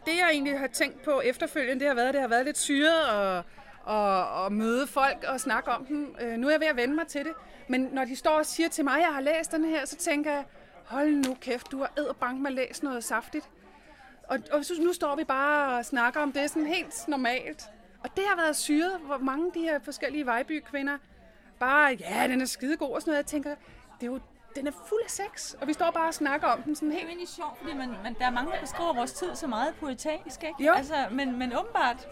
Det 0.04 0.12
jeg 0.20 0.28
egentlig 0.32 0.58
har 0.58 0.66
tænkt 0.66 1.02
på 1.02 1.20
efterfølgende, 1.24 1.80
det 1.80 1.88
har 1.88 1.94
været, 1.94 2.14
det 2.14 2.20
har 2.20 2.28
været 2.28 2.44
lidt 2.44 2.58
syret 2.58 3.08
og, 3.08 3.42
og, 3.82 4.28
og 4.44 4.52
møde 4.52 4.86
folk 4.86 5.24
og 5.28 5.40
snakke 5.40 5.70
om 5.70 5.86
dem. 5.86 6.16
Uh, 6.22 6.32
nu 6.32 6.46
er 6.46 6.50
jeg 6.50 6.60
ved 6.60 6.68
at 6.68 6.76
vende 6.76 6.94
mig 6.94 7.06
til 7.06 7.24
det. 7.24 7.32
Men 7.68 7.88
når 7.92 8.04
de 8.04 8.16
står 8.16 8.38
og 8.38 8.46
siger 8.46 8.68
til 8.68 8.84
mig, 8.84 8.94
at 8.94 9.00
jeg 9.00 9.14
har 9.14 9.20
læst 9.20 9.52
den 9.52 9.64
her, 9.64 9.86
så 9.86 9.96
tænker 9.96 10.32
jeg, 10.32 10.44
hold 10.86 11.10
nu 11.10 11.36
kæft, 11.40 11.72
du 11.72 11.78
har 11.78 11.92
æderbank 11.98 12.40
med 12.40 12.50
at 12.50 12.54
læse 12.54 12.84
noget 12.84 13.04
saftigt. 13.04 13.48
Og, 14.28 14.38
og 14.52 14.64
så, 14.64 14.74
nu 14.82 14.92
står 14.92 15.16
vi 15.16 15.24
bare 15.24 15.78
og 15.78 15.84
snakker 15.84 16.20
om 16.20 16.32
det 16.32 16.50
sådan 16.50 16.66
helt 16.66 17.08
normalt. 17.08 17.64
Og 18.04 18.16
det 18.16 18.24
har 18.28 18.36
været 18.36 18.56
syret, 18.56 19.00
hvor 19.06 19.18
mange 19.18 19.46
af 19.46 19.52
de 19.52 19.60
her 19.60 19.78
forskellige 19.78 20.26
Vejby-kvinder 20.26 20.98
bare, 21.58 21.96
ja, 22.00 22.28
den 22.28 22.40
er 22.40 22.44
skidegod 22.44 22.90
og 22.90 23.00
sådan 23.00 23.10
noget. 23.10 23.22
Jeg 23.22 23.26
tænker, 23.26 23.50
det 24.00 24.06
er 24.06 24.06
jo, 24.06 24.20
den 24.56 24.66
er 24.66 24.70
fuld 24.88 25.00
af 25.04 25.10
sex, 25.10 25.54
og 25.54 25.66
vi 25.68 25.72
står 25.72 25.90
bare 25.90 26.08
og 26.08 26.14
snakker 26.14 26.46
om 26.46 26.62
den 26.62 26.74
sådan 26.74 26.90
helt... 26.90 27.00
Det 27.00 27.06
er 27.06 27.10
egentlig 27.10 27.28
sjovt, 27.28 27.58
fordi 27.58 27.74
man, 27.74 27.88
man, 28.02 28.14
der 28.18 28.26
er 28.26 28.30
mange, 28.30 28.52
der 28.52 28.60
beskriver 28.60 28.92
vores 28.92 29.12
tid 29.12 29.34
så 29.34 29.46
meget 29.46 29.74
poetisk, 29.80 30.44
ikke? 30.44 30.64
Jo. 30.66 30.72
Altså, 30.72 30.94
men, 31.10 31.38
men 31.38 31.56
åbenbart... 31.58 32.08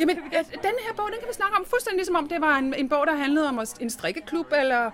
Jamen, 0.00 0.16
den 0.16 0.74
her 0.86 0.94
bog, 0.96 1.06
den 1.12 1.18
kan 1.18 1.28
vi 1.28 1.32
snakke 1.34 1.56
om 1.56 1.64
fuldstændig 1.64 1.96
ligesom 1.96 2.16
om 2.16 2.28
det 2.28 2.40
var 2.40 2.56
en, 2.56 2.74
en 2.74 2.88
bog, 2.88 3.06
der 3.06 3.16
handlede 3.16 3.48
om 3.48 3.60
en 3.80 3.90
strikkeklub, 3.90 4.52
eller 4.52 4.90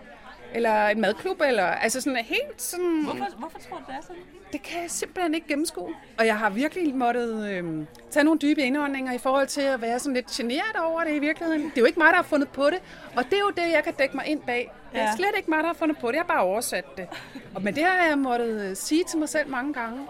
eller 0.55 0.87
en 0.87 1.01
madklub, 1.01 1.41
eller 1.41 1.65
altså 1.65 2.01
sådan 2.01 2.17
helt 2.17 2.63
sådan... 2.63 3.05
Hvorfor, 3.05 3.27
hvorfor 3.39 3.59
tror 3.59 3.77
du, 3.77 3.83
det 3.89 3.95
er 3.95 4.03
sådan? 4.03 4.23
Det 4.53 4.63
kan 4.63 4.83
jeg 4.83 4.91
simpelthen 4.91 5.35
ikke 5.35 5.49
gennemskue. 5.49 5.95
Og 6.19 6.27
jeg 6.27 6.39
har 6.39 6.51
virkelig 6.51 6.95
måttet 6.95 7.51
øh, 7.51 7.85
tage 8.11 8.25
nogle 8.25 8.39
dybe 8.39 8.61
indåndinger 8.61 9.13
i 9.13 9.19
forhold 9.19 9.47
til 9.47 9.61
at 9.61 9.83
være 9.83 9.99
sådan 9.99 10.15
lidt 10.15 10.27
generet 10.27 10.77
over 10.85 11.05
det 11.05 11.15
i 11.15 11.19
virkeligheden. 11.19 11.63
Det 11.63 11.77
er 11.77 11.81
jo 11.81 11.85
ikke 11.85 11.99
mig, 11.99 12.09
der 12.09 12.17
har 12.17 12.23
fundet 12.23 12.49
på 12.49 12.71
det, 12.71 12.79
og 13.17 13.25
det 13.25 13.33
er 13.33 13.41
jo 13.41 13.51
det, 13.51 13.73
jeg 13.73 13.85
kan 13.85 13.95
dække 13.99 14.17
mig 14.17 14.27
ind 14.27 14.41
bag. 14.41 14.73
Ja. 14.95 14.99
Det 14.99 15.09
er 15.09 15.17
slet 15.17 15.33
ikke 15.37 15.51
mig, 15.51 15.59
der 15.59 15.67
har 15.67 15.75
fundet 15.75 15.99
på 15.99 16.09
det, 16.09 16.15
jeg 16.15 16.23
har 16.23 16.35
bare 16.35 16.43
oversat 16.43 16.85
det. 16.97 17.09
Og, 17.55 17.63
men 17.63 17.75
det 17.75 17.85
har 17.85 18.07
jeg 18.09 18.19
måttet 18.19 18.71
øh, 18.71 18.77
sige 18.77 19.05
til 19.05 19.19
mig 19.19 19.29
selv 19.29 19.49
mange 19.49 19.73
gange. 19.73 20.07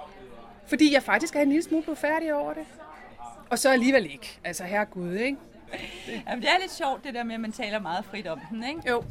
Fordi 0.67 0.95
jeg 0.95 1.03
faktisk 1.03 1.37
er 1.37 1.41
en 1.41 1.49
lille 1.49 1.63
smule 1.63 1.97
færdig 1.97 2.35
over 2.35 2.53
det. 2.53 2.67
Og 3.51 3.59
så 3.59 3.71
alligevel 3.71 4.05
ikke. 4.05 4.39
Altså, 4.45 4.65
herregud, 4.65 5.13
ikke? 5.13 5.39
Jamen, 6.29 6.43
det 6.43 6.51
er 6.51 6.61
lidt 6.61 6.73
sjovt, 6.73 7.05
det 7.05 7.15
der 7.15 7.25
med, 7.25 7.35
at 7.35 7.41
man 7.41 7.53
taler 7.53 7.79
meget 7.79 8.05
frit 8.05 8.27
om 8.27 8.41
den, 8.51 8.65
ikke? 8.65 8.91
Jo. 8.91 9.05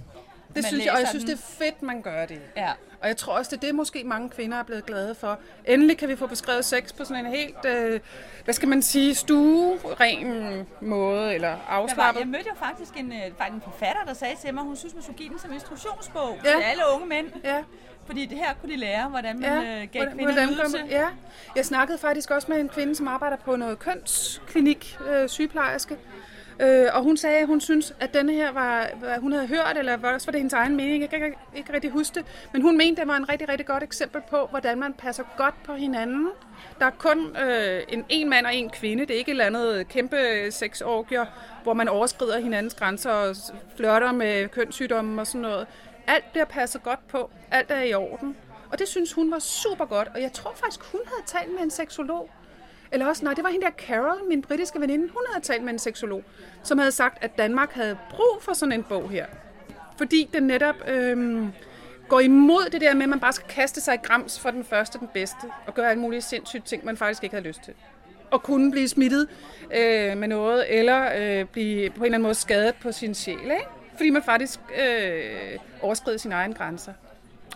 Det 0.55 0.65
synes 0.65 0.85
jeg, 0.85 0.93
og 0.93 0.99
jeg 0.99 1.07
synes, 1.07 1.23
det 1.23 1.33
er 1.33 1.37
fedt, 1.37 1.81
man 1.81 2.01
gør 2.01 2.25
det. 2.25 2.41
Ja. 2.57 2.71
Og 3.01 3.07
jeg 3.07 3.17
tror 3.17 3.37
også, 3.37 3.51
det 3.51 3.63
er 3.63 3.67
det, 3.67 3.75
måske 3.75 4.03
mange 4.03 4.29
kvinder 4.29 4.57
er 4.57 4.63
blevet 4.63 4.85
glade 4.85 5.15
for. 5.15 5.39
Endelig 5.65 5.97
kan 5.97 6.09
vi 6.09 6.15
få 6.15 6.27
beskrevet 6.27 6.65
sex 6.65 6.93
på 6.97 7.05
sådan 7.05 7.25
en 7.25 7.31
helt, 7.31 7.65
øh, 7.65 7.99
hvad 8.43 8.53
skal 8.53 8.69
man 8.69 8.81
sige, 8.81 9.15
stueren 9.15 10.67
måde, 10.81 11.33
eller 11.33 11.57
afslappet. 11.69 12.19
Jeg, 12.19 12.25
jeg 12.25 12.27
mødte 12.27 12.49
jo 12.49 12.55
faktisk 12.55 12.97
en, 12.97 13.11
øh, 13.11 13.53
en 13.53 13.61
forfatter, 13.61 14.03
der 14.05 14.13
sagde 14.13 14.35
til 14.41 14.53
mig, 14.53 14.63
hun 14.63 14.75
synes, 14.75 14.93
man 14.93 15.03
skulle 15.03 15.17
give 15.17 15.29
den 15.29 15.39
som 15.39 15.53
instruktionsbog 15.53 16.37
ja. 16.45 16.49
til 16.49 16.63
alle 16.63 16.83
unge 16.93 17.07
mænd. 17.07 17.27
Ja. 17.43 17.63
Fordi 18.05 18.25
det 18.25 18.37
her 18.37 18.53
kunne 18.61 18.71
de 18.71 18.77
lære, 18.77 19.09
hvordan 19.09 19.39
man 19.39 19.63
ja, 19.63 19.81
øh, 19.81 19.87
gav 19.91 20.11
kvinder 20.13 20.45
hvordan, 20.45 20.89
Ja, 20.89 21.07
jeg 21.55 21.65
snakkede 21.65 21.97
faktisk 21.97 22.31
også 22.31 22.51
med 22.51 22.59
en 22.59 22.69
kvinde, 22.69 22.95
som 22.95 23.07
arbejder 23.07 23.37
på 23.37 23.55
noget 23.55 23.79
kønsklinik, 23.79 24.97
øh, 25.07 25.29
sygeplejerske, 25.29 25.97
Øh, 26.59 26.87
og 26.93 27.03
hun 27.03 27.17
sagde, 27.17 27.37
at 27.37 27.47
hun 27.47 27.61
synes, 27.61 27.93
at 27.99 28.13
denne 28.13 28.33
her 28.33 28.51
var, 28.51 28.89
hun 29.19 29.31
havde 29.31 29.47
hørt, 29.47 29.77
eller 29.77 30.13
også 30.13 30.27
var 30.27 30.31
det 30.31 30.39
hendes 30.39 30.53
egen 30.53 30.75
mening, 30.75 31.01
jeg 31.01 31.09
kan 31.09 31.25
ikke, 31.25 31.37
ikke 31.55 31.73
rigtig 31.73 31.91
huske 31.91 32.15
det, 32.15 32.25
men 32.53 32.61
hun 32.61 32.77
mente, 32.77 33.01
det 33.01 33.07
var 33.07 33.17
en 33.17 33.29
rigtig, 33.29 33.49
rigtig 33.49 33.65
godt 33.65 33.83
eksempel 33.83 34.21
på, 34.29 34.47
hvordan 34.49 34.79
man 34.79 34.93
passer 34.93 35.23
godt 35.37 35.63
på 35.63 35.73
hinanden. 35.73 36.29
Der 36.79 36.85
er 36.85 36.91
kun 36.91 37.37
øh, 37.37 37.83
en, 37.89 38.05
en 38.09 38.29
mand 38.29 38.45
og 38.45 38.55
en 38.55 38.69
kvinde, 38.69 39.05
det 39.05 39.13
er 39.13 39.17
ikke 39.17 39.31
et 39.31 39.33
eller 39.33 39.45
andet 39.45 39.87
kæmpe 39.87 40.17
sexorgier, 40.51 41.25
hvor 41.63 41.73
man 41.73 41.87
overskrider 41.87 42.39
hinandens 42.39 42.73
grænser 42.73 43.11
og 43.11 43.35
flørter 43.77 44.11
med 44.11 44.47
kønssygdomme 44.47 45.21
og 45.21 45.27
sådan 45.27 45.41
noget. 45.41 45.67
Alt 46.07 46.31
bliver 46.31 46.45
passet 46.45 46.83
godt 46.83 47.07
på, 47.07 47.29
alt 47.51 47.71
er 47.71 47.81
i 47.81 47.93
orden. 47.93 48.35
Og 48.71 48.79
det 48.79 48.87
synes 48.87 49.13
hun 49.13 49.31
var 49.31 49.39
super 49.39 49.85
godt, 49.85 50.07
og 50.15 50.21
jeg 50.21 50.33
tror 50.33 50.53
faktisk, 50.55 50.83
hun 50.91 51.01
havde 51.05 51.23
talt 51.25 51.53
med 51.53 51.61
en 51.61 51.71
seksolog, 51.71 52.29
eller 52.91 53.07
også, 53.07 53.23
nej, 53.23 53.33
det 53.33 53.43
var 53.43 53.49
hende 53.49 53.65
der 53.65 53.71
Carol, 53.71 54.27
min 54.27 54.41
britiske 54.41 54.79
veninde, 54.79 55.03
hun 55.03 55.21
havde 55.31 55.45
talt 55.45 55.63
med 55.63 55.73
en 55.73 55.79
seksolog, 55.79 56.23
som 56.63 56.77
havde 56.77 56.91
sagt, 56.91 57.23
at 57.23 57.37
Danmark 57.37 57.71
havde 57.71 57.97
brug 58.09 58.37
for 58.41 58.53
sådan 58.53 58.71
en 58.71 58.83
bog 58.83 59.09
her. 59.09 59.25
Fordi 59.97 60.29
den 60.33 60.43
netop 60.43 60.75
øhm, 60.87 61.51
går 62.09 62.19
imod 62.19 62.69
det 62.71 62.81
der 62.81 62.93
med, 62.93 63.03
at 63.03 63.09
man 63.09 63.19
bare 63.19 63.33
skal 63.33 63.47
kaste 63.47 63.81
sig 63.81 63.93
i 63.93 63.97
grams 64.03 64.39
for 64.39 64.51
den 64.51 64.63
første 64.63 64.99
den 64.99 65.07
bedste, 65.13 65.51
og 65.67 65.73
gøre 65.73 65.89
alle 65.89 66.01
mulige 66.01 66.21
sindssyge 66.21 66.63
ting, 66.65 66.85
man 66.85 66.97
faktisk 66.97 67.23
ikke 67.23 67.35
havde 67.35 67.47
lyst 67.47 67.61
til. 67.63 67.73
Og 68.31 68.43
kunne 68.43 68.71
blive 68.71 68.87
smittet 68.87 69.27
øh, 69.75 70.17
med 70.17 70.27
noget, 70.27 70.79
eller 70.79 71.09
øh, 71.17 71.45
blive 71.45 71.89
på 71.89 71.95
en 71.95 72.05
eller 72.05 72.15
anden 72.15 72.21
måde 72.21 72.35
skadet 72.35 72.75
på 72.75 72.91
sin 72.91 73.15
sjæl, 73.15 73.43
ikke? 73.43 73.65
fordi 73.95 74.09
man 74.09 74.23
faktisk 74.23 74.59
øh, 74.83 75.59
overskrider 75.81 76.17
sine 76.17 76.35
egne 76.35 76.53
grænser. 76.53 76.93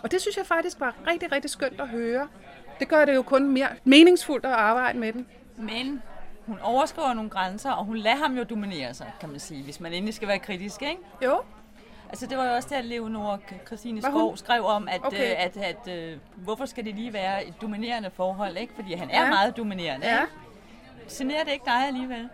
Og 0.02 0.10
det 0.10 0.20
synes 0.20 0.36
jeg 0.36 0.46
faktisk 0.46 0.80
var 0.80 0.94
rigtig, 1.06 1.32
rigtig 1.32 1.50
skønt 1.50 1.80
at 1.80 1.88
høre. 1.88 2.28
Det 2.78 2.88
gør 2.88 3.04
det 3.04 3.14
jo 3.14 3.22
kun 3.22 3.50
mere 3.50 3.68
meningsfuldt 3.84 4.46
at 4.46 4.52
arbejde 4.52 4.98
med 4.98 5.12
den. 5.12 5.26
Men 5.56 6.02
hun 6.46 6.58
overskriver 6.62 7.14
nogle 7.14 7.30
grænser, 7.30 7.70
og 7.70 7.84
hun 7.84 7.96
lader 7.96 8.16
ham 8.16 8.36
jo 8.36 8.44
dominere 8.44 8.94
sig, 8.94 9.12
kan 9.20 9.28
man 9.28 9.40
sige, 9.40 9.62
hvis 9.62 9.80
man 9.80 9.92
endelig 9.92 10.14
skal 10.14 10.28
være 10.28 10.38
kritisk, 10.38 10.82
ikke? 10.82 10.98
Jo. 11.24 11.40
Altså 12.08 12.26
det 12.26 12.38
var 12.38 12.44
jo 12.44 12.54
også 12.54 12.68
det, 12.68 12.76
at 12.76 12.84
Leonora 12.84 13.38
Christine 13.66 14.02
Skov 14.02 14.36
skrev 14.36 14.64
om, 14.64 14.88
at, 14.88 15.00
okay. 15.04 15.30
øh, 15.30 15.44
at, 15.44 15.56
at, 15.56 15.92
øh, 15.94 16.16
hvorfor 16.36 16.66
skal 16.66 16.84
det 16.84 16.94
lige 16.94 17.12
være 17.12 17.46
et 17.46 17.54
dominerende 17.60 18.10
forhold, 18.10 18.56
ikke? 18.56 18.72
Fordi 18.74 18.94
han 18.94 19.10
er 19.10 19.22
ja. 19.22 19.28
meget 19.28 19.56
dominerende, 19.56 20.06
ja. 20.06 20.24
Generer 21.10 21.44
det 21.44 21.52
ikke 21.52 21.64
dig 21.64 21.86
alligevel? 21.86 22.28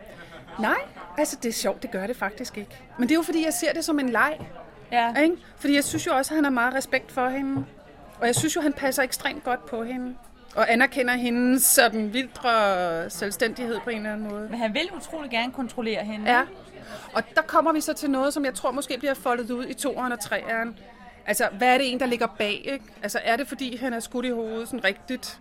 Nej, 0.58 0.80
altså 1.18 1.36
det 1.42 1.48
er 1.48 1.52
sjovt, 1.52 1.82
det 1.82 1.90
gør 1.90 2.06
det 2.06 2.16
faktisk 2.16 2.58
ikke. 2.58 2.78
Men 2.98 3.08
det 3.08 3.14
er 3.14 3.18
jo 3.18 3.22
fordi, 3.22 3.44
jeg 3.44 3.52
ser 3.52 3.72
det 3.72 3.84
som 3.84 3.98
en 3.98 4.08
leg. 4.08 4.38
Ja. 4.92 5.14
Ikke? 5.14 5.36
Fordi 5.56 5.74
jeg 5.74 5.84
synes 5.84 6.06
jo 6.06 6.16
også, 6.16 6.34
at 6.34 6.36
han 6.36 6.44
har 6.44 6.50
meget 6.50 6.74
respekt 6.74 7.12
for 7.12 7.28
hende. 7.28 7.64
Og 8.20 8.26
jeg 8.26 8.34
synes 8.34 8.56
jo, 8.56 8.60
han 8.60 8.72
passer 8.72 9.02
ekstremt 9.02 9.44
godt 9.44 9.66
på 9.66 9.84
hende 9.84 10.16
og 10.56 10.72
anerkender 10.72 11.14
hendes 11.14 11.62
sådan 11.62 12.12
vildre 12.12 13.10
selvstændighed 13.10 13.80
på 13.84 13.90
en 13.90 13.96
eller 13.96 14.12
anden 14.12 14.28
måde. 14.28 14.48
Men 14.50 14.58
han 14.58 14.74
vil 14.74 14.90
utrolig 14.96 15.30
gerne 15.30 15.52
kontrollere 15.52 16.04
hende. 16.04 16.32
Ja, 16.32 16.42
og 17.12 17.22
der 17.34 17.42
kommer 17.42 17.72
vi 17.72 17.80
så 17.80 17.92
til 17.92 18.10
noget, 18.10 18.34
som 18.34 18.44
jeg 18.44 18.54
tror 18.54 18.70
måske 18.70 18.98
bliver 18.98 19.14
foldet 19.14 19.50
ud 19.50 19.66
i 19.66 19.74
toeren 19.74 20.12
og 20.12 20.20
treeren. 20.20 20.78
Altså, 21.26 21.48
hvad 21.58 21.68
er 21.68 21.78
det 21.78 21.92
en, 21.92 22.00
der 22.00 22.06
ligger 22.06 22.26
bag, 22.26 22.62
ikke? 22.64 22.84
Altså, 23.02 23.20
er 23.24 23.36
det 23.36 23.48
fordi, 23.48 23.76
han 23.76 23.92
er 23.92 24.00
skudt 24.00 24.26
i 24.26 24.30
hovedet 24.30 24.68
sådan 24.68 24.84
rigtigt? 24.84 25.40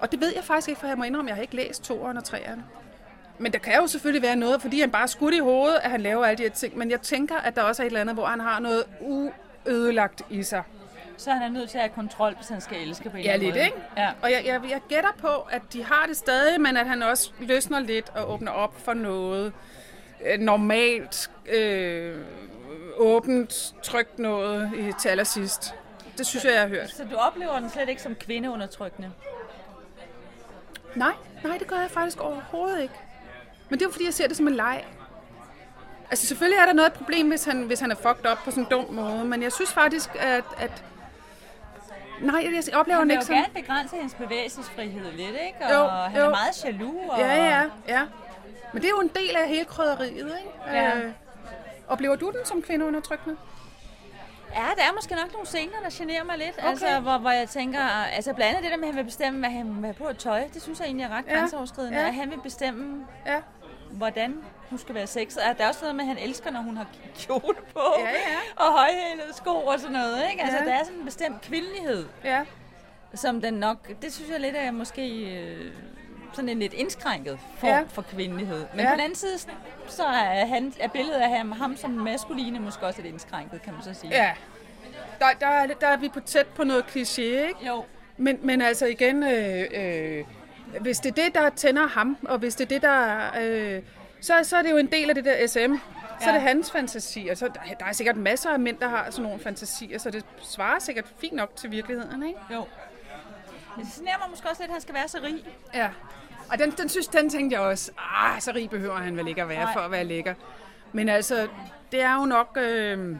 Og 0.00 0.12
det 0.12 0.20
ved 0.20 0.32
jeg 0.34 0.44
faktisk 0.44 0.68
ikke, 0.68 0.80
for 0.80 0.86
jeg 0.86 0.98
må 0.98 1.04
indrømme, 1.04 1.28
at 1.28 1.30
jeg 1.30 1.36
har 1.36 1.42
ikke 1.42 1.56
læst 1.56 1.84
toeren 1.84 2.16
og 2.16 2.24
treeren. 2.24 2.64
Men 3.38 3.52
der 3.52 3.58
kan 3.58 3.74
jo 3.80 3.86
selvfølgelig 3.86 4.22
være 4.22 4.36
noget, 4.36 4.62
fordi 4.62 4.80
han 4.80 4.90
bare 4.90 5.02
er 5.02 5.06
skudt 5.06 5.34
i 5.34 5.38
hovedet, 5.38 5.78
at 5.82 5.90
han 5.90 6.00
laver 6.00 6.24
alle 6.24 6.38
de 6.38 6.42
her 6.42 6.50
ting. 6.50 6.78
Men 6.78 6.90
jeg 6.90 7.00
tænker, 7.00 7.36
at 7.36 7.56
der 7.56 7.62
også 7.62 7.82
er 7.82 7.86
et 7.86 7.90
eller 7.90 8.00
andet, 8.00 8.14
hvor 8.14 8.26
han 8.26 8.40
har 8.40 8.60
noget 8.60 8.84
uødelagt 9.00 10.22
i 10.30 10.42
sig 10.42 10.62
så 11.16 11.30
han 11.30 11.42
er 11.42 11.48
nødt 11.48 11.70
til 11.70 11.78
at 11.78 11.82
have 11.82 11.94
kontrol, 11.94 12.34
hvis 12.34 12.48
han 12.48 12.60
skal 12.60 12.88
elske 12.88 13.10
på 13.10 13.16
en 13.16 13.22
ja, 13.22 13.36
lidt, 13.36 13.54
måde. 13.54 13.64
Ikke? 13.64 13.76
Ja, 13.96 14.10
Og 14.22 14.30
jeg, 14.30 14.42
jeg, 14.46 14.60
jeg 14.70 14.80
gætter 14.88 15.12
på, 15.18 15.28
at 15.50 15.62
de 15.72 15.84
har 15.84 16.06
det 16.06 16.16
stadig, 16.16 16.60
men 16.60 16.76
at 16.76 16.86
han 16.86 17.02
også 17.02 17.30
løsner 17.40 17.80
lidt 17.80 18.10
og 18.14 18.32
åbner 18.32 18.52
op 18.52 18.80
for 18.80 18.94
noget 18.94 19.52
øh, 20.26 20.40
normalt, 20.40 21.30
øh, 21.46 22.18
åbent, 22.96 23.74
trygt 23.82 24.18
noget 24.18 24.72
i, 24.76 24.92
til 25.00 25.08
allersidst. 25.08 25.74
Det 26.18 26.26
synes 26.26 26.44
jeg, 26.44 26.52
jeg 26.52 26.60
har 26.60 26.68
hørt. 26.68 26.90
Så 26.90 27.04
du 27.04 27.16
oplever 27.16 27.60
den 27.60 27.70
slet 27.70 27.88
ikke 27.88 28.02
som 28.02 28.14
kvindeundertrykkende? 28.14 29.10
Nej, 30.94 31.12
nej, 31.44 31.58
det 31.58 31.66
gør 31.66 31.80
jeg 31.80 31.90
faktisk 31.90 32.20
overhovedet 32.20 32.82
ikke. 32.82 32.94
Men 33.68 33.78
det 33.78 33.84
er 33.84 33.88
jo 33.88 33.92
fordi, 33.92 34.04
jeg 34.04 34.14
ser 34.14 34.28
det 34.28 34.36
som 34.36 34.48
en 34.48 34.54
leg. 34.54 34.84
Altså 36.10 36.26
selvfølgelig 36.26 36.58
er 36.58 36.66
der 36.66 36.72
noget 36.72 36.92
problem, 36.92 37.28
hvis 37.28 37.44
han, 37.44 37.62
hvis 37.62 37.80
han 37.80 37.90
er 37.90 37.94
fucked 37.94 38.26
op 38.26 38.38
på 38.44 38.50
sådan 38.50 38.64
en 38.64 38.70
dum 38.70 38.92
måde, 38.92 39.24
men 39.24 39.42
jeg 39.42 39.52
synes 39.52 39.72
faktisk, 39.72 40.10
at, 40.20 40.44
at 40.58 40.84
Nej, 42.24 42.52
jeg 42.66 42.74
oplever 42.74 42.98
han 42.98 43.10
ikke 43.10 43.22
sådan... 43.22 43.36
Han 43.36 43.46
vil 43.54 43.54
gerne 43.54 43.66
begrænse 43.66 43.96
hendes 43.96 44.14
bevægelsesfrihed 44.14 45.12
lidt, 45.12 45.36
ikke? 45.46 45.58
Og 45.64 45.72
jo, 45.72 45.88
han 45.88 46.20
jo. 46.20 46.26
er 46.26 46.30
meget 46.30 46.64
jaloux. 46.64 47.10
Og... 47.10 47.18
Ja, 47.18 47.34
ja, 47.34 47.62
ja. 47.88 48.02
Men 48.72 48.82
det 48.82 48.88
er 48.88 48.92
jo 48.96 49.00
en 49.00 49.10
del 49.14 49.36
af 49.36 49.48
hele 49.48 49.64
krydderiet, 49.64 50.16
ikke? 50.16 50.76
Ja. 50.78 50.98
Øh, 50.98 51.12
oplever 51.88 52.16
du 52.16 52.30
den 52.30 52.44
som 52.44 52.62
kvindeundertrykkende? 52.62 53.36
Ja, 54.54 54.66
der 54.76 54.82
er 54.82 54.92
måske 54.94 55.14
nok 55.14 55.32
nogle 55.32 55.46
scener, 55.46 55.80
der 55.82 55.90
generer 55.92 56.24
mig 56.24 56.38
lidt. 56.38 56.58
Okay. 56.58 56.68
Altså, 56.68 57.00
hvor, 57.00 57.18
hvor 57.18 57.30
jeg 57.30 57.48
tænker, 57.48 57.80
altså 58.16 58.32
blandt 58.32 58.50
andet 58.50 58.62
det 58.62 58.70
der 58.70 58.76
med, 58.76 58.88
at 58.88 58.94
han 58.94 58.98
vil 58.98 59.04
bestemme, 59.04 59.38
hvad 59.38 59.50
han 59.50 59.76
vil 59.76 59.84
have 59.84 59.94
på 59.94 60.08
et 60.08 60.18
tøj, 60.18 60.44
det 60.54 60.62
synes 60.62 60.78
jeg 60.78 60.86
egentlig 60.86 61.04
er 61.04 61.08
ret 61.08 61.24
ja. 61.28 61.38
grænseoverskridende. 61.38 61.98
Ja. 61.98 62.06
At 62.06 62.14
han 62.14 62.30
vil 62.30 62.40
bestemme, 62.42 63.06
ja. 63.26 63.40
Hvordan 63.90 64.42
hun 64.70 64.78
skal 64.78 64.94
være 64.94 65.06
sexet. 65.06 65.42
Der 65.58 65.64
er 65.64 65.68
også 65.68 65.80
noget 65.80 65.96
med, 65.96 66.04
at 66.04 66.08
han 66.08 66.18
elsker, 66.18 66.50
når 66.50 66.60
hun 66.60 66.76
har 66.76 66.86
kjole 67.18 67.56
på, 67.72 67.82
ja, 67.98 68.10
ja. 68.10 68.64
og 68.64 68.72
højhælede 68.72 69.32
sko 69.32 69.50
og 69.50 69.80
sådan 69.80 69.92
noget. 69.92 70.22
Ikke? 70.30 70.42
Altså, 70.42 70.58
ja. 70.58 70.64
der 70.64 70.74
er 70.74 70.84
sådan 70.84 70.98
en 70.98 71.04
bestemt 71.04 71.40
kvindelighed, 71.40 72.06
ja. 72.24 72.44
som 73.14 73.40
den 73.40 73.54
nok, 73.54 74.02
det 74.02 74.12
synes 74.12 74.30
jeg 74.30 74.40
lidt 74.40 74.56
er 74.56 74.70
måske... 74.70 75.36
Øh, 75.36 75.72
sådan 76.32 76.48
en 76.48 76.58
lidt 76.58 76.72
indskrænket 76.72 77.38
form 77.58 77.70
ja. 77.70 77.82
for 77.88 78.02
kvindelighed. 78.02 78.66
Men 78.74 78.80
ja. 78.80 78.88
på 78.88 78.92
den 78.92 79.00
anden 79.00 79.14
side, 79.14 79.38
så 79.88 80.04
er, 80.04 80.46
han, 80.46 80.72
er 80.80 80.88
billedet 80.88 81.20
af 81.20 81.28
ham, 81.28 81.52
ham 81.52 81.76
som 81.76 81.90
maskuline 81.90 82.60
måske 82.60 82.86
også 82.86 83.02
lidt 83.02 83.12
indskrænket, 83.12 83.62
kan 83.62 83.72
man 83.72 83.82
så 83.82 83.94
sige. 84.00 84.14
Ja, 84.14 84.32
der, 85.18 85.26
der, 85.40 85.74
der 85.80 85.86
er 85.86 85.96
vi 85.96 86.08
på 86.08 86.20
tæt 86.20 86.46
på 86.46 86.64
noget 86.64 86.82
kliché, 86.82 87.22
ikke? 87.22 87.66
Jo. 87.66 87.84
Men, 88.16 88.38
men 88.42 88.62
altså 88.62 88.86
igen, 88.86 89.22
øh, 89.22 89.66
øh, 89.74 90.24
hvis 90.80 90.98
det 90.98 91.18
er 91.18 91.24
det, 91.24 91.34
der 91.34 91.50
tænder 91.50 91.86
ham, 91.86 92.16
og 92.22 92.38
hvis 92.38 92.54
det 92.54 92.64
er 92.64 92.68
det, 92.68 92.82
der... 92.82 93.30
Øh, 93.40 93.82
så, 94.20 94.34
så 94.42 94.56
er 94.56 94.62
det 94.62 94.70
jo 94.70 94.76
en 94.76 94.86
del 94.92 95.08
af 95.08 95.14
det 95.14 95.24
der 95.24 95.46
SM. 95.46 95.56
Så 95.56 95.60
ja. 96.20 96.28
er 96.28 96.32
det 96.32 96.42
hans 96.42 96.70
fantasi. 96.70 97.28
Og 97.30 97.36
så, 97.36 97.48
der 97.80 97.86
er 97.86 97.92
sikkert 97.92 98.16
masser 98.16 98.50
af 98.50 98.58
mænd, 98.58 98.78
der 98.78 98.88
har 98.88 99.10
sådan 99.10 99.22
nogle 99.22 99.40
fantasier, 99.40 99.98
så 99.98 100.10
det 100.10 100.24
svarer 100.42 100.78
sikkert 100.78 101.04
fint 101.18 101.34
nok 101.34 101.56
til 101.56 101.70
virkeligheden, 101.70 102.26
ikke? 102.26 102.40
Jo. 102.52 102.66
Det 103.78 103.86
sneer 103.92 104.18
mig 104.18 104.30
måske 104.30 104.48
også 104.48 104.62
lidt, 104.62 104.68
at 104.68 104.72
han 104.72 104.80
skal 104.80 104.94
være 104.94 105.08
så 105.08 105.18
rig. 105.22 105.44
Ja. 105.74 105.88
Og 106.50 106.58
den, 106.58 106.70
den, 106.70 106.88
synes, 106.88 107.08
den 107.08 107.30
tænkte 107.30 107.54
jeg 107.54 107.60
også, 107.60 107.90
ah, 107.98 108.40
så 108.40 108.52
rig 108.54 108.70
behøver 108.70 108.96
han 108.96 109.16
vel 109.16 109.28
ikke 109.28 109.42
at 109.42 109.48
være 109.48 109.64
Nej. 109.64 109.72
for 109.72 109.80
at 109.80 109.90
være 109.90 110.04
lækker. 110.04 110.34
Men 110.92 111.08
altså, 111.08 111.48
det 111.92 112.02
er 112.02 112.14
jo 112.14 112.24
nok 112.24 112.58
øh, 112.60 113.16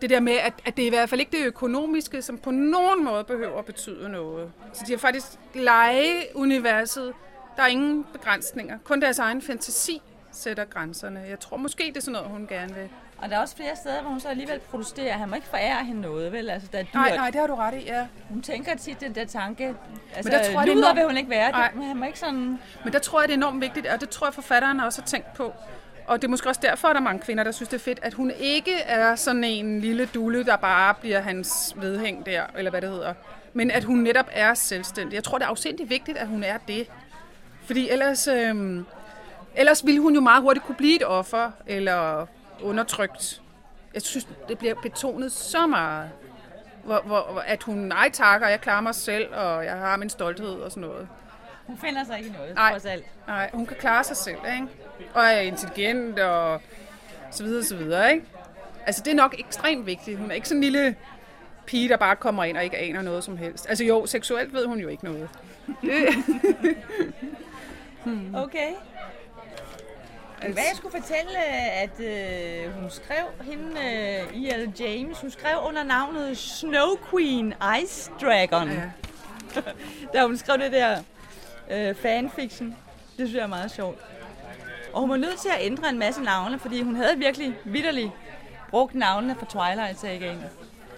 det 0.00 0.10
der 0.10 0.20
med, 0.20 0.32
at, 0.32 0.52
at 0.64 0.76
det 0.76 0.82
er 0.82 0.86
i 0.86 0.90
hvert 0.90 1.08
fald 1.08 1.20
ikke 1.20 1.36
det 1.38 1.46
økonomiske, 1.46 2.22
som 2.22 2.38
på 2.38 2.50
nogen 2.50 3.04
måde 3.04 3.24
behøver 3.24 3.58
at 3.58 3.64
betyde 3.64 4.08
noget. 4.08 4.52
Så 4.72 4.84
de 4.86 4.92
har 4.92 4.98
faktisk 4.98 5.26
lege 5.54 6.12
universet. 6.34 7.12
Der 7.56 7.62
er 7.62 7.66
ingen 7.66 8.06
begrænsninger. 8.12 8.78
Kun 8.84 9.02
deres 9.02 9.18
egen 9.18 9.42
fantasi 9.42 10.02
sætter 10.32 10.64
grænserne. 10.64 11.24
Jeg 11.28 11.40
tror 11.40 11.56
måske, 11.56 11.84
det 11.84 11.96
er 11.96 12.00
sådan 12.00 12.12
noget, 12.12 12.28
hun 12.28 12.46
gerne 12.46 12.74
vil. 12.74 12.88
Og 13.18 13.30
der 13.30 13.36
er 13.36 13.40
også 13.40 13.56
flere 13.56 13.76
steder, 13.76 14.00
hvor 14.00 14.10
hun 14.10 14.20
så 14.20 14.28
alligevel 14.28 14.60
protesterer. 14.60 15.12
Han 15.12 15.28
må 15.28 15.34
ikke 15.34 15.46
forære 15.46 15.84
hende 15.84 16.00
noget, 16.00 16.32
vel? 16.32 16.50
Altså, 16.50 16.68
der 16.72 16.78
er 16.78 16.82
dyrt. 16.82 16.94
Nej, 16.94 17.16
nej, 17.16 17.30
det 17.30 17.40
har 17.40 17.46
du 17.46 17.54
ret 17.54 17.74
i, 17.74 17.84
ja. 17.86 18.06
Hun 18.28 18.42
tænker 18.42 18.76
tit 18.76 19.00
den 19.00 19.14
der 19.14 19.24
tanke. 19.24 19.64
Altså, 20.14 20.30
men 20.30 20.32
der 20.32 20.50
tror 20.50 20.60
jeg, 20.60 20.66
det 20.66 20.72
er 20.72 20.78
enormt... 20.78 20.96
vil 20.96 21.04
hun 21.04 21.16
ikke 21.16 21.30
være. 21.30 21.52
Det, 21.52 21.74
men 21.74 21.84
han 21.84 21.96
må 21.96 22.06
ikke 22.06 22.18
sådan... 22.18 22.58
Men 22.84 22.92
der 22.92 22.98
tror 22.98 23.20
jeg, 23.20 23.28
det 23.28 23.34
er 23.34 23.36
enormt 23.36 23.60
vigtigt, 23.60 23.86
og 23.86 24.00
det 24.00 24.08
tror 24.08 24.26
jeg, 24.26 24.34
forfatteren 24.34 24.80
også 24.80 25.00
har 25.02 25.06
tænkt 25.06 25.34
på. 25.34 25.52
Og 26.06 26.22
det 26.22 26.28
er 26.28 26.30
måske 26.30 26.48
også 26.48 26.60
derfor, 26.64 26.88
at 26.88 26.94
der 26.94 27.00
er 27.00 27.04
mange 27.04 27.20
kvinder, 27.20 27.44
der 27.44 27.50
synes, 27.50 27.68
det 27.68 27.76
er 27.76 27.84
fedt, 27.84 27.98
at 28.02 28.14
hun 28.14 28.32
ikke 28.38 28.74
er 28.74 29.14
sådan 29.14 29.44
en 29.44 29.80
lille 29.80 30.06
dule, 30.14 30.44
der 30.44 30.56
bare 30.56 30.94
bliver 31.00 31.20
hans 31.20 31.74
vedhæng 31.76 32.26
der, 32.26 32.42
eller 32.56 32.70
hvad 32.70 32.80
det 32.80 32.90
hedder. 32.90 33.14
Men 33.52 33.70
at 33.70 33.84
hun 33.84 33.98
netop 33.98 34.28
er 34.32 34.54
selvstændig. 34.54 35.14
Jeg 35.14 35.24
tror, 35.24 35.38
det 35.38 35.44
er 35.44 35.48
afsindigt 35.48 35.90
vigtigt, 35.90 36.18
at 36.18 36.26
hun 36.26 36.42
er 36.42 36.58
det. 36.68 36.86
Fordi 37.66 37.88
ellers, 37.90 38.28
øh, 38.28 38.80
ellers 39.54 39.86
ville 39.86 40.00
hun 40.00 40.14
jo 40.14 40.20
meget 40.20 40.42
hurtigt 40.42 40.66
kunne 40.66 40.76
blive 40.76 40.96
et 40.96 41.06
offer, 41.06 41.50
eller 41.66 42.26
undertrykt 42.62 43.42
jeg 43.96 44.02
synes, 44.02 44.28
det 44.48 44.58
bliver 44.58 44.74
betonet 44.74 45.32
så 45.32 45.66
meget, 45.66 46.10
hvor, 46.84 47.00
hvor, 47.00 47.42
at 47.46 47.62
hun 47.62 47.78
nej 47.78 48.10
takker, 48.10 48.48
jeg 48.48 48.60
klarer 48.60 48.80
mig 48.80 48.94
selv, 48.94 49.34
og 49.34 49.64
jeg 49.64 49.76
har 49.76 49.96
min 49.96 50.10
stolthed 50.10 50.48
og 50.48 50.70
sådan 50.70 50.80
noget. 50.80 51.08
Hun 51.66 51.78
finder 51.78 52.04
sig 52.04 52.18
ikke 52.18 52.30
noget, 52.32 52.54
nej, 52.54 52.70
trods 52.70 52.84
alt. 52.84 53.04
Nej, 53.26 53.50
hun 53.52 53.66
kan 53.66 53.76
klare 53.76 54.04
sig 54.04 54.16
selv, 54.16 54.38
ikke? 54.54 54.66
Og 55.14 55.24
er 55.24 55.40
intelligent 55.40 56.18
og 56.18 56.60
så 57.30 57.44
videre, 57.44 57.64
så 57.64 57.76
videre, 57.76 58.12
ikke? 58.12 58.26
Altså, 58.86 59.02
det 59.04 59.10
er 59.10 59.14
nok 59.14 59.34
ekstremt 59.38 59.86
vigtigt. 59.86 60.18
Hun 60.18 60.30
er 60.30 60.34
ikke 60.34 60.48
sådan 60.48 60.58
en 60.58 60.64
lille 60.64 60.96
pige, 61.66 61.88
der 61.88 61.96
bare 61.96 62.16
kommer 62.16 62.44
ind 62.44 62.56
og 62.56 62.64
ikke 62.64 62.78
aner 62.78 63.02
noget 63.02 63.24
som 63.24 63.36
helst. 63.36 63.66
Altså 63.68 63.84
jo, 63.84 64.06
seksuelt 64.06 64.52
ved 64.52 64.66
hun 64.66 64.78
jo 64.78 64.88
ikke 64.88 65.04
noget. 65.04 65.28
okay. 68.44 68.70
Altså. 70.40 70.52
Hvad 70.52 70.62
jeg 70.62 70.76
skulle 70.76 71.00
fortælle, 71.00 71.44
at 71.72 72.00
øh, 72.00 72.72
hun 72.80 72.90
skrev, 72.90 73.24
hende 73.42 73.80
øh, 73.80 74.42
E.L. 74.42 74.72
James, 74.80 75.20
hun 75.20 75.30
skrev 75.30 75.58
under 75.62 75.82
navnet 75.82 76.38
Snow 76.38 76.96
Queen 77.10 77.54
Ice 77.82 78.10
Dragon. 78.20 78.68
Ja. 78.68 78.90
da 80.12 80.26
hun 80.26 80.36
skrev 80.36 80.58
det 80.58 80.72
der 80.72 80.98
øh, 81.70 81.94
fanfiction. 81.94 82.68
Det 83.16 83.16
synes 83.16 83.34
jeg 83.34 83.42
er 83.42 83.46
meget 83.46 83.70
sjovt. 83.70 83.98
Og 84.96 85.02
hun 85.02 85.10
var 85.10 85.16
nødt 85.16 85.38
til 85.38 85.48
at 85.48 85.58
ændre 85.60 85.88
en 85.88 85.98
masse 85.98 86.22
navne, 86.22 86.58
fordi 86.58 86.82
hun 86.82 86.96
havde 86.96 87.16
virkelig 87.16 87.54
vidderligt 87.64 88.10
brugt 88.70 88.94
navnene 88.94 89.36
fra 89.38 89.46
Twilight 89.46 90.00
Sagaen. 90.00 90.42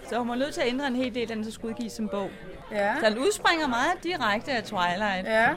Så 0.09 0.17
hun 0.19 0.29
var 0.29 0.35
nødt 0.35 0.53
til 0.53 0.61
at 0.61 0.67
ændre 0.67 0.87
en 0.87 0.95
hel 0.95 1.15
del, 1.15 1.29
den 1.29 1.45
så 1.45 1.51
skulle 1.51 1.73
udgives 1.73 1.93
som 1.93 2.09
bog. 2.09 2.29
Ja. 2.71 2.95
Så 2.99 3.09
den 3.09 3.17
udspringer 3.17 3.67
meget 3.67 4.03
direkte 4.03 4.51
af 4.51 4.63
Twilight. 4.63 5.27
Ja. 5.27 5.49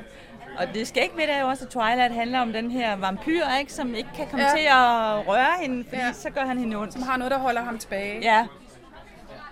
Og 0.59 0.74
det 0.74 0.88
skal 0.88 1.03
ikke 1.03 1.16
ved, 1.16 1.24
at 1.24 1.45
også, 1.45 1.64
at 1.64 1.70
Twilight 1.70 2.14
handler 2.14 2.40
om 2.40 2.53
den 2.53 2.70
her 2.70 2.97
vampyr, 2.97 3.45
ikke, 3.61 3.72
som 3.72 3.95
ikke 3.95 4.11
kan 4.16 4.26
komme 4.30 4.45
ja. 4.45 4.51
til 4.57 4.66
at 4.66 5.28
røre 5.28 5.53
hende, 5.61 5.84
fordi 5.88 6.03
ja. 6.03 6.12
så 6.12 6.30
gør 6.30 6.45
han 6.45 6.59
hende 6.59 6.76
ondt. 6.76 6.93
Som 6.93 7.03
har 7.03 7.16
noget, 7.16 7.30
der 7.30 7.38
holder 7.38 7.62
ham 7.62 7.78
tilbage. 7.78 8.20
Ja. 8.22 8.47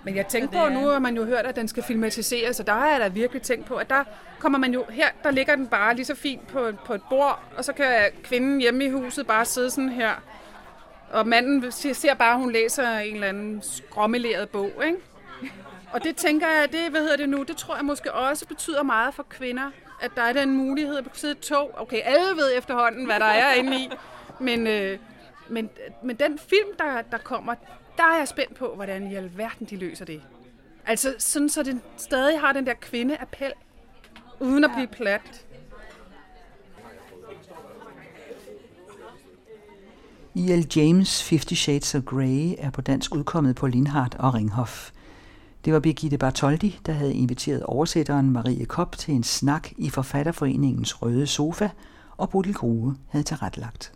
Men 0.05 0.17
jeg 0.17 0.27
tænker 0.27 0.49
på, 0.49 0.69
nu 0.69 0.87
har 0.87 0.99
man 0.99 1.17
jo 1.17 1.25
hørt, 1.25 1.47
at 1.47 1.57
den 1.57 1.69
skal 1.69 1.83
filmatiseres, 1.83 2.61
og 2.61 2.67
der 2.67 2.73
har 2.73 2.89
jeg 2.89 3.01
da 3.01 3.09
virkelig 3.09 3.43
tænkt 3.43 3.67
på, 3.67 3.75
at 3.77 3.91
der 3.91 4.05
kommer 4.39 4.59
man 4.59 4.73
jo, 4.73 4.85
her 4.91 5.09
der 5.23 5.31
ligger 5.31 5.57
den 5.57 5.67
bare 5.67 5.95
lige 5.95 6.05
så 6.05 6.15
fint 6.15 6.47
på, 6.47 6.73
på 6.85 6.95
et 6.95 7.03
bord, 7.11 7.43
og 7.57 7.65
så 7.65 7.73
kan 7.73 8.11
kvinden 8.23 8.61
hjemme 8.61 8.85
i 8.85 8.91
huset 8.91 9.27
bare 9.27 9.45
sidde 9.45 9.71
sådan 9.71 9.89
her. 9.89 10.13
Og 11.13 11.27
manden 11.27 11.73
ser 11.73 12.15
bare, 12.15 12.33
at 12.33 12.39
hun 12.39 12.53
læser 12.53 12.99
en 12.99 13.15
eller 13.15 13.29
anden 13.29 13.63
skrommeleret 13.63 14.49
bog, 14.49 14.73
ikke? 14.87 14.99
Og 15.93 16.05
det 16.05 16.17
tænker 16.17 16.47
jeg, 16.49 16.73
det, 16.73 16.91
hvad 16.91 17.01
hedder 17.01 17.17
det 17.17 17.29
nu, 17.29 17.43
det 17.43 17.57
tror 17.57 17.77
jeg 17.77 17.85
måske 17.85 18.13
også 18.13 18.47
betyder 18.47 18.83
meget 18.83 19.15
for 19.15 19.23
kvinder, 19.23 19.71
at 20.01 20.11
der 20.17 20.23
er 20.23 20.33
den 20.33 20.51
mulighed 20.51 20.97
at 20.99 21.05
sidde 21.13 21.33
et 21.33 21.41
tog. 21.41 21.75
Okay, 21.79 22.01
alle 22.05 22.37
ved 22.37 22.59
efterhånden, 22.59 23.07
hvad 23.07 23.21
der 23.21 23.27
er 23.27 23.55
inde 23.55 23.77
i. 23.77 23.91
Men, 24.39 24.67
øh, 24.67 24.99
men, 25.49 25.71
men 26.03 26.17
den 26.17 26.39
film, 26.39 26.69
der, 26.79 27.03
der 27.11 27.19
kommer, 27.19 27.55
der 28.01 28.07
er 28.07 28.19
jeg 28.19 28.29
spændt 28.29 28.55
på, 28.55 28.75
hvordan 28.75 29.11
i 29.11 29.15
alverden 29.15 29.67
de 29.71 29.77
løser 29.77 30.05
det. 30.05 30.23
Altså 30.87 31.15
sådan, 31.19 31.49
så 31.49 31.63
den 31.63 31.83
stadig 31.97 32.41
har 32.41 32.53
den 32.53 32.67
der 32.67 32.75
kvindeappel, 32.75 33.53
uden 34.41 34.65
at 34.65 34.71
blive 34.75 34.87
plat. 34.87 35.47
E.L. 40.37 40.67
James' 40.77 41.25
Fifty 41.25 41.55
Shades 41.55 41.95
of 41.95 42.03
Grey 42.03 42.55
er 42.59 42.71
på 42.71 42.81
dansk 42.81 43.15
udkommet 43.15 43.57
på 43.57 43.67
Lindhardt 43.67 44.15
og 44.15 44.35
Ringhof. 44.35 44.91
Det 45.65 45.73
var 45.73 45.81
Birgitte 45.81 46.19
Bartoldi, 46.19 46.81
der 46.87 46.93
havde 46.93 47.15
inviteret 47.15 47.63
oversætteren 47.63 48.31
Marie 48.31 48.67
Kopp 48.67 48.97
til 48.97 49.15
en 49.15 49.23
snak 49.23 49.69
i 49.79 49.91
Forfatterforeningens 49.91 51.03
Røde 51.03 51.27
Sofa, 51.27 51.69
og 52.17 52.31
Bodil 52.31 52.55
Grue 52.55 52.97
havde 53.09 53.25
tilrettelagt. 53.25 53.93